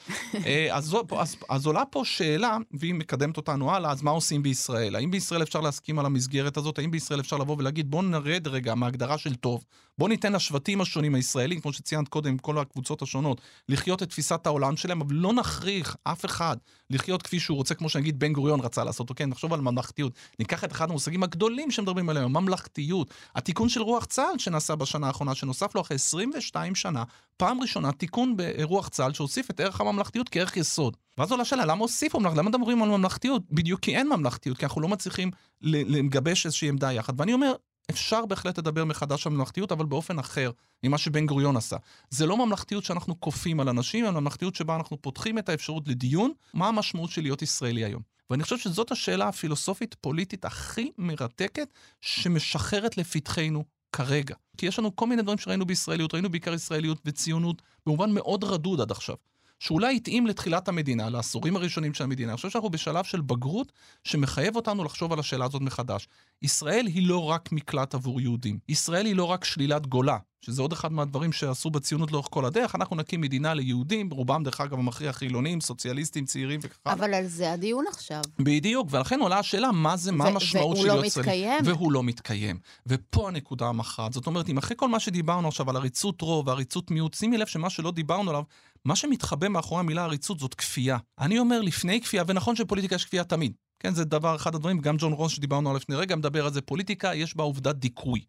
אה, 0.46 0.68
אז, 0.72 0.98
אז, 1.20 1.36
אז 1.50 1.66
עולה 1.66 1.86
פה 1.86 2.02
שאלה, 2.06 2.58
והיא 2.72 2.94
מקדמת 2.94 3.38
אותנו 3.38 3.72
הלאה, 3.72 3.92
אז 3.92 4.02
מה 4.02 4.12
עושים 4.12 4.44
בישראל? 4.44 4.96
האם 4.96 5.12
בישראל 5.12 5.44
אפשר 5.44 5.62
להסכים 5.62 6.00
על 6.00 6.06
המסגרת 6.06 6.58
הזאת? 6.58 6.80
האם 6.80 6.92
בישראל 6.92 7.20
אפשר 7.20 7.38
לבוא 7.38 7.56
ולהגיד, 7.60 7.92
בואו 7.92 8.02
נרד 8.02 8.48
רגע 8.48 8.76
מהגדרה 8.76 9.18
של 9.18 9.36
טוב, 9.36 9.64
בואו 9.98 10.10
ניתן 10.10 10.34
לשבטים 10.34 10.82
השונים 10.82 11.16
הישראלים, 11.16 11.62
כמו 11.62 11.74
שציינת 11.74 12.08
קודם, 12.08 12.38
כל 12.38 12.58
הקבוצות 12.58 13.02
השונות, 13.02 13.42
לחיות 13.70 14.04
את 14.04 14.10
תפיסת 14.10 14.48
העולם 14.48 14.78
שלהם, 14.78 15.02
אבל 15.02 15.16
לא 15.16 15.34
נכריח 15.34 15.96
אף 16.04 16.26
אחד 16.26 16.58
לחיות 16.90 17.22
כפי 17.22 17.40
שהוא 17.40 17.58
רוצה, 17.58 17.76
כמו 17.76 17.90
שנגיד 17.90 18.20
בן 18.20 18.34
גוריון 18.34 18.60
רצה 18.60 18.84
לעשות, 18.84 19.10
אוקיי? 19.10 19.26
נחשוב 19.26 19.54
על 19.54 19.62
ממלכתיות. 19.62 20.14
ניקח 20.40 20.64
את 20.64 20.72
אחד 20.72 20.90
המושגים 20.90 21.24
הגדולים 21.24 21.72
שמדברים 21.72 22.10
עליהם, 22.10 22.34
ממלכתיות. 22.34 23.14
התיקון 23.36 23.70
של 23.70 23.82
רוח 23.82 24.06
צה"ל 24.06 24.38
שנעשה 24.38 24.76
בשנה 24.76 25.08
האחרונה, 25.08 25.36
שנוסף 25.36 25.76
לו 25.76 25.82
אחרי 25.82 25.96
22 25.96 26.76
שנה, 26.76 27.04
פעם 27.38 27.62
ראשונה 27.62 27.92
תיקון 27.92 28.38
ברוח 28.38 28.90
צה"ל 28.90 29.14
שהוסיף 29.14 29.50
את 29.50 29.60
ערך 29.60 29.82
הממלכתיות 29.82 30.30
כערך 30.30 30.58
יסוד. 30.58 30.98
ואז 31.18 31.32
עולה 31.32 31.46
שאלה, 31.46 31.66
למה 31.66 31.82
הוסיפו 31.82 32.20
ממלכתיות? 32.20 32.46
למה 32.46 32.50
מדברים 32.50 32.84
על 32.84 32.90
ממלכתיות? 32.90 33.42
בדיוק 33.52 33.80
כי 33.80 33.96
אין 33.96 34.10
ממלכתיות, 34.10 34.58
כי 34.58 34.66
אנחנו 34.66 34.82
לא 34.82 34.88
מצליחים 34.88 35.32
לגבש 35.62 36.46
איזושהי 36.46 36.70
עמדה 36.70 36.94
יחד. 36.94 37.20
ואני 37.20 37.34
אומר, 37.34 37.54
אפשר 37.92 38.26
בהחלט 38.26 38.58
לדבר 38.58 38.86
מחדש 38.86 39.28
על 39.28 39.34
ממלכתיות, 39.34 39.72
אבל 39.72 39.86
באופן 39.86 40.20
אחר 40.20 40.52
ממה 40.84 40.98
שבן 40.98 41.26
גוריון 41.26 41.58
עשה. 41.58 41.78
זה 42.10 42.26
לא 42.26 42.46
ממלכתיות 42.46 42.84
שאנחנו 42.84 43.22
כופים 43.22 43.60
על 43.60 43.70
אנשים, 43.70 44.06
אלא 44.06 44.20
ממלכתיות 44.20 44.56
שבה 44.56 44.76
אנחנו 44.76 45.02
פותחים 45.02 45.40
את 45.40 45.50
האפשרות 45.50 45.88
לדיון, 45.88 46.32
מה 46.54 46.68
המשמעות 46.68 47.10
של 47.10 47.22
להיות 47.22 47.42
ישראלי 47.42 47.86
היום. 47.86 48.02
ואני 48.30 48.44
חושב 48.44 48.58
שזאת 48.58 48.92
השאלה 48.92 49.28
הפילוסופית-פוליטית 49.28 50.46
הכי 50.46 50.92
מרתקת 50.98 51.74
שמשחררת 52.02 52.98
לפתחנו 52.98 53.64
כרגע. 53.92 54.36
כי 54.58 54.66
יש 54.66 54.80
לנו 54.80 54.96
כל 54.96 55.08
מיני 55.08 55.22
דברים 55.22 55.38
שראינו 55.38 55.66
בישראליות, 55.66 56.14
ראינו 56.14 56.30
בעיקר 56.30 56.54
ישראליות 56.54 57.02
וציונות 57.06 57.62
במובן 57.86 58.12
מאוד 58.12 58.44
רדוד 58.44 58.82
עד 58.82 58.92
עכשיו. 58.92 59.16
שאולי 59.60 59.96
התאים 59.96 60.28
לתחילת 60.28 60.68
המדינה, 60.68 61.10
לעשורים 61.10 61.56
הראשונים 61.56 61.94
של 61.94 62.04
המדינה. 62.04 62.32
אני 62.32 62.36
חושב 62.36 62.50
שאנחנו 62.50 62.70
בשלב 62.70 63.04
של 63.04 63.22
בגרות 63.22 63.72
שמחייב 64.04 64.56
אותנו 64.56 64.84
לחשוב 64.84 65.14
על 65.14 65.20
השאלה 65.20 65.46
הזאת 65.46 65.62
מחדש. 65.62 66.08
ישראל 66.42 66.86
היא 66.86 67.08
לא 67.08 67.30
רק 67.30 67.52
מקלט 67.52 67.96
עבור 67.96 68.22
יהודים. 68.22 68.60
ישראל 68.70 69.06
היא 69.06 69.16
לא 69.16 69.24
רק 69.24 69.46
שלילת 69.46 69.88
גולה, 69.88 70.18
שזה 70.42 70.62
עוד 70.62 70.72
אחד 70.72 70.92
מהדברים 70.92 71.32
שעשו 71.32 71.70
בציונות 71.70 72.12
לאורך 72.12 72.28
כל 72.30 72.46
הדרך. 72.46 72.76
אנחנו 72.76 72.96
נקים 72.96 73.22
מדינה 73.22 73.54
ליהודים, 73.54 74.10
רובם 74.12 74.44
דרך 74.44 74.62
אגב 74.62 74.80
המכריע 74.80 75.14
חילונים, 75.14 75.62
סוציאליסטים, 75.62 76.26
צעירים 76.26 76.60
וככה. 76.64 76.94
אבל 76.94 77.14
על 77.14 77.28
זה 77.28 77.52
הדיון 77.52 77.86
עכשיו. 77.90 78.22
בדיוק, 78.40 78.88
ולכן 78.92 79.20
עולה 79.20 79.40
השאלה 79.40 79.72
מה 79.72 79.98
זה, 79.98 80.12
מה 80.12 80.28
המשמעות 80.28 80.78
של 80.78 80.82
והוא 80.82 80.88
לא 80.88 80.94
להיות 80.94 81.06
ישראלי. 81.06 81.28
מתקיים. 81.28 81.60
והוא 81.66 81.92
לא 81.92 82.04
מתקיים. 82.04 82.60
ופה 82.88 83.28
הנקודה 83.28 83.66
המכרעת. 83.68 84.14
זאת 84.14 84.28
אומרת, 84.28 84.50
אם 84.50 84.58
אחרי 84.58 84.78
כל 84.78 84.88
מה 84.88 85.00
שדיברנו 85.00 85.48
עכשיו 85.48 85.70
על 85.70 85.76
עריצות 85.76 86.22
רוב 86.22 86.48
ועריצות 86.48 86.92
מיעוט, 86.92 87.14
שימי 87.14 87.38
לב 87.38 87.48
שמה 87.48 87.70
שלא 87.70 87.92
דיברנו 87.92 88.30
עליו, 88.30 88.44
מה 88.88 88.96
שמתחבא 88.96 89.48
מאחורי 89.48 89.80
המילה 89.80 90.04
עריצות 90.04 90.40
זאת 90.40 90.54
כפייה. 90.54 90.98
אני 91.20 91.40
אומר 91.40 91.62
לפני 91.62 92.02
כפייה, 92.02 92.24
ונכון 92.28 92.56
שבפוליטיקה 92.56 92.96
יש 92.96 93.06
כפייה 93.06 93.24
תמיד. 93.24 93.54
כן, 93.80 93.94
זה 93.94 94.06
דבר, 94.06 94.36
אחד 94.36 94.56
הדברים, 94.56 94.80
גם 94.80 94.96
ג'ון 95.00 95.14
רוס 95.14 95.32
שדיברנו 95.32 95.70
עליו 95.70 95.82
לפני 95.82 95.96
רגע 95.96 96.16
מדבר 96.16 96.46
על 96.46 96.54
זה, 96.54 96.62
פוליטיקה, 96.62 97.16
יש 97.16 97.36
בה 97.36 97.44
עובדת 97.44 97.76
דיכוי. 97.76 98.26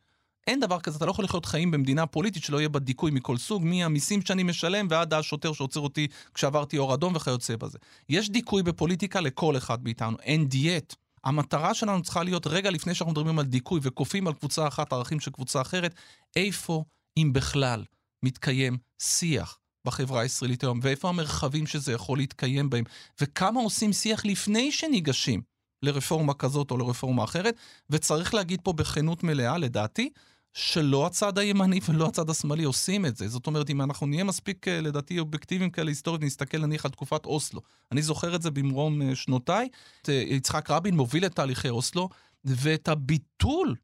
אין 0.46 0.60
דבר 0.60 0.80
כזה, 0.80 0.96
אתה 0.96 1.06
לא 1.06 1.10
יכול 1.10 1.24
לחיות 1.24 1.44
חיים 1.44 1.70
במדינה 1.70 2.06
פוליטית 2.06 2.42
שלא 2.42 2.58
יהיה 2.58 2.68
בה 2.68 2.78
דיכוי 2.78 3.10
מכל 3.10 3.36
סוג, 3.36 3.64
מהמיסים 3.64 4.20
שאני 4.22 4.42
משלם 4.42 4.86
ועד 4.90 5.14
השוטר 5.14 5.52
שעוצר 5.52 5.80
אותי 5.80 6.06
כשעברתי 6.34 6.78
אור 6.78 6.94
אדום 6.94 7.16
וכיוצא 7.16 7.56
בזה. 7.56 7.78
יש 8.08 8.30
דיכוי 8.30 8.62
בפוליטיקה 8.62 9.20
לכל 9.20 9.56
אחד 9.56 9.84
מאיתנו, 9.84 10.16
אין 10.22 10.48
דיאט. 10.48 10.94
המטרה 11.24 11.74
שלנו 11.74 12.02
צריכה 12.02 12.22
להיות 12.22 12.46
רגע 12.46 12.70
לפני 12.70 12.94
שאנחנו 12.94 13.12
מדברים 13.12 13.38
על 13.38 13.44
דיכוי 13.44 13.80
וכופים 13.82 14.26
על 14.26 14.32
קבוצה 14.32 14.68
אחת 14.68 14.92
ערכים 14.92 15.20
של 15.20 15.30
קבוצה 15.30 15.60
אחרת, 15.60 15.94
איפה, 16.36 16.84
אם 17.16 17.32
בכלל, 17.32 17.84
מתקיים 18.22 18.78
שיח 19.02 19.58
בחברה 19.84 20.20
הישראלית 20.20 20.62
היום, 20.62 20.80
ואיפה 20.82 21.08
המרחבים 21.08 21.66
שזה 21.66 21.92
יכול 21.92 22.18
להתקיים 22.18 22.70
בהם, 22.70 22.84
וכמה 23.20 23.60
עושים 23.60 23.92
שיח 23.92 24.24
לפני 24.24 24.72
שניגשים 24.72 25.42
לרפורמה 25.82 26.34
כזאת 26.34 26.70
או 26.70 26.78
לרפורמה 26.78 27.24
אחרת, 27.24 27.54
וצריך 27.90 28.34
להגיד 28.34 28.60
פה 28.62 28.72
בכנות 28.72 29.22
מלאה, 29.22 29.58
לדעתי, 29.58 30.10
שלא 30.54 31.06
הצד 31.06 31.38
הימני 31.38 31.80
ולא 31.88 32.06
הצד 32.06 32.30
השמאלי 32.30 32.64
עושים 32.64 33.06
את 33.06 33.16
זה. 33.16 33.28
זאת 33.28 33.46
אומרת, 33.46 33.70
אם 33.70 33.82
אנחנו 33.82 34.06
נהיה 34.06 34.24
מספיק, 34.24 34.68
אה, 34.68 34.80
לדעתי, 34.80 35.18
אובייקטיביים 35.18 35.70
כאלה 35.70 35.90
היסטורית, 35.90 36.22
נסתכל 36.22 36.58
נניח 36.58 36.84
על 36.84 36.90
תקופת 36.90 37.26
אוסלו. 37.26 37.60
אני 37.92 38.02
זוכר 38.02 38.34
את 38.34 38.42
זה 38.42 38.50
במרום 38.50 39.02
אה, 39.02 39.14
שנותיי, 39.14 39.68
אה, 40.08 40.14
יצחק 40.14 40.70
רבין 40.70 40.96
מוביל 40.96 41.26
את 41.26 41.34
תהליכי 41.34 41.68
אוסלו, 41.68 42.08
ואת 42.44 42.88
הביטול 42.88 43.74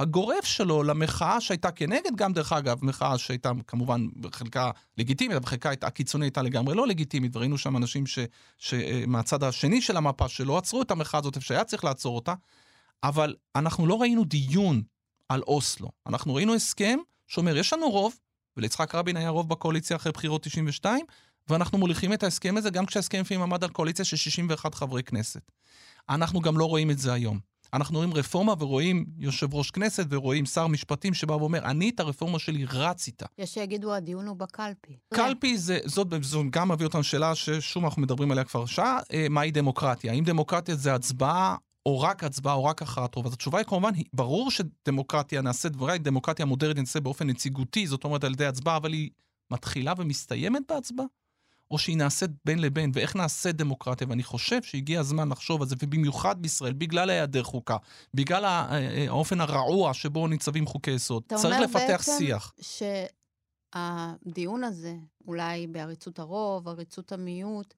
הגורף 0.00 0.44
שלו 0.44 0.82
למחאה 0.82 1.40
שהייתה 1.40 1.70
כנגד, 1.70 2.16
גם 2.16 2.32
דרך 2.32 2.52
אגב, 2.52 2.84
מחאה 2.84 3.18
שהייתה 3.18 3.52
כמובן 3.66 4.06
בחלקה 4.20 4.70
לגיטימית, 4.98 5.36
אבל 5.36 5.42
בחלקה 5.42 5.68
הייתה 5.68 5.86
הקיצונית 5.86 6.24
הייתה 6.24 6.42
לגמרי 6.42 6.74
לא 6.74 6.86
לגיטימית, 6.86 7.36
וראינו 7.36 7.58
שם 7.58 7.76
אנשים 7.76 8.06
ש, 8.06 8.18
שמהצד 8.58 9.42
השני 9.42 9.82
של 9.82 9.96
המפה 9.96 10.28
שלא 10.28 10.58
עצרו 10.58 10.82
את 10.82 10.90
המחאה 10.90 11.20
הזאת, 11.20 11.36
איפה 11.36 11.46
שהיה 11.46 11.64
צריך 11.64 11.84
לעצור 11.84 12.16
אותה, 12.16 12.34
אבל 13.02 13.34
אנחנו 13.56 13.86
לא 13.86 14.00
ראינו 14.00 14.24
דיון 14.24 14.82
על 15.28 15.42
אוסלו. 15.42 15.88
אנחנו 16.06 16.34
ראינו 16.34 16.54
הסכם 16.54 16.98
שאומר, 17.26 17.56
יש 17.56 17.72
לנו 17.72 17.90
רוב, 17.90 18.14
וליצחק 18.56 18.94
רבין 18.94 19.16
היה 19.16 19.28
רוב 19.28 19.48
בקואליציה 19.48 19.96
אחרי 19.96 20.12
בחירות 20.12 20.42
92, 20.42 21.06
ואנחנו 21.48 21.78
מוליכים 21.78 22.12
את 22.12 22.22
ההסכם 22.22 22.56
הזה 22.56 22.70
גם 22.70 22.86
כשההסכם 22.86 23.20
לפעמים 23.20 23.42
עמד 23.42 23.64
על 23.64 23.70
קואליציה 23.70 24.04
של 24.04 24.16
61 24.16 24.74
חברי 24.74 25.02
כנסת. 25.02 25.50
אנחנו 26.08 26.40
גם 26.40 26.58
לא 26.58 26.64
רואים 26.64 26.90
את 26.90 26.98
זה 26.98 27.12
היום. 27.12 27.53
אנחנו 27.74 27.96
רואים 27.96 28.14
רפורמה 28.14 28.54
ורואים 28.58 29.04
יושב 29.18 29.54
ראש 29.54 29.70
כנסת 29.70 30.06
ורואים 30.10 30.46
שר 30.46 30.66
משפטים 30.66 31.14
שבא 31.14 31.32
ואומר, 31.32 31.58
אני 31.64 31.88
את 31.88 32.00
הרפורמה 32.00 32.38
שלי 32.38 32.64
רץ 32.64 33.06
איתה. 33.06 33.26
יש 33.38 33.54
שיגידו, 33.54 33.94
הדיון 33.94 34.26
הוא 34.26 34.36
בקלפי. 34.36 34.96
קלפי 35.14 35.58
זה, 35.58 35.78
זאת, 35.84 36.06
זאת 36.22 36.46
גם 36.50 36.70
מביא 36.70 36.86
אותנו 36.86 37.02
שאלה 37.04 37.34
ששוב 37.34 37.84
אנחנו 37.84 38.02
מדברים 38.02 38.30
עליה 38.30 38.44
כבר 38.44 38.66
שעה, 38.66 38.98
אה, 39.12 39.26
מהי 39.30 39.50
דמוקרטיה? 39.50 40.12
האם 40.12 40.24
דמוקרטיה 40.24 40.74
זה 40.74 40.94
הצבעה 40.94 41.56
או 41.86 42.00
רק 42.00 42.24
הצבעה 42.24 42.54
או 42.54 42.64
רק 42.64 42.82
הכרעת 42.82 43.14
רוב? 43.14 43.26
אז 43.26 43.32
התשובה 43.32 43.58
היא 43.58 43.66
כמובן, 43.66 43.94
היא- 43.94 44.04
ברור 44.12 44.50
שדמוקרטיה 44.50 45.42
נעשית, 45.42 45.72
דברי 45.72 45.98
דמוקרטיה 45.98 46.44
מודרנית 46.46 46.78
נעשית 46.78 47.02
באופן 47.02 47.26
נציגותי, 47.26 47.86
זאת 47.86 48.04
אומרת 48.04 48.24
על 48.24 48.32
ידי 48.32 48.46
הצבעה, 48.46 48.76
אבל 48.76 48.92
היא 48.92 49.10
מתחילה 49.52 49.92
ומסתיימת 49.98 50.62
בהצבעה? 50.68 51.06
או 51.70 51.78
שהיא 51.78 51.96
נעשית 51.96 52.30
בין 52.44 52.58
לבין, 52.58 52.90
ואיך 52.94 53.16
נעשית 53.16 53.56
דמוקרטיה, 53.56 54.06
ואני 54.10 54.22
חושב 54.22 54.62
שהגיע 54.62 55.00
הזמן 55.00 55.28
לחשוב 55.28 55.62
על 55.62 55.68
זה, 55.68 55.76
ובמיוחד 55.82 56.42
בישראל, 56.42 56.72
בגלל 56.72 57.10
היעדר 57.10 57.42
חוקה, 57.42 57.76
בגלל 58.14 58.44
ה- 58.44 58.68
אה, 58.72 59.04
האופן 59.08 59.40
הרעוע 59.40 59.94
שבו 59.94 60.26
ניצבים 60.28 60.66
חוקי 60.66 60.90
יסוד. 60.90 61.22
אתה 61.26 61.34
צריך 61.36 61.44
אומר 61.54 61.60
לפתח 61.64 61.80
בעצם 61.80 62.12
שיח. 62.18 62.52
שהדיון 63.74 64.64
הזה, 64.64 64.94
אולי 65.26 65.66
בעריצות 65.66 66.18
הרוב, 66.18 66.68
עריצות 66.68 67.12
המיעוט, 67.12 67.74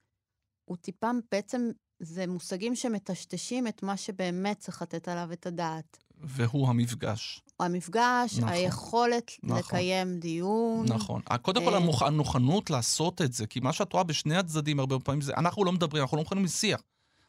הוא 0.65 0.77
טיפה 0.77 1.11
בעצם, 1.33 1.71
זה 2.03 2.27
מושגים 2.27 2.75
שמטשטשים 2.75 3.67
את 3.69 3.83
מה 3.83 3.97
שבאמת 3.97 4.59
צריך 4.59 4.83
לתת 4.83 5.09
עליו 5.09 5.33
את 5.33 5.47
הדעת. 5.47 5.99
והוא 6.19 6.69
המפגש. 6.69 7.41
המפגש, 7.61 8.39
נכון. 8.39 8.49
היכולת 8.49 9.31
נכון. 9.43 9.59
לקיים 9.59 10.19
דיון. 10.19 10.87
נכון. 10.89 11.21
קודם 11.43 11.65
כל 11.65 11.73
אה, 11.73 11.77
המוכ... 11.77 12.03
הנוכנות 12.03 12.71
לעשות 12.71 13.23
את 13.23 13.33
זה, 13.33 13.47
כי 13.47 13.61
מה 13.61 13.73
שאת 13.73 13.93
רואה 13.93 14.05
בשני 14.05 14.37
הצדדים 14.37 14.81
הרבה 14.81 14.99
פעמים 14.99 15.21
זה, 15.21 15.33
אנחנו 15.37 15.65
לא 15.65 15.73
מדברים, 15.73 16.03
אנחנו 16.03 16.17
לא 16.17 16.23
מוכנים 16.23 16.45
לשיח. 16.45 16.81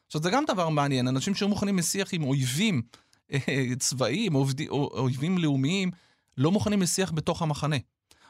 עכשיו 0.08 0.22
זה 0.24 0.30
גם 0.30 0.44
דבר 0.48 0.70
מעניין, 0.70 1.08
אנשים 1.08 1.36
שהיו 1.36 1.50
מוכנים 1.50 1.78
לשיח 1.78 2.10
עם 2.14 2.24
אויבים 2.24 2.82
אה, 3.34 3.40
צבאיים, 3.80 4.34
עובדי, 4.34 4.68
או- 4.68 4.92
אויבים 5.00 5.38
לאומיים, 5.38 5.92
לא 6.38 6.52
מוכנים 6.52 6.82
לשיח 6.82 7.12
בתוך 7.12 7.42
המחנה. 7.42 7.76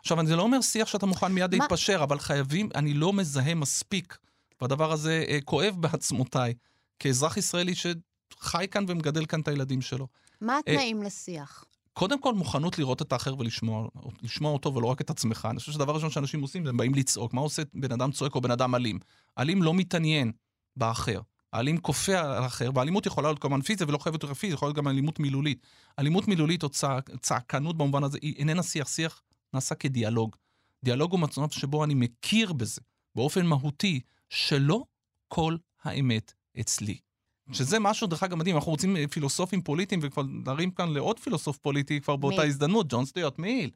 עכשיו, 0.02 0.26
זה 0.28 0.36
לא 0.36 0.42
אומר 0.42 0.62
שיח 0.62 0.88
שאתה 0.88 1.06
מוכן 1.06 1.32
מיד 1.32 1.56
מה- 1.56 1.64
להתפשר, 1.64 2.04
אבל 2.04 2.20
חייבים, 2.20 2.70
אני 2.76 2.94
לא 2.94 3.14
מזהה 3.14 3.56
מספיק, 3.56 4.18
והדבר 4.62 4.92
הזה 4.92 5.26
אה, 5.28 5.38
כואב 5.46 5.76
בעצמותיי, 5.82 6.54
כאזרח 7.00 7.38
ישראלי 7.38 7.74
שחי 7.76 8.66
כאן 8.72 8.86
ומגדל 8.88 9.26
כאן 9.26 9.42
את 9.42 9.48
הילדים 9.48 9.82
שלו. 9.82 10.08
מה 10.42 10.54
אה, 10.54 10.60
התנאים 10.60 11.04
לשיח? 11.04 11.64
קודם 11.98 12.22
כל, 12.22 12.34
מוכנות 12.34 12.80
לראות 12.80 13.02
את 13.02 13.14
האחר 13.14 13.36
ולשמוע 13.40 13.88
לשמוע 14.22 14.52
אותו 14.52 14.76
ולא 14.76 14.88
רק 14.88 15.02
את 15.02 15.10
עצמך. 15.10 15.48
אני 15.50 15.60
חושב 15.60 15.72
שהדבר 15.72 15.92
הראשון 15.92 16.10
שאנשים 16.10 16.42
עושים, 16.42 16.68
הם 16.68 16.78
באים 16.78 16.94
לצעוק. 16.94 17.34
מה 17.34 17.42
עושה 17.42 17.62
בן 17.74 17.92
אדם 17.92 18.12
צועק 18.12 18.36
או 18.36 18.42
בן 18.42 18.52
אדם 18.52 18.76
אלים? 18.76 19.00
אלים 19.38 19.64
לא 19.64 19.74
מתעניין 19.74 20.32
באחר. 20.76 21.22
האלים 21.54 21.78
כופה 21.78 22.20
על 22.20 22.32
האחר, 22.32 22.70
והאלימות 22.74 23.06
יכולה 23.06 23.28
להיות 23.28 23.40
כמובן 23.40 23.62
פיזית 23.62 23.88
ולא 23.88 23.98
חייבת 23.98 24.24
להיות 24.24 24.38
פיזית, 24.38 24.54
יכולה 24.54 24.68
להיות 24.68 24.78
גם 24.78 24.88
אלימות 24.88 25.20
מילולית. 25.20 25.62
אלימות 26.00 26.28
מילולית 26.28 26.64
או 26.64 26.70
צעק, 26.70 27.10
צעקנות 27.22 27.78
במובן 27.78 28.04
הזה, 28.04 28.18
היא 28.22 28.36
איננה 28.38 28.64
שיח. 28.64 28.88
שיח 28.88 29.22
נעשה 29.54 29.76
כדיאלוג. 29.76 30.36
דיאלוג 30.84 31.12
הוא 31.12 31.20
מצב 31.20 31.50
שבו 31.50 31.84
אני 31.84 31.94
מכיר 31.94 32.54
בזה, 32.54 32.82
באופן 33.16 33.46
מהותי, 33.46 34.00
שלא 34.30 34.84
כל 35.28 35.58
האמת 35.84 36.34
אצלי. 36.60 37.07
שזה 37.52 37.80
משהו, 37.80 38.08
דרך 38.08 38.24
אגב, 38.24 38.36
מדהים, 38.38 38.56
אנחנו 38.56 38.72
רוצים 38.72 38.98
אה, 38.98 39.08
פילוסופים 39.08 39.62
פוליטיים, 39.62 40.00
וכבר 40.04 40.24
נרים 40.46 40.72
כאן 40.72 40.94
לעוד 40.94 41.20
פילוסוף 41.20 41.58
פוליטי 41.58 42.02
כבר 42.02 42.16
באותה 42.16 42.42
מי? 42.42 42.48
הזדמנות, 42.48 42.86
ג'ון 42.90 43.06
סטיוט 43.06 43.40
מיל. 43.40 43.70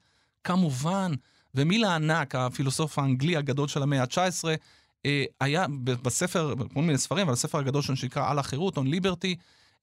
כמובן. 0.44 1.12
ומיל 1.56 1.84
הענק, 1.84 2.36
הפילוסוף 2.36 3.00
האנגלי 3.00 3.38
הגדול 3.38 3.68
של 3.68 3.84
המאה 3.84 4.02
ה-19, 4.02 4.46
אה, 5.06 5.24
היה 5.40 5.66
בספר, 5.84 6.54
כל 6.74 6.82
מיני 6.82 6.98
ספרים, 6.98 7.24
אבל 7.24 7.34
הספר 7.34 7.58
הגדול 7.58 7.82
שלנו 7.82 7.98
שנקרא 7.98 8.30
על 8.30 8.40
החירות, 8.40 8.78
On 8.78 8.82
Liberty, 8.82 9.36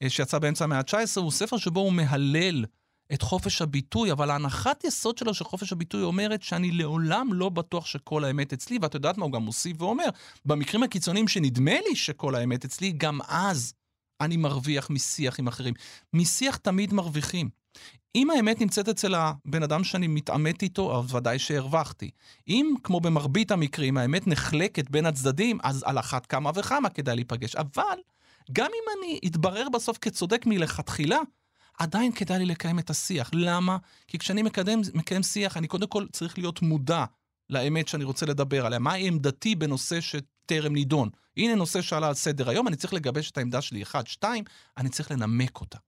אה, 0.02 0.10
שיצא 0.10 0.38
באמצע 0.38 0.64
המאה 0.64 0.78
ה-19, 0.78 1.20
הוא 1.20 1.30
ספר 1.30 1.56
שבו 1.56 1.80
הוא 1.80 1.92
מהלל 1.92 2.64
את 3.12 3.22
חופש 3.22 3.62
הביטוי, 3.62 4.12
אבל 4.12 4.30
ההנחת 4.30 4.84
יסוד 4.84 5.18
שלו 5.18 5.34
של 5.34 5.44
חופש 5.44 5.72
הביטוי 5.72 6.02
אומרת 6.02 6.42
שאני 6.42 6.70
לעולם 6.70 7.32
לא 7.32 7.48
בטוח 7.48 7.86
שכל 7.86 8.24
האמת 8.24 8.52
אצלי, 8.52 8.78
ואת 8.82 8.94
יודעת 8.94 9.18
מה 9.18 9.24
הוא 9.24 9.32
גם 9.32 9.42
מוסיף 9.42 9.82
ואומר, 9.82 10.08
במקרים 10.44 10.82
הקיצוניים 10.82 11.28
שנדמה 11.28 11.80
לי 11.88 11.96
שכל 11.96 12.34
האמת 12.34 12.64
אצלי, 12.64 12.92
גם 12.92 13.18
אז 13.28 13.74
אני 14.20 14.36
מרוויח 14.36 14.90
משיח 14.90 15.38
עם 15.38 15.48
אחרים. 15.48 15.74
משיח 16.14 16.56
תמיד 16.56 16.92
מרוויחים. 16.92 17.48
אם 18.14 18.30
האמת 18.30 18.60
נמצאת 18.60 18.88
אצל 18.88 19.14
הבן 19.14 19.62
אדם 19.62 19.84
שאני 19.84 20.06
מתעמת 20.06 20.62
איתו, 20.62 20.98
אז 20.98 21.14
ודאי 21.14 21.38
שהרווחתי. 21.38 22.10
אם, 22.48 22.74
כמו 22.82 23.00
במרבית 23.00 23.50
המקרים, 23.50 23.96
האמת 23.96 24.26
נחלקת 24.26 24.90
בין 24.90 25.06
הצדדים, 25.06 25.58
אז 25.62 25.84
על 25.86 25.98
אחת 25.98 26.26
כמה 26.26 26.50
וכמה 26.54 26.88
כדאי 26.88 27.14
להיפגש. 27.16 27.56
אבל, 27.56 27.98
גם 28.52 28.66
אם 28.66 28.98
אני 28.98 29.20
אתברר 29.26 29.68
בסוף 29.68 29.98
כצודק 29.98 30.46
מלכתחילה, 30.46 31.18
עדיין 31.78 32.12
כדאי 32.12 32.38
לי 32.38 32.46
לקיים 32.46 32.78
את 32.78 32.90
השיח. 32.90 33.30
למה? 33.32 33.76
כי 34.06 34.18
כשאני 34.18 34.42
מקדם, 34.42 34.80
מקיים 34.94 35.22
שיח, 35.22 35.56
אני 35.56 35.68
קודם 35.68 35.86
כל 35.86 36.06
צריך 36.12 36.38
להיות 36.38 36.62
מודע 36.62 37.04
לאמת 37.50 37.88
שאני 37.88 38.04
רוצה 38.04 38.26
לדבר 38.26 38.66
עליה. 38.66 38.78
מהי 38.78 39.08
עמדתי 39.08 39.54
בנושא 39.54 40.00
שטרם 40.00 40.72
נידון? 40.72 41.08
הנה 41.36 41.54
נושא 41.54 41.82
שעלה 41.82 42.08
על 42.08 42.14
סדר 42.14 42.50
היום, 42.50 42.68
אני 42.68 42.76
צריך 42.76 42.94
לגבש 42.94 43.30
את 43.30 43.38
העמדה 43.38 43.60
שלי. 43.60 43.82
אחד, 43.82 44.06
שתיים, 44.06 44.44
אני 44.76 44.88
צריך 44.88 45.10
לנמק 45.10 45.60
אותה. 45.60 45.78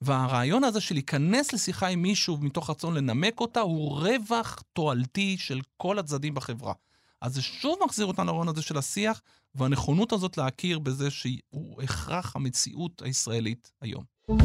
והרעיון 0.00 0.64
הזה 0.64 0.80
של 0.80 0.94
להיכנס 0.94 1.52
לשיחה 1.52 1.86
עם 1.86 2.02
מישהו 2.02 2.38
מתוך 2.40 2.70
רצון 2.70 2.94
לנמק 2.94 3.40
אותה, 3.40 3.60
הוא 3.60 3.98
רווח 3.98 4.62
תועלתי 4.72 5.36
של 5.38 5.60
כל 5.76 5.98
הצדדים 5.98 6.34
בחברה. 6.34 6.72
אז 7.20 7.34
זה 7.34 7.42
שוב 7.42 7.78
מחזיר 7.84 8.06
אותנו 8.06 8.24
לרעיון 8.24 8.48
הזה 8.48 8.62
של 8.62 8.78
השיח, 8.78 9.22
והנכונות 9.54 10.12
הזאת 10.12 10.38
להכיר 10.38 10.78
בזה 10.78 11.10
שהוא 11.10 11.82
הכרח 11.82 12.36
המציאות 12.36 13.02
הישראלית 13.02 13.72
היום. 13.80 14.11
אני 14.30 14.38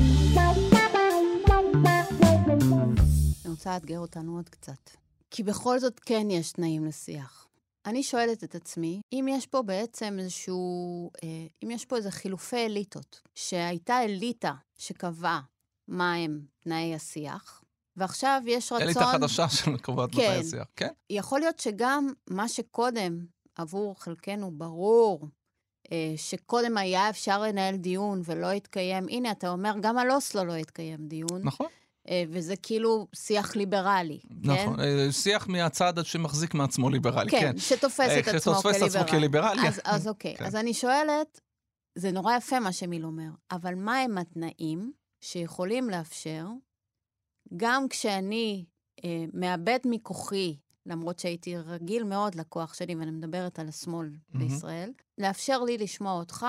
רוצה 3.45 3.73
לאתגר 3.73 3.99
אותנו 3.99 4.35
עוד 4.35 4.49
קצת. 4.49 4.89
כי 5.31 5.43
בכל 5.43 5.79
זאת 5.79 5.99
כן 5.99 6.31
יש 6.31 6.51
תנאים 6.51 6.85
לשיח. 6.85 7.47
אני 7.85 8.03
שואלת 8.03 8.43
את 8.43 8.55
עצמי, 8.55 9.01
אם 9.13 9.25
יש 9.29 9.47
פה 9.47 9.61
בעצם 9.61 10.17
איזשהו, 10.19 11.11
אה, 11.23 11.47
אם 11.63 11.71
יש 11.71 11.85
פה 11.85 11.95
איזה 11.95 12.11
חילופי 12.11 12.65
אליטות, 12.65 13.21
שהייתה 13.35 14.03
אליטה 14.03 14.53
שקבעה 14.77 15.41
מהם 15.87 16.41
תנאי 16.59 16.95
השיח, 16.95 17.63
ועכשיו 17.95 18.41
יש 18.45 18.71
רצון... 18.71 18.81
אליטה 18.87 19.05
חדשה 19.05 19.49
שקובעת 19.49 20.11
כן. 20.11 20.17
מתי 20.17 20.47
השיח, 20.47 20.67
כן? 20.75 20.91
יכול 21.09 21.39
להיות 21.39 21.59
שגם 21.59 22.13
מה 22.29 22.47
שקודם, 22.47 23.25
עבור 23.55 24.01
חלקנו 24.01 24.51
ברור, 24.51 25.27
שקודם 26.15 26.77
היה 26.77 27.09
אפשר 27.09 27.41
לנהל 27.41 27.75
דיון 27.75 28.21
ולא 28.25 28.51
התקיים, 28.51 29.07
הנה, 29.09 29.31
אתה 29.31 29.49
אומר, 29.49 29.73
גם 29.81 29.97
על 29.97 30.11
אוסלו 30.11 30.43
לא 30.45 30.53
התקיים 30.53 31.07
דיון. 31.07 31.41
נכון. 31.43 31.67
אה, 32.09 32.23
וזה 32.29 32.55
כאילו 32.55 33.07
שיח 33.15 33.55
ליברלי, 33.55 34.19
כן? 34.43 34.51
נכון, 34.51 34.79
אה, 34.79 35.11
שיח 35.11 35.47
מהצד 35.47 35.93
שמחזיק 36.03 36.53
מעצמו 36.53 36.89
ליברלי, 36.89 37.31
כן. 37.31 37.39
כן, 37.39 37.57
שתופס 37.57 37.99
אה, 37.99 38.19
את 38.19 38.27
עצמו 38.27 38.53
שתופס 38.53 38.77
את 38.77 38.81
עצמו 38.81 39.07
כליברלי. 39.07 39.49
כליברלי. 39.49 39.67
אז, 39.67 39.81
אז 39.83 40.07
אוקיי, 40.07 40.35
כן. 40.35 40.45
אז 40.45 40.55
אני 40.55 40.73
שואלת, 40.73 41.41
זה 41.95 42.11
נורא 42.11 42.35
יפה 42.35 42.59
מה 42.59 42.73
שמיל 42.73 43.05
אומר, 43.05 43.29
אבל 43.51 43.75
מה 43.75 43.97
הם 43.97 44.17
התנאים 44.17 44.91
שיכולים 45.21 45.89
לאפשר, 45.89 46.45
גם 47.57 47.87
כשאני 47.89 48.65
אה, 49.05 49.25
מאבד 49.33 49.79
מכוחי, 49.85 50.57
למרות 50.87 51.19
שהייתי 51.19 51.57
רגיל 51.57 52.03
מאוד 52.03 52.35
לכוח 52.35 52.73
שלי, 52.73 52.95
ואני 52.95 53.11
מדברת 53.11 53.59
על 53.59 53.67
השמאל 53.67 54.09
מהמם. 54.33 54.47
בישראל, 54.47 54.91
לאפשר 55.17 55.63
לי 55.63 55.77
לשמוע 55.77 56.13
אותך 56.13 56.45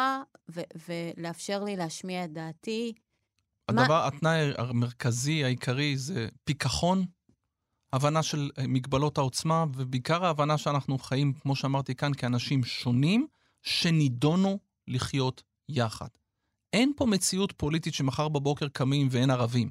ו- 0.51 0.61
ולאפשר 0.89 1.64
לי 1.64 1.76
להשמיע 1.76 2.24
את 2.24 2.32
דעתי. 2.32 2.93
מה- 3.70 3.82
הדבר, 3.82 4.07
התנאי 4.07 4.51
המרכזי, 4.59 5.45
העיקרי, 5.45 5.97
זה 5.97 6.28
פיכחון, 6.45 7.05
הבנה 7.93 8.22
של 8.22 8.51
אה, 8.59 8.66
מגבלות 8.66 9.18
העוצמה, 9.18 9.64
ובעיקר 9.76 10.24
ההבנה 10.24 10.59
שאנחנו 10.59 10.99
חיים, 10.99 11.32
כמו 11.32 11.57
שאמרתי 11.57 11.95
כאן, 11.95 12.14
כאנשים 12.14 12.64
שונים, 12.64 13.26
שנידונו 13.62 14.59
לחיות 14.89 15.43
יחד. 15.68 16.09
אין 16.72 16.93
פה 16.97 17.07
מציאות 17.07 17.53
פוליטית 17.57 17.95
שמחר 17.95 18.28
בבוקר 18.28 18.68
קמים 18.68 19.09
ואין 19.11 19.30
ערבים. 19.30 19.70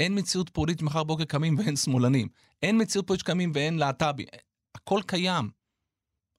אין 0.00 0.18
מציאות 0.18 0.50
פוליטית 0.50 0.82
מחר 0.82 1.04
בבוקר 1.04 1.24
קמים 1.24 1.58
ואין 1.58 1.76
שמאלנים. 1.76 2.28
אין 2.62 2.82
מציאות 2.82 3.06
פוליטית 3.06 3.24
שקמים 3.26 3.52
ואין 3.54 3.78
להט"בים. 3.78 4.26
הכל 4.74 5.00
קיים. 5.06 5.50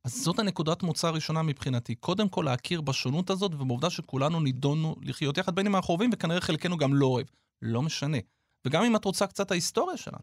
אז 0.05 0.23
זאת 0.23 0.39
הנקודת 0.39 0.83
מוצא 0.83 1.07
הראשונה 1.07 1.41
מבחינתי. 1.41 1.95
קודם 1.95 2.29
כל 2.29 2.41
להכיר 2.45 2.81
בשונות 2.81 3.29
הזאת 3.29 3.53
ובעובדה 3.53 3.89
שכולנו 3.89 4.39
נידונו 4.39 4.95
לחיות 5.01 5.37
יחד, 5.37 5.55
בין 5.55 5.67
אם 5.67 5.75
אנחנו 5.75 5.91
אוהבים 5.91 6.09
וכנראה 6.13 6.41
חלקנו 6.41 6.77
גם 6.77 6.93
לא 6.93 7.05
אוהב. 7.05 7.27
לא 7.61 7.81
משנה. 7.81 8.17
וגם 8.65 8.83
אם 8.83 8.95
את 8.95 9.05
רוצה 9.05 9.27
קצת 9.27 9.51
ההיסטוריה 9.51 9.97
שלנו. 9.97 10.21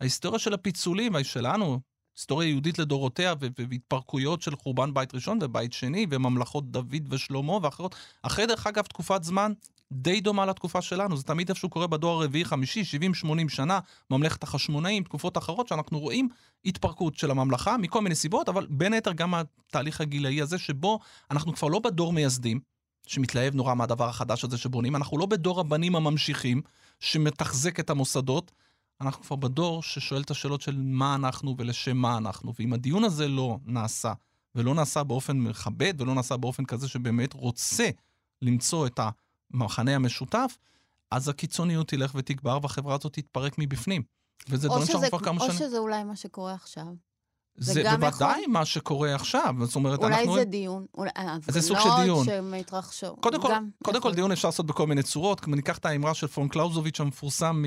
ההיסטוריה 0.00 0.38
של 0.38 0.54
הפיצולים, 0.54 1.12
שלנו, 1.22 1.80
היסטוריה 2.16 2.48
יהודית 2.48 2.78
לדורותיה 2.78 3.34
והתפרקויות 3.40 4.42
של 4.42 4.56
חורבן 4.56 4.94
בית 4.94 5.14
ראשון 5.14 5.38
ובית 5.42 5.72
שני 5.72 6.06
וממלכות 6.10 6.70
דוד 6.70 7.12
ושלמה 7.12 7.58
ואחרות. 7.62 7.94
אחרי 8.22 8.46
דרך 8.46 8.66
אגב 8.66 8.84
תקופת 8.84 9.22
זמן 9.22 9.52
די 9.92 10.20
דומה 10.20 10.46
לתקופה 10.46 10.82
שלנו, 10.82 11.16
זה 11.16 11.22
תמיד 11.22 11.48
איפשהו 11.48 11.68
קורה 11.68 11.86
בדור 11.86 12.22
הרביעי, 12.22 12.44
חמישי, 12.44 12.84
70, 12.84 13.14
80 13.14 13.48
שנה, 13.48 13.80
ממלכת 14.10 14.42
החשמונאים, 14.42 15.04
תקופות 15.04 15.38
אחרות 15.38 15.68
שאנחנו 15.68 15.98
רואים 15.98 16.28
התפרקות 16.64 17.16
של 17.16 17.30
הממלכה 17.30 17.76
מכל 17.76 18.00
מיני 18.00 18.14
סיבות, 18.14 18.48
אבל 18.48 18.66
בין 18.70 18.92
היתר 18.92 19.12
גם 19.12 19.34
התהליך 19.34 20.00
הגילאי 20.00 20.42
הזה 20.42 20.58
שבו 20.58 20.98
אנחנו 21.30 21.54
כבר 21.54 21.68
לא 21.68 21.78
בדור 21.78 22.12
מייסדים, 22.12 22.60
שמתלהב 23.06 23.54
נורא 23.54 23.74
מהדבר 23.74 24.08
החדש 24.08 24.44
הזה 24.44 24.58
שבונים, 24.58 24.96
אנחנו 24.96 25.18
לא 25.18 25.26
בדור 25.26 25.60
הבנים 25.60 25.96
הממשיכים, 25.96 26.62
שמתחזק 27.00 27.80
את 27.80 27.90
המוסדות, 27.90 28.52
אנחנו 29.00 29.22
כבר 29.22 29.36
בדור 29.36 29.82
ששואל 29.82 30.22
את 30.22 30.30
השאלות 30.30 30.60
של 30.60 30.76
מה 30.78 31.14
אנחנו 31.14 31.54
ולשם 31.58 31.96
מה 31.96 32.16
אנחנו. 32.16 32.52
ואם 32.58 32.72
הדיון 32.72 33.04
הזה 33.04 33.28
לא 33.28 33.58
נעשה, 33.66 34.12
ולא 34.54 34.74
נעשה 34.74 35.02
באופן 35.02 35.38
מכבד, 35.38 36.00
ולא 36.00 36.14
נעשה 36.14 36.36
באופן 36.36 36.64
כזה 36.64 36.88
שבאמת 36.88 37.32
רוצה 37.32 37.90
למצוא 38.42 38.86
את 38.86 39.00
המחנה 39.54 39.94
המשותף, 39.94 40.58
אז 41.10 41.28
הקיצוניות 41.28 41.88
תלך 41.88 42.12
ותגבר 42.14 42.58
והחברה 42.62 42.94
הזאת 42.94 43.12
תתפרק 43.12 43.54
מבפנים. 43.58 44.02
וזה 44.48 44.68
או 44.68 44.72
דברים 44.72 44.88
שזה, 44.88 45.08
כבר 45.08 45.18
כמה 45.18 45.40
או 45.40 45.46
שנים... 45.46 45.58
שזה 45.58 45.78
אולי 45.78 46.04
מה 46.04 46.16
שקורה 46.16 46.54
עכשיו. 46.54 46.86
זה 47.56 47.82
בוודאי 47.82 48.40
יכול? 48.40 48.52
מה 48.52 48.64
שקורה 48.64 49.14
עכשיו. 49.14 49.54
זאת 49.64 49.74
אומרת, 49.74 49.98
אולי 49.98 50.20
אנחנו... 50.20 50.34
זה 50.34 50.44
דיון, 50.44 50.86
אולי 50.94 51.10
זה 51.48 51.62
סוג 51.62 51.78
של 51.80 51.88
דיון. 52.02 52.26
שמתרחשו. 52.26 53.16
קודם 53.16 53.42
כל, 53.42 53.52
קודם 53.84 54.00
כל. 54.00 54.14
דיון 54.14 54.32
אפשר 54.32 54.48
לעשות 54.48 54.66
בכל 54.66 54.86
מיני 54.86 55.02
צורות. 55.02 55.40
כמו 55.40 55.54
ניקח 55.54 55.78
את 55.78 55.86
האמרה 55.86 56.14
של 56.14 56.26
פון 56.26 56.48
קלאוזוביץ' 56.48 57.00
המפורסם 57.00 57.64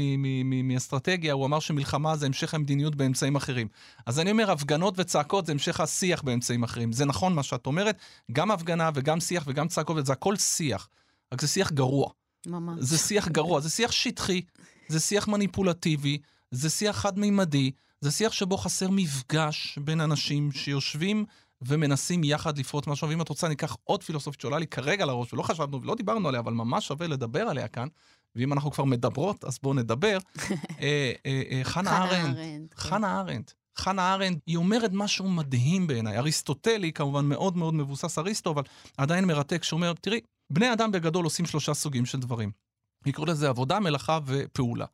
מאסטרטגיה, 0.63 1.33
הוא 1.33 1.45
אמר 1.45 1.59
שמלחמה 1.59 2.17
זה 2.17 2.25
המשך 2.25 2.53
המדיניות 2.53 2.95
באמצעים 2.95 3.35
אחרים. 3.35 3.67
אז 4.05 4.19
אני 4.19 4.31
אומר, 4.31 4.51
הפגנות 4.51 4.93
וצעקות 4.97 5.45
זה 5.45 5.51
המשך 5.51 5.79
השיח 5.79 6.21
באמצעים 6.21 6.63
אחרים. 6.63 6.91
זה 6.91 7.05
נכון 7.05 7.33
מה 7.33 7.43
שאת 7.43 7.65
אומרת, 7.65 7.97
גם 8.31 8.51
הפגנה 8.51 8.89
וגם 8.93 9.19
שיח 9.19 9.43
וגם 9.47 9.67
צעקות, 9.67 10.05
זה 10.05 10.13
הכל 10.13 10.35
שיח. 10.35 10.89
רק 11.33 11.41
זה 11.41 11.47
שיח 11.47 11.71
גרוע. 11.71 12.09
ממש. 12.47 12.79
זה 12.79 12.97
שיח 12.97 13.27
גרוע, 13.27 13.59
זה 13.59 13.69
שיח 13.69 13.91
שטחי, 13.91 14.41
זה 14.87 14.99
שיח 14.99 15.27
מניפולטיבי, 15.27 16.17
זה 16.51 16.69
שיח 16.69 16.95
חד-מימדי, 16.97 17.71
זה 18.01 18.11
שיח 18.11 18.31
שבו 18.31 18.57
חסר 18.57 18.89
מפגש 18.89 19.79
בין 19.83 20.01
אנשים 20.01 20.51
שיושבים 20.51 21.25
ומנסים 21.61 22.23
יחד 22.23 22.57
לפרוט 22.57 22.87
משהו. 22.87 23.09
ואם 23.09 23.21
את 23.21 23.29
רוצה, 23.29 23.47
ניקח 23.47 23.75
עוד 23.83 24.03
פילוסופית 24.03 24.41
שעולה 24.41 24.59
לי 24.59 24.67
כרגע 24.67 25.05
לראש, 25.05 25.33
ולא 25.33 25.43
חשבנו 25.43 25.81
ולא 25.81 25.95
דיברנו 25.95 26.29
עליה, 26.29 26.39
אבל 26.39 26.53
ממש 26.53 26.87
שווה 26.87 27.07
לדבר 27.07 27.41
עליה 27.41 27.67
כאן. 27.67 27.87
ואם 28.35 28.53
אנחנו 28.53 28.71
כבר 28.71 28.83
מדברות, 28.83 29.43
אז 29.45 29.59
בואו 29.63 29.73
נדבר. 29.73 30.17
אה, 30.81 31.11
אה, 31.25 31.41
אה, 31.51 31.59
חנה 31.63 31.89
חנה 31.89 32.03
ארנדט. 32.03 32.37
ארנדט, 32.37 32.73
כן. 32.73 32.79
חנה 32.79 33.19
ארנדט. 33.19 33.53
חנה 33.77 34.13
ארנדט, 34.13 34.41
היא 34.47 34.57
אומרת 34.57 34.91
משהו 34.93 35.29
מדהים 35.29 35.87
בעיניי. 35.87 36.17
אריסטוטלי, 36.17 36.93
כמובן 36.93 37.25
מאוד 37.25 37.57
מאוד 37.57 37.73
מבוסס 37.73 38.17
אריסטו, 38.17 38.51
אבל 38.51 38.63
עדיין 38.97 39.25
מרתק, 39.25 39.63
שאומר, 39.63 39.93
תראי, 40.01 40.19
בני 40.53 40.73
אדם 40.73 40.91
בגדול 40.91 41.25
עושים 41.25 41.45
שלושה 41.45 41.73
סוגים 41.73 42.05
של 42.05 42.19
דברים. 42.19 42.51
קוראת 43.13 43.29
לזה 43.29 43.49
עבודה, 43.49 43.79
מלאכה 43.79 44.19
ופעולה. 44.25 44.85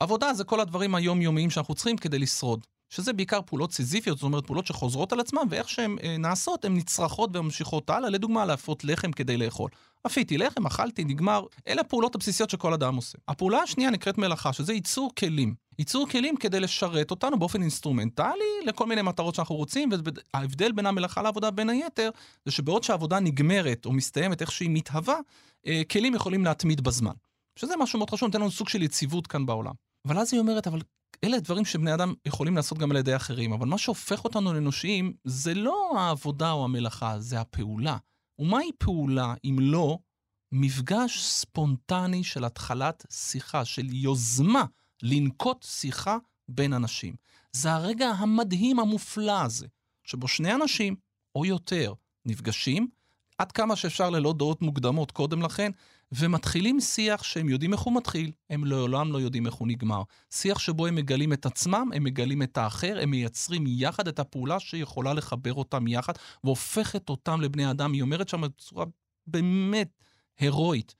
עבודה 0.00 0.34
זה 0.34 0.44
כל 0.44 0.60
הדברים 0.60 0.94
היומיומיים 0.94 1.50
שאנחנו 1.50 1.74
צריכים 1.74 1.96
כדי 1.96 2.18
לשרוד. 2.18 2.66
שזה 2.90 3.12
בעיקר 3.12 3.40
פעולות 3.46 3.72
סיזיפיות, 3.72 4.18
זאת 4.18 4.24
אומרת 4.24 4.46
פעולות 4.46 4.66
שחוזרות 4.66 5.12
על 5.12 5.20
עצמן, 5.20 5.42
ואיך 5.50 5.68
שהן 5.68 5.96
אה, 6.02 6.16
נעשות, 6.18 6.64
הן 6.64 6.76
נצרכות 6.76 7.36
וממשיכות 7.36 7.90
הלאה. 7.90 8.10
לדוגמה, 8.10 8.44
לאפות 8.44 8.84
לחם 8.84 9.12
כדי 9.12 9.36
לאכול. 9.36 9.70
אפיתי 10.06 10.38
לחם, 10.38 10.66
אכלתי, 10.66 11.04
נגמר. 11.04 11.44
אלה 11.68 11.80
הפעולות 11.80 12.14
הבסיסיות 12.14 12.50
שכל 12.50 12.72
אדם 12.72 12.96
עושה. 12.96 13.18
הפעולה 13.28 13.58
השנייה 13.58 13.90
נקראת 13.90 14.18
מלאכה, 14.18 14.52
שזה 14.52 14.72
ייצור 14.72 15.10
כלים. 15.18 15.54
ייצור 15.78 16.08
כלים 16.08 16.36
כדי 16.36 16.60
לשרת 16.60 17.10
אותנו 17.10 17.38
באופן 17.38 17.62
אינסטרומנטלי 17.62 18.66
לכל 18.66 18.86
מיני 18.86 19.02
מטרות 19.02 19.34
שאנחנו 19.34 19.54
רוצים, 19.54 19.90
וההבדל 20.34 20.72
בין 20.72 20.86
המלאכה 20.86 21.22
לעבודה 21.22 21.50
בין 21.50 21.70
היתר, 21.70 22.10
זה 22.44 22.52
שבעוד 22.52 22.84
שהעבודה 22.84 23.20
נגמרת 23.20 23.86
או 23.86 23.92
מסתיימת 23.92 24.40
איך 24.40 24.52
שהיא 24.52 24.70
מתהווה, 24.72 25.16
אה, 25.66 25.82
כלים 25.90 26.14
יכולים 26.14 26.44
להתמיד 26.44 26.80
בזמן. 26.80 27.12
שזה 27.56 27.74
משהו 27.78 27.98
מאוד 27.98 28.10
חשוב, 28.10 28.26
נותן 28.26 28.40
לנו 28.40 28.50
סוג 28.50 28.68
של 28.68 28.82
יציבות 28.82 29.26
כאן 29.26 29.46
בעולם. 29.46 29.72
אבל 30.08 30.18
אז 30.18 30.32
היא 30.32 30.40
אומרת, 30.40 30.66
אבל 30.66 30.80
אלה 31.24 31.40
דברים 31.40 31.64
שבני 31.64 31.94
אדם 31.94 32.14
יכולים 32.24 32.56
לעשות 32.56 32.78
גם 32.78 32.90
על 32.90 32.96
ידי 32.96 33.16
אחרים, 33.16 33.52
אבל 33.52 33.66
מה 33.66 33.78
שהופך 33.78 34.24
אותנו 34.24 34.52
לאנושיים 34.52 35.12
זה 35.24 35.54
לא 35.54 35.92
העבודה 35.98 36.52
או 36.52 36.64
המלאכה, 36.64 37.20
זה 37.20 37.40
הפעולה. 37.40 37.96
ומהי 38.38 38.70
פעולה 38.78 39.34
אם 39.44 39.56
לא 39.60 39.98
מפגש 40.52 41.22
ספונטני 41.22 42.24
של 42.24 42.44
התחלת 42.44 43.06
שיחה, 43.10 43.64
של 43.64 43.86
יוזמה 43.92 44.64
לנקוט 45.02 45.62
שיחה 45.62 46.16
בין 46.48 46.72
אנשים. 46.72 47.14
זה 47.52 47.72
הרגע 47.72 48.08
המדהים 48.08 48.80
המופלא 48.80 49.42
הזה, 49.42 49.66
שבו 50.04 50.28
שני 50.28 50.54
אנשים, 50.54 50.96
או 51.34 51.46
יותר, 51.46 51.92
נפגשים, 52.24 52.88
עד 53.38 53.52
כמה 53.52 53.76
שאפשר 53.76 54.10
ללא 54.10 54.32
דעות 54.32 54.62
מוקדמות 54.62 55.10
קודם 55.10 55.42
לכן, 55.42 55.70
ומתחילים 56.12 56.80
שיח 56.80 57.22
שהם 57.22 57.48
יודעים 57.48 57.72
איך 57.72 57.80
הוא 57.80 57.96
מתחיל, 57.96 58.32
הם 58.50 58.64
לעולם 58.64 59.12
לא 59.12 59.18
יודעים 59.18 59.46
איך 59.46 59.54
הוא 59.54 59.68
נגמר. 59.68 60.02
שיח 60.30 60.58
שבו 60.58 60.86
הם 60.86 60.94
מגלים 60.94 61.32
את 61.32 61.46
עצמם, 61.46 61.90
הם 61.94 62.04
מגלים 62.04 62.42
את 62.42 62.58
האחר, 62.58 62.98
הם 63.02 63.10
מייצרים 63.10 63.64
יחד 63.68 64.08
את 64.08 64.18
הפעולה 64.18 64.60
שיכולה 64.60 65.14
לחבר 65.14 65.54
אותם 65.54 65.88
יחד, 65.88 66.12
והופכת 66.44 67.08
אותם 67.08 67.40
לבני 67.40 67.70
אדם. 67.70 67.92
היא 67.92 68.02
אומרת 68.02 68.28
שם 68.28 68.40
בצורה 68.40 68.84
באמת 69.26 70.02
הירואית. 70.38 70.94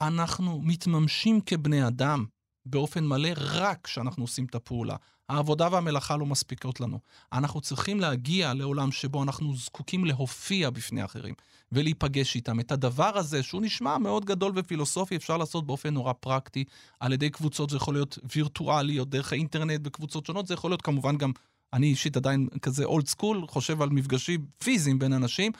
אנחנו 0.00 0.60
מתממשים 0.62 1.40
כבני 1.40 1.86
אדם 1.86 2.24
באופן 2.66 3.06
מלא 3.06 3.30
רק 3.36 3.78
כשאנחנו 3.84 4.24
עושים 4.24 4.44
את 4.44 4.54
הפעולה. 4.54 4.96
העבודה 5.28 5.68
והמלאכה 5.72 6.16
לא 6.16 6.26
מספיקות 6.26 6.80
לנו. 6.80 6.98
אנחנו 7.32 7.60
צריכים 7.60 8.00
להגיע 8.00 8.54
לעולם 8.54 8.92
שבו 8.92 9.22
אנחנו 9.22 9.56
זקוקים 9.56 10.04
להופיע 10.04 10.70
בפני 10.70 11.04
אחרים 11.04 11.34
ולהיפגש 11.72 12.34
איתם. 12.34 12.60
את 12.60 12.72
הדבר 12.72 13.18
הזה, 13.18 13.42
שהוא 13.42 13.62
נשמע 13.62 13.98
מאוד 13.98 14.24
גדול 14.24 14.52
ופילוסופי, 14.56 15.16
אפשר 15.16 15.36
לעשות 15.36 15.66
באופן 15.66 15.94
נורא 15.94 16.12
פרקטי, 16.12 16.64
על 17.00 17.12
ידי 17.12 17.30
קבוצות, 17.30 17.70
זה 17.70 17.76
יכול 17.76 17.94
להיות 17.94 18.18
וירטואלי 18.34 18.98
או 18.98 19.04
דרך 19.04 19.32
האינטרנט 19.32 19.80
בקבוצות 19.80 20.26
שונות, 20.26 20.46
זה 20.46 20.54
יכול 20.54 20.70
להיות 20.70 20.82
כמובן 20.82 21.16
גם, 21.16 21.32
אני 21.72 21.86
אישית 21.86 22.16
עדיין 22.16 22.48
כזה 22.62 22.84
אולד 22.84 23.06
סקול, 23.06 23.46
חושב 23.48 23.82
על 23.82 23.90
מפגשים 23.90 24.46
פיזיים 24.58 24.98
בין 24.98 25.12
אנשים. 25.12 25.52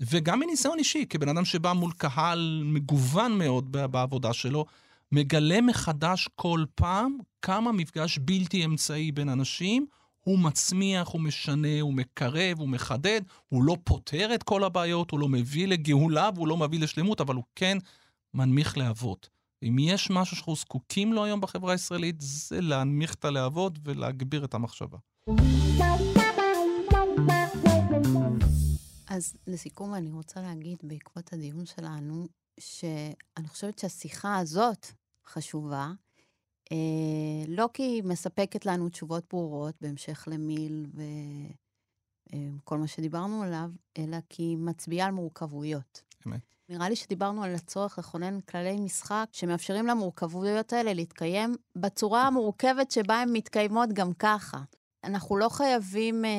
וגם 0.00 0.40
מניסיון 0.40 0.78
אישי, 0.78 1.06
כבן 1.08 1.28
אדם 1.28 1.44
שבא 1.44 1.72
מול 1.72 1.92
קהל 1.92 2.62
מגוון 2.64 3.38
מאוד 3.38 3.72
בעבודה 3.72 4.32
שלו, 4.32 4.66
מגלה 5.12 5.60
מחדש 5.60 6.28
כל 6.34 6.64
פעם 6.74 7.18
כמה 7.42 7.72
מפגש 7.72 8.18
בלתי 8.18 8.64
אמצעי 8.64 9.12
בין 9.12 9.28
אנשים 9.28 9.86
הוא 10.20 10.38
מצמיח, 10.38 11.08
הוא 11.08 11.20
משנה, 11.20 11.80
הוא 11.80 11.94
מקרב, 11.94 12.58
הוא 12.58 12.68
מחדד, 12.68 13.20
הוא 13.48 13.64
לא 13.64 13.76
פותר 13.84 14.34
את 14.34 14.42
כל 14.42 14.64
הבעיות, 14.64 15.10
הוא 15.10 15.20
לא 15.20 15.28
מביא 15.28 15.68
לגאולה 15.68 16.30
והוא 16.34 16.48
לא 16.48 16.56
מביא 16.56 16.80
לשלמות, 16.80 17.20
אבל 17.20 17.34
הוא 17.34 17.44
כן 17.54 17.78
מנמיך 18.34 18.78
להבות. 18.78 19.28
אם 19.62 19.76
יש 19.78 20.10
משהו 20.10 20.36
שאנחנו 20.36 20.56
זקוקים 20.56 21.12
לו 21.12 21.24
היום 21.24 21.40
בחברה 21.40 21.72
הישראלית, 21.72 22.16
זה 22.18 22.60
להנמיך 22.60 23.14
את 23.14 23.24
הלהבות 23.24 23.78
ולהגביר 23.84 24.44
את 24.44 24.54
המחשבה. 24.54 24.98
אז 29.08 29.34
לסיכום, 29.46 29.94
אני 29.94 30.10
רוצה 30.10 30.40
להגיד 30.40 30.78
בעקבות 30.82 31.32
הדיון 31.32 31.66
שלנו, 31.66 32.26
שאני 32.60 33.48
חושבת 33.48 33.78
שהשיחה 33.78 34.36
הזאת 34.36 34.86
חשובה, 35.26 35.92
אה, 36.72 37.44
לא 37.48 37.68
כי 37.72 37.82
היא 37.82 38.02
מספקת 38.04 38.66
לנו 38.66 38.88
תשובות 38.88 39.24
ברורות 39.30 39.74
בהמשך 39.80 40.28
למיל 40.30 40.86
וכל 42.26 42.74
אה, 42.74 42.80
מה 42.80 42.86
שדיברנו 42.86 43.42
עליו, 43.42 43.70
אלא 43.98 44.16
כי 44.28 44.42
היא 44.42 44.58
מצביעה 44.58 45.06
על 45.06 45.12
מורכבויות. 45.12 46.02
אמת. 46.26 46.40
נראה 46.68 46.88
לי 46.88 46.96
שדיברנו 46.96 47.42
על 47.44 47.54
הצורך 47.54 47.98
לכונן 47.98 48.40
כללי 48.40 48.80
משחק 48.80 49.26
שמאפשרים 49.32 49.86
למורכבויות 49.86 50.72
האלה 50.72 50.94
להתקיים 50.94 51.56
בצורה 51.76 52.26
המורכבת 52.26 52.90
שבה 52.90 53.20
הן 53.20 53.28
מתקיימות 53.32 53.92
גם 53.92 54.12
ככה. 54.12 54.62
אנחנו 55.04 55.36
לא 55.36 55.48
חייבים 55.48 56.24
אה, 56.24 56.30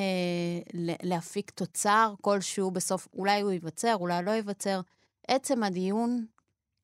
להפיק 1.02 1.50
תוצר 1.50 2.14
כלשהו 2.20 2.70
בסוף, 2.70 3.08
אולי 3.14 3.40
הוא 3.40 3.50
ייווצר, 3.50 3.94
אולי 3.94 4.24
לא 4.24 4.30
ייווצר. 4.30 4.80
עצם 5.28 5.62
הדיון, 5.62 6.26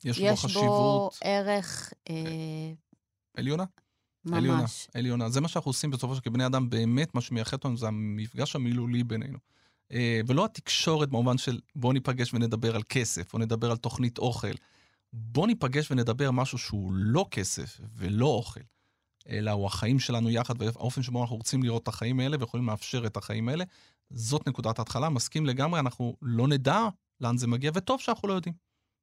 יש, 0.04 0.18
יש 0.18 0.30
בו 0.30 0.36
חשיבות. 0.36 0.64
בו 0.64 1.10
ערך... 1.20 1.92
אה, 2.10 2.72
עליונה? 3.36 3.64
ממש. 4.24 4.40
עליונה, 4.42 4.66
עליונה. 4.94 5.28
זה 5.28 5.40
מה 5.40 5.48
שאנחנו 5.48 5.68
עושים 5.68 5.90
בסופו 5.90 6.14
של 6.14 6.20
כבני 6.20 6.46
אדם, 6.46 6.70
באמת 6.70 7.14
מה 7.14 7.20
שמייחד 7.20 7.56
אותנו 7.56 7.76
זה 7.76 7.86
המפגש 7.88 8.56
המילולי 8.56 9.04
בינינו. 9.04 9.38
אה, 9.92 10.20
ולא 10.26 10.44
התקשורת 10.44 11.08
במובן 11.08 11.38
של 11.38 11.60
בוא 11.76 11.92
ניפגש 11.92 12.34
ונדבר 12.34 12.76
על 12.76 12.82
כסף, 12.88 13.34
או 13.34 13.38
נדבר 13.38 13.70
על 13.70 13.76
תוכנית 13.76 14.18
אוכל. 14.18 14.52
בוא 15.12 15.46
ניפגש 15.46 15.90
ונדבר 15.90 16.30
משהו 16.30 16.58
שהוא 16.58 16.92
לא 16.92 17.26
כסף 17.30 17.80
ולא 17.96 18.26
אוכל. 18.26 18.60
אלא 19.28 19.50
הוא 19.50 19.66
החיים 19.66 19.98
שלנו 19.98 20.30
יחד, 20.30 20.62
והאופן 20.62 21.02
שבו 21.02 21.22
אנחנו 21.22 21.36
רוצים 21.36 21.62
לראות 21.62 21.82
את 21.82 21.88
החיים 21.88 22.20
האלה 22.20 22.36
ויכולים 22.40 22.66
לאפשר 22.66 23.06
את 23.06 23.16
החיים 23.16 23.48
האלה. 23.48 23.64
זאת 24.10 24.48
נקודת 24.48 24.78
ההתחלה, 24.78 25.08
מסכים 25.08 25.46
לגמרי, 25.46 25.80
אנחנו 25.80 26.16
לא 26.22 26.48
נדע 26.48 26.88
לאן 27.20 27.36
זה 27.36 27.46
מגיע, 27.46 27.70
וטוב 27.74 28.00
שאנחנו 28.00 28.28
לא 28.28 28.34
יודעים. 28.34 28.54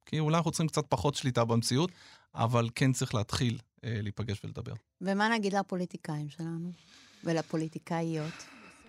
כי 0.07 0.19
אולי 0.19 0.37
אנחנו 0.37 0.51
צריכים 0.51 0.67
קצת 0.67 0.85
פחות 0.89 1.15
שליטה 1.15 1.45
במציאות, 1.45 1.91
אבל 2.35 2.69
כן 2.75 2.91
צריך 2.91 3.15
להתחיל 3.15 3.57
אה, 3.83 3.97
להיפגש 4.01 4.41
ולדבר. 4.43 4.73
ומה 5.01 5.29
נגיד 5.29 5.53
לפוליטיקאים 5.53 6.29
שלנו 6.29 6.71
ולפוליטיקאיות? 7.23 8.45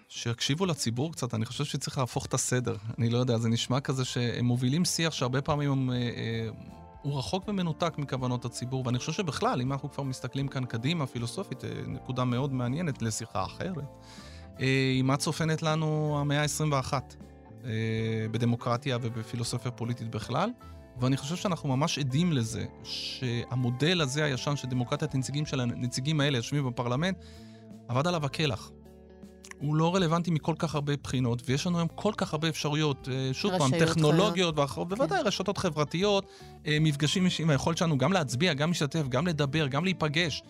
שיקשיבו 0.09 0.67
לציבור 0.67 1.13
קצת, 1.13 1.35
אני 1.35 1.47
חושב 1.47 1.65
שצריך 1.65 1.99
להפוך 1.99 2.27
את 2.27 2.35
הסדר. 2.35 2.77
אני 2.99 3.11
לא 3.11 3.19
יודע, 3.19 3.39
זה 3.39 3.49
נשמע 3.49 3.81
כזה 3.81 4.05
שהם 4.05 4.45
מובילים 4.45 4.85
שיח 4.85 5.13
שהרבה 5.13 5.43
פעמים 5.43 5.71
הם... 5.71 5.91
אה, 5.91 5.97
אה, 5.97 6.49
הוא 7.03 7.19
רחוק 7.19 7.49
ומנותק 7.49 7.99
מכוונות 7.99 8.45
הציבור, 8.45 8.87
ואני 8.87 8.99
חושב 8.99 9.13
שבכלל, 9.13 9.61
אם 9.61 9.73
אנחנו 9.73 9.91
כבר 9.91 10.03
מסתכלים 10.03 10.49
כאן 10.49 10.65
קדימה, 10.65 11.07
פילוסופית, 11.07 11.65
אה, 11.65 11.71
נקודה 11.87 12.25
מאוד 12.25 12.53
מעניינת 12.53 13.03
לשיחה 13.03 13.45
אחרת, 13.45 13.85
היא 14.59 15.03
מה 15.03 15.17
צופנת 15.17 15.63
לנו 15.63 16.19
המאה 16.21 16.43
ה-21 16.43 16.93
בדמוקרטיה 18.31 18.99
ובפילוסופיה 19.03 19.71
פוליטית 19.71 20.09
בכלל. 20.09 20.51
ואני 21.01 21.17
חושב 21.17 21.37
שאנחנו 21.37 21.77
ממש 21.77 21.99
עדים 21.99 22.33
לזה, 22.33 22.65
שהמודל 22.85 24.01
הזה 24.01 24.25
הישן 24.25 24.57
של 24.57 24.69
דמוקרטיית 24.69 25.15
הנציגים 25.15 25.47
של 25.47 25.61
הנציגים 25.61 26.21
האלה 26.21 26.39
יושבים 26.39 26.67
בפרלמנט, 26.67 27.17
עבד 27.89 28.07
עליו 28.07 28.25
הקלח. 28.27 28.71
הוא 29.61 29.77
לא 29.77 29.95
רלוונטי 29.95 30.31
מכל 30.31 30.55
כך 30.59 30.75
הרבה 30.75 30.93
בחינות, 31.03 31.43
ויש 31.47 31.67
לנו 31.67 31.79
היום 31.79 31.89
כל 31.95 32.13
כך 32.17 32.33
הרבה 32.33 32.49
אפשרויות, 32.49 33.09
אה, 33.13 33.31
שוב 33.33 33.59
פעם, 33.59 33.71
טכנולוגיות 33.79 34.59
ואחרות, 34.59 34.89
כן. 34.89 34.95
בוודאי 34.95 35.23
רשתות 35.23 35.59
חברתיות, 35.59 36.27
אה, 36.67 36.79
מפגשים 36.81 37.25
אישיים, 37.25 37.51
היכולת 37.51 37.79
שלנו 37.79 37.99
גם 37.99 38.13
להצביע, 38.13 38.55
גם 38.55 38.69
להשתתף, 38.69 39.09
גם 39.09 39.27
לדבר, 39.27 39.67
גם 39.67 39.85
להיפגש. 39.85 40.43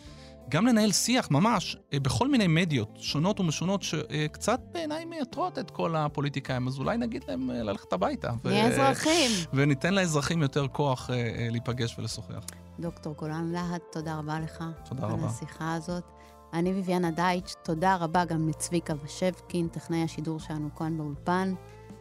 גם 0.49 0.67
לנהל 0.67 0.93
שיח 0.93 1.31
ממש 1.31 1.77
אה, 1.93 2.01
בכל 2.01 2.29
מיני 2.29 2.47
מדיות 2.47 2.97
שונות 3.01 3.41
ומשונות 3.41 3.83
שקצת 3.83 4.61
בעיניי 4.73 5.05
מייתרות 5.05 5.59
את 5.59 5.71
כל 5.71 5.97
הפוליטיקאים, 5.97 6.69
אז 6.69 6.79
אולי 6.79 6.97
נגיד 6.97 7.25
להם 7.29 7.51
ללכת 7.51 7.93
הביתה. 7.93 8.31
נהיה 8.45 8.65
ו... 8.65 8.69
אזרחים. 8.69 9.31
וניתן 9.53 9.95
לאזרחים 9.95 10.43
יותר 10.43 10.69
כוח 10.69 11.11
להיפגש 11.51 11.99
ולשוחח. 11.99 12.45
דוקטור 12.81 13.15
גולן 13.15 13.49
להט, 13.53 13.83
תודה 13.93 14.19
רבה 14.19 14.41
לך. 14.41 14.65
תודה 14.89 15.07
רבה. 15.07 15.23
על 15.23 15.29
השיחה 15.29 15.75
הזאת. 15.75 16.05
אני 16.53 16.73
ביביאנה 16.73 17.11
דייטש, 17.11 17.53
תודה 17.65 17.97
רבה 17.97 18.25
גם 18.25 18.49
לצביקה 18.49 18.95
ושבקין, 19.05 19.69
טכנאי 19.69 20.03
השידור 20.03 20.41
שלנו 20.41 20.75
כאן 20.75 20.99
באולפן. 20.99 21.55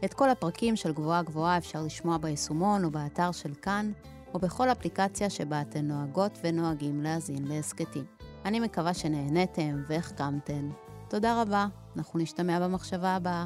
את 0.05 0.13
כל 0.13 0.29
הפרקים 0.29 0.75
של 0.75 0.93
גבוהה 0.93 1.23
גבוהה 1.23 1.57
אפשר 1.57 1.83
לשמוע 1.83 2.17
ביישומון 2.17 2.83
או 2.85 2.91
באתר 2.91 3.31
של 3.31 3.53
כאן, 3.61 3.91
או 4.33 4.39
בכל 4.39 4.69
אפליקציה 4.71 5.29
שבה 5.29 5.61
אתן 5.61 5.87
נוהגות 5.87 6.39
ונוהגים 6.43 7.01
להאזין 7.01 7.47
להסכתים. 7.47 8.16
אני 8.47 8.59
מקווה 8.59 8.93
שנהניתם 8.93 9.83
והחכמתן. 9.87 10.69
תודה 11.09 11.41
רבה, 11.41 11.67
אנחנו 11.97 12.19
נשתמע 12.19 12.59
במחשבה 12.59 13.15
הבאה. 13.15 13.45